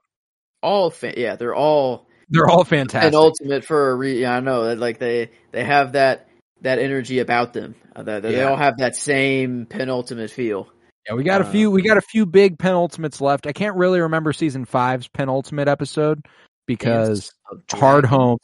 [0.61, 3.11] All fa- yeah, they're all they're all fantastic.
[3.11, 4.21] penultimate for a re.
[4.21, 6.27] Yeah, I know that like they they have that
[6.61, 7.75] that energy about them.
[7.95, 8.49] Uh, that they Yeah.
[8.49, 10.69] all have that same penultimate feel.
[11.07, 11.71] Yeah, we got a few.
[11.71, 13.47] We got a few big penultimates left.
[13.47, 16.25] I can't really remember season five's penultimate episode
[16.67, 17.31] because
[17.69, 18.37] Hardhome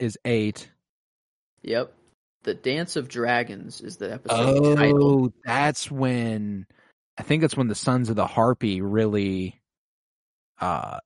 [0.00, 0.70] is eight.
[1.68, 1.92] Yep.
[2.44, 5.24] The Dance of Dragons is the episode title.
[5.26, 6.66] Oh, that's when
[7.18, 9.60] I think that's when the Sons of the Harpy really.
[10.58, 10.98] Uh,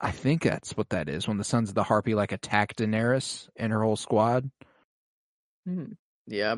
[0.00, 3.48] I think that's what that is when the Sons of the Harpy like attack Daenerys
[3.56, 4.48] and her whole squad.
[5.66, 5.92] Hmm.
[6.28, 6.54] Yeah.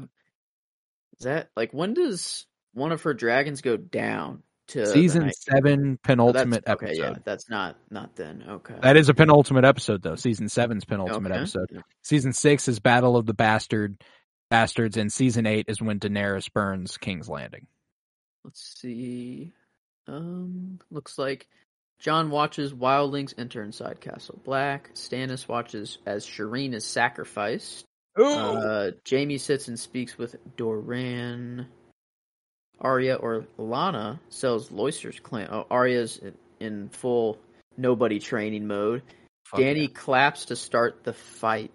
[1.18, 6.00] Is that like when does one of her dragons go down to Season seven Oh,
[6.02, 7.02] penultimate okay, episode.
[7.02, 8.44] yeah, that's not not then.
[8.48, 8.74] Okay.
[8.82, 10.14] That is a penultimate episode though.
[10.16, 11.40] Season seven's penultimate Okay.
[11.40, 11.82] episode.
[12.02, 14.02] Season six is Battle of the Bastard
[14.50, 17.66] Bastards, and season eight is when Daenerys burns King's Landing.
[18.44, 19.52] Let's see.
[20.06, 21.48] Um, looks like
[21.98, 24.94] Jon watches wildlings enter inside Castle Black.
[24.94, 27.84] Stannis watches as Shireen is sacrificed.
[28.18, 31.66] Uh, Jaime sits and speaks with Doran.
[32.80, 35.48] Arya or Lana sells Loister's clan.
[35.50, 37.38] Oh, uh, Arya's in- in full
[37.76, 39.02] nobody training mode.
[39.44, 39.88] Fuck Danny yeah.
[39.94, 41.70] claps to start the fight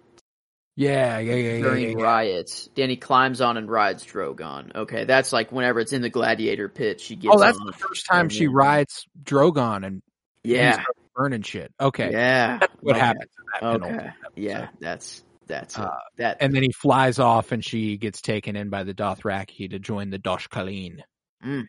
[0.76, 1.62] Yeah, yeah, yeah, yeah.
[1.62, 2.02] during yeah, yeah.
[2.04, 2.68] riots.
[2.74, 4.74] Danny climbs on and rides Drogon.
[4.74, 7.66] Okay, that's like whenever it's in the gladiator pit, she gets Oh, that's on.
[7.66, 10.02] the first time she rides Drogon and
[10.42, 10.82] Yeah,
[11.14, 11.72] burning shit.
[11.80, 12.58] Okay, yeah.
[12.58, 13.04] that's what okay.
[13.04, 15.82] happens in that penultimate Okay, yeah, that's that's it.
[15.82, 16.38] Uh, that.
[16.40, 20.10] And then he flies off, and she gets taken in by the Dothraki to join
[20.10, 21.00] the Dosh Khaleen.
[21.44, 21.64] Mm.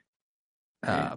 [0.86, 1.16] Uh,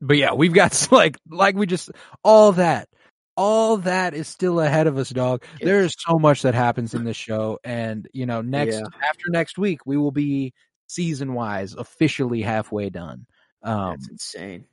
[0.00, 1.90] but yeah, we've got like like we just
[2.24, 2.88] all that,
[3.36, 5.44] all that is still ahead of us, dog.
[5.60, 9.08] There is so much that happens in this show, and you know, next Yeah.
[9.08, 10.52] after next week, we will be
[10.86, 13.26] season wise officially halfway done.
[13.62, 14.64] Um, that's insane.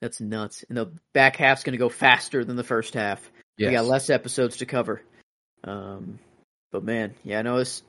[0.00, 0.64] That's nuts.
[0.68, 3.30] And the back half's going to go faster than the first half.
[3.58, 5.02] We got less episodes to cover.
[5.64, 6.18] Um,
[6.70, 7.82] but man, yeah, I know it's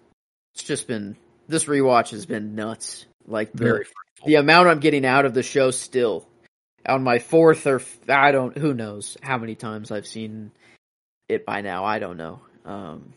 [0.53, 1.15] it's just been
[1.47, 3.05] this rewatch has been nuts.
[3.27, 3.85] Like the very
[4.25, 6.27] the amount I'm getting out of the show still.
[6.87, 10.51] On my fourth or I don't who knows how many times I've seen
[11.29, 11.85] it by now.
[11.85, 12.41] I don't know.
[12.65, 13.13] Um,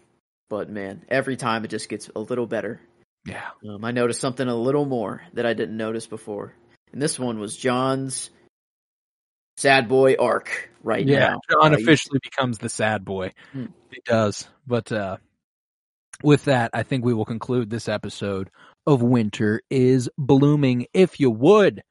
[0.51, 2.81] but man, every time it just gets a little better.
[3.27, 3.49] yeah.
[3.67, 6.53] Um, I noticed something a little more that I didn't notice before,
[6.93, 8.29] and this one was Jon's
[9.57, 11.41] sad boy arc right Yeah, now.
[11.51, 13.33] John Uh, officially becomes the sad boy.
[13.53, 13.67] Hmm.
[13.91, 14.47] He does.
[14.67, 15.17] But uh
[16.23, 18.51] with that, I think we will conclude this episode
[18.87, 20.87] of Winter is Blooming.
[20.93, 21.83] If you would,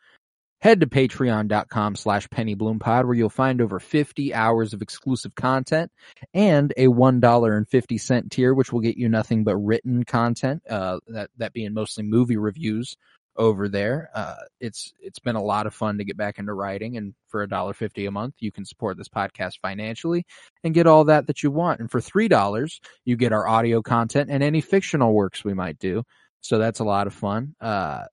[0.62, 5.92] head to patreon.com slash pennybloom.pod where you'll find over 50 hours of exclusive content
[6.34, 11.54] and a $1.50 tier, which will get you nothing but written content, uh, that, that
[11.54, 12.96] being mostly movie reviews
[13.36, 14.10] over there.
[14.14, 17.44] Uh, it's it's been a lot of fun to get back into writing, and for
[17.44, 20.26] a dollar fifty a month, you can support this podcast financially
[20.64, 21.80] and get all that that you want.
[21.80, 25.80] And for three dollars, you get our audio content and any fictional works we might
[25.80, 26.04] do.
[26.42, 27.56] So that's a lot of fun.
[27.62, 28.06] Uh,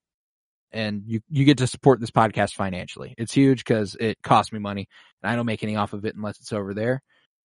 [0.72, 3.14] and you you get to support this podcast financially.
[3.18, 4.88] It's huge because it costs me money,
[5.22, 7.02] and I don't make any off of it unless it's over there.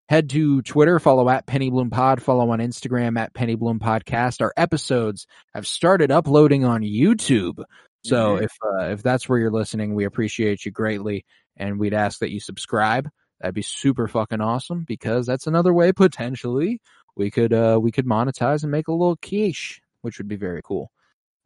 [0.07, 4.39] Head to Twitter, follow at Penny Bloom Pod, follow on Instagram at Penny Bloom Podcast.
[4.41, 5.25] Our episodes
[5.55, 7.63] have started uploading on YouTube.
[8.03, 8.43] So Mhm.
[8.43, 11.25] if uh, if that's where you're listening, we appreciate you greatly,
[11.57, 13.09] and we'd ask that you subscribe.
[13.39, 16.81] That'd be super fucking awesome because that's another way potentially
[17.15, 20.61] we could uh we could monetize and make a little quiche, which would be very
[20.63, 20.91] cool.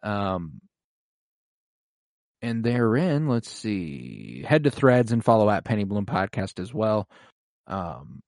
[0.04, 0.60] Um,
[2.42, 7.08] and therein, let's see, head to Threads and follow at Penny Bloom Podcast as well.
[7.68, 8.22] Um,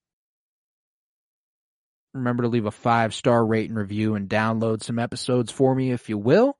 [2.14, 5.92] remember to leave a five star rate and review and download some episodes for me
[5.92, 6.56] if you will.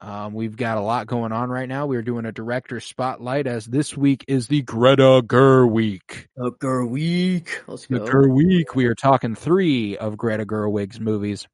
[0.00, 1.86] Um, we've got a lot going on right now.
[1.86, 6.28] We're doing a director spotlight as this week is the Greta Ger week.
[6.38, 7.62] A girl week.
[7.66, 8.06] Let's The go.
[8.06, 8.74] Ger week.
[8.74, 11.46] We are talking three of Greta Gerwig's movies.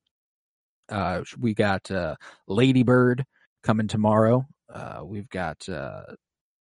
[0.89, 2.17] Uh, we got uh,
[2.49, 3.25] Lady Bird
[3.63, 4.45] coming tomorrow.
[4.73, 6.03] Uh, we've got uh,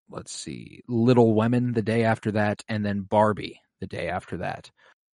[0.10, 4.70] let's see, Little Women the day after that, and then Barbie the day after that.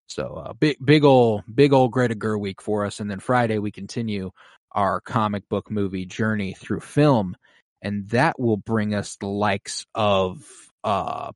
[0.07, 3.59] So uh, big, big old, big old Greta Ger week for us, and then Friday
[3.59, 4.31] we continue
[4.71, 7.35] our comic book movie journey through film,
[7.81, 10.43] and that will bring us the likes of
[10.83, 11.31] uh?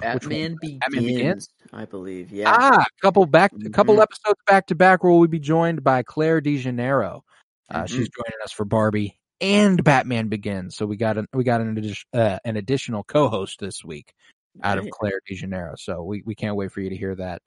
[0.00, 1.48] Batman begins, Batman Begins?
[1.72, 2.32] I believe.
[2.32, 2.56] Yeah.
[2.58, 4.02] Ah, a couple back, a couple Mhm.
[4.02, 7.20] episodes back to back where we'll be joined by Claire DeJaneiro.
[7.68, 7.88] Uh, Mhm.
[7.88, 10.74] She's joining us for Barbie and Batman Begins.
[10.76, 14.14] So we got an we got an uh, an additional co-host this week
[14.62, 15.74] out of Claire De Janeiro.
[15.76, 17.42] So we we can't wait for you to hear that.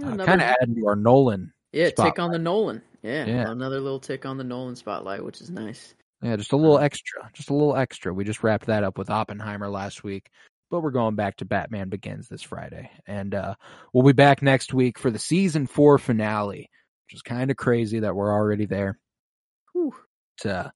[0.00, 1.52] Uh, kind of adding to our Nolan.
[1.72, 2.82] yeah, tick on the Nolan.
[3.02, 3.50] Yeah, Yeah.
[3.50, 5.94] another little tick on the Nolan spotlight, which is nice.
[6.22, 6.84] Yeah, just a little Uh-huh.
[6.84, 7.30] extra.
[7.32, 8.14] Just a little extra.
[8.14, 10.30] We just wrapped that up with Oppenheimer last week,
[10.70, 12.90] but we're going back to Batman Begins this Friday.
[13.06, 13.56] And uh,
[13.92, 16.70] we'll be back next week for the season four finale,
[17.08, 18.98] which is kind of crazy that we're already there.
[19.72, 19.94] Whew.
[20.42, 20.70] But, uh,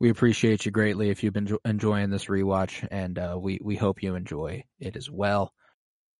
[0.00, 4.02] we appreciate you greatly if you've been enjoying this rewatch, and uh, we, we hope
[4.02, 5.52] you enjoy it as well.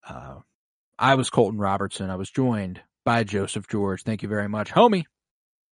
[0.07, 0.35] Uh,
[0.97, 2.09] I was Colton Robertson.
[2.09, 4.03] I was joined by Joseph George.
[4.03, 5.05] Thank you very much, homie.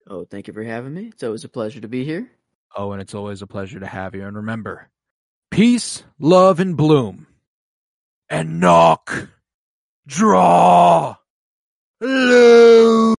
[0.08, 1.10] Oh, thank you for having me.
[1.14, 2.30] It's always a pleasure to be here.
[2.76, 4.26] Oh, and it's always a pleasure to have you.
[4.26, 4.90] And remember,
[5.52, 7.28] peace, love, and bloom.
[8.30, 9.30] And knock,
[10.08, 11.16] draw,
[12.00, 13.16] lose.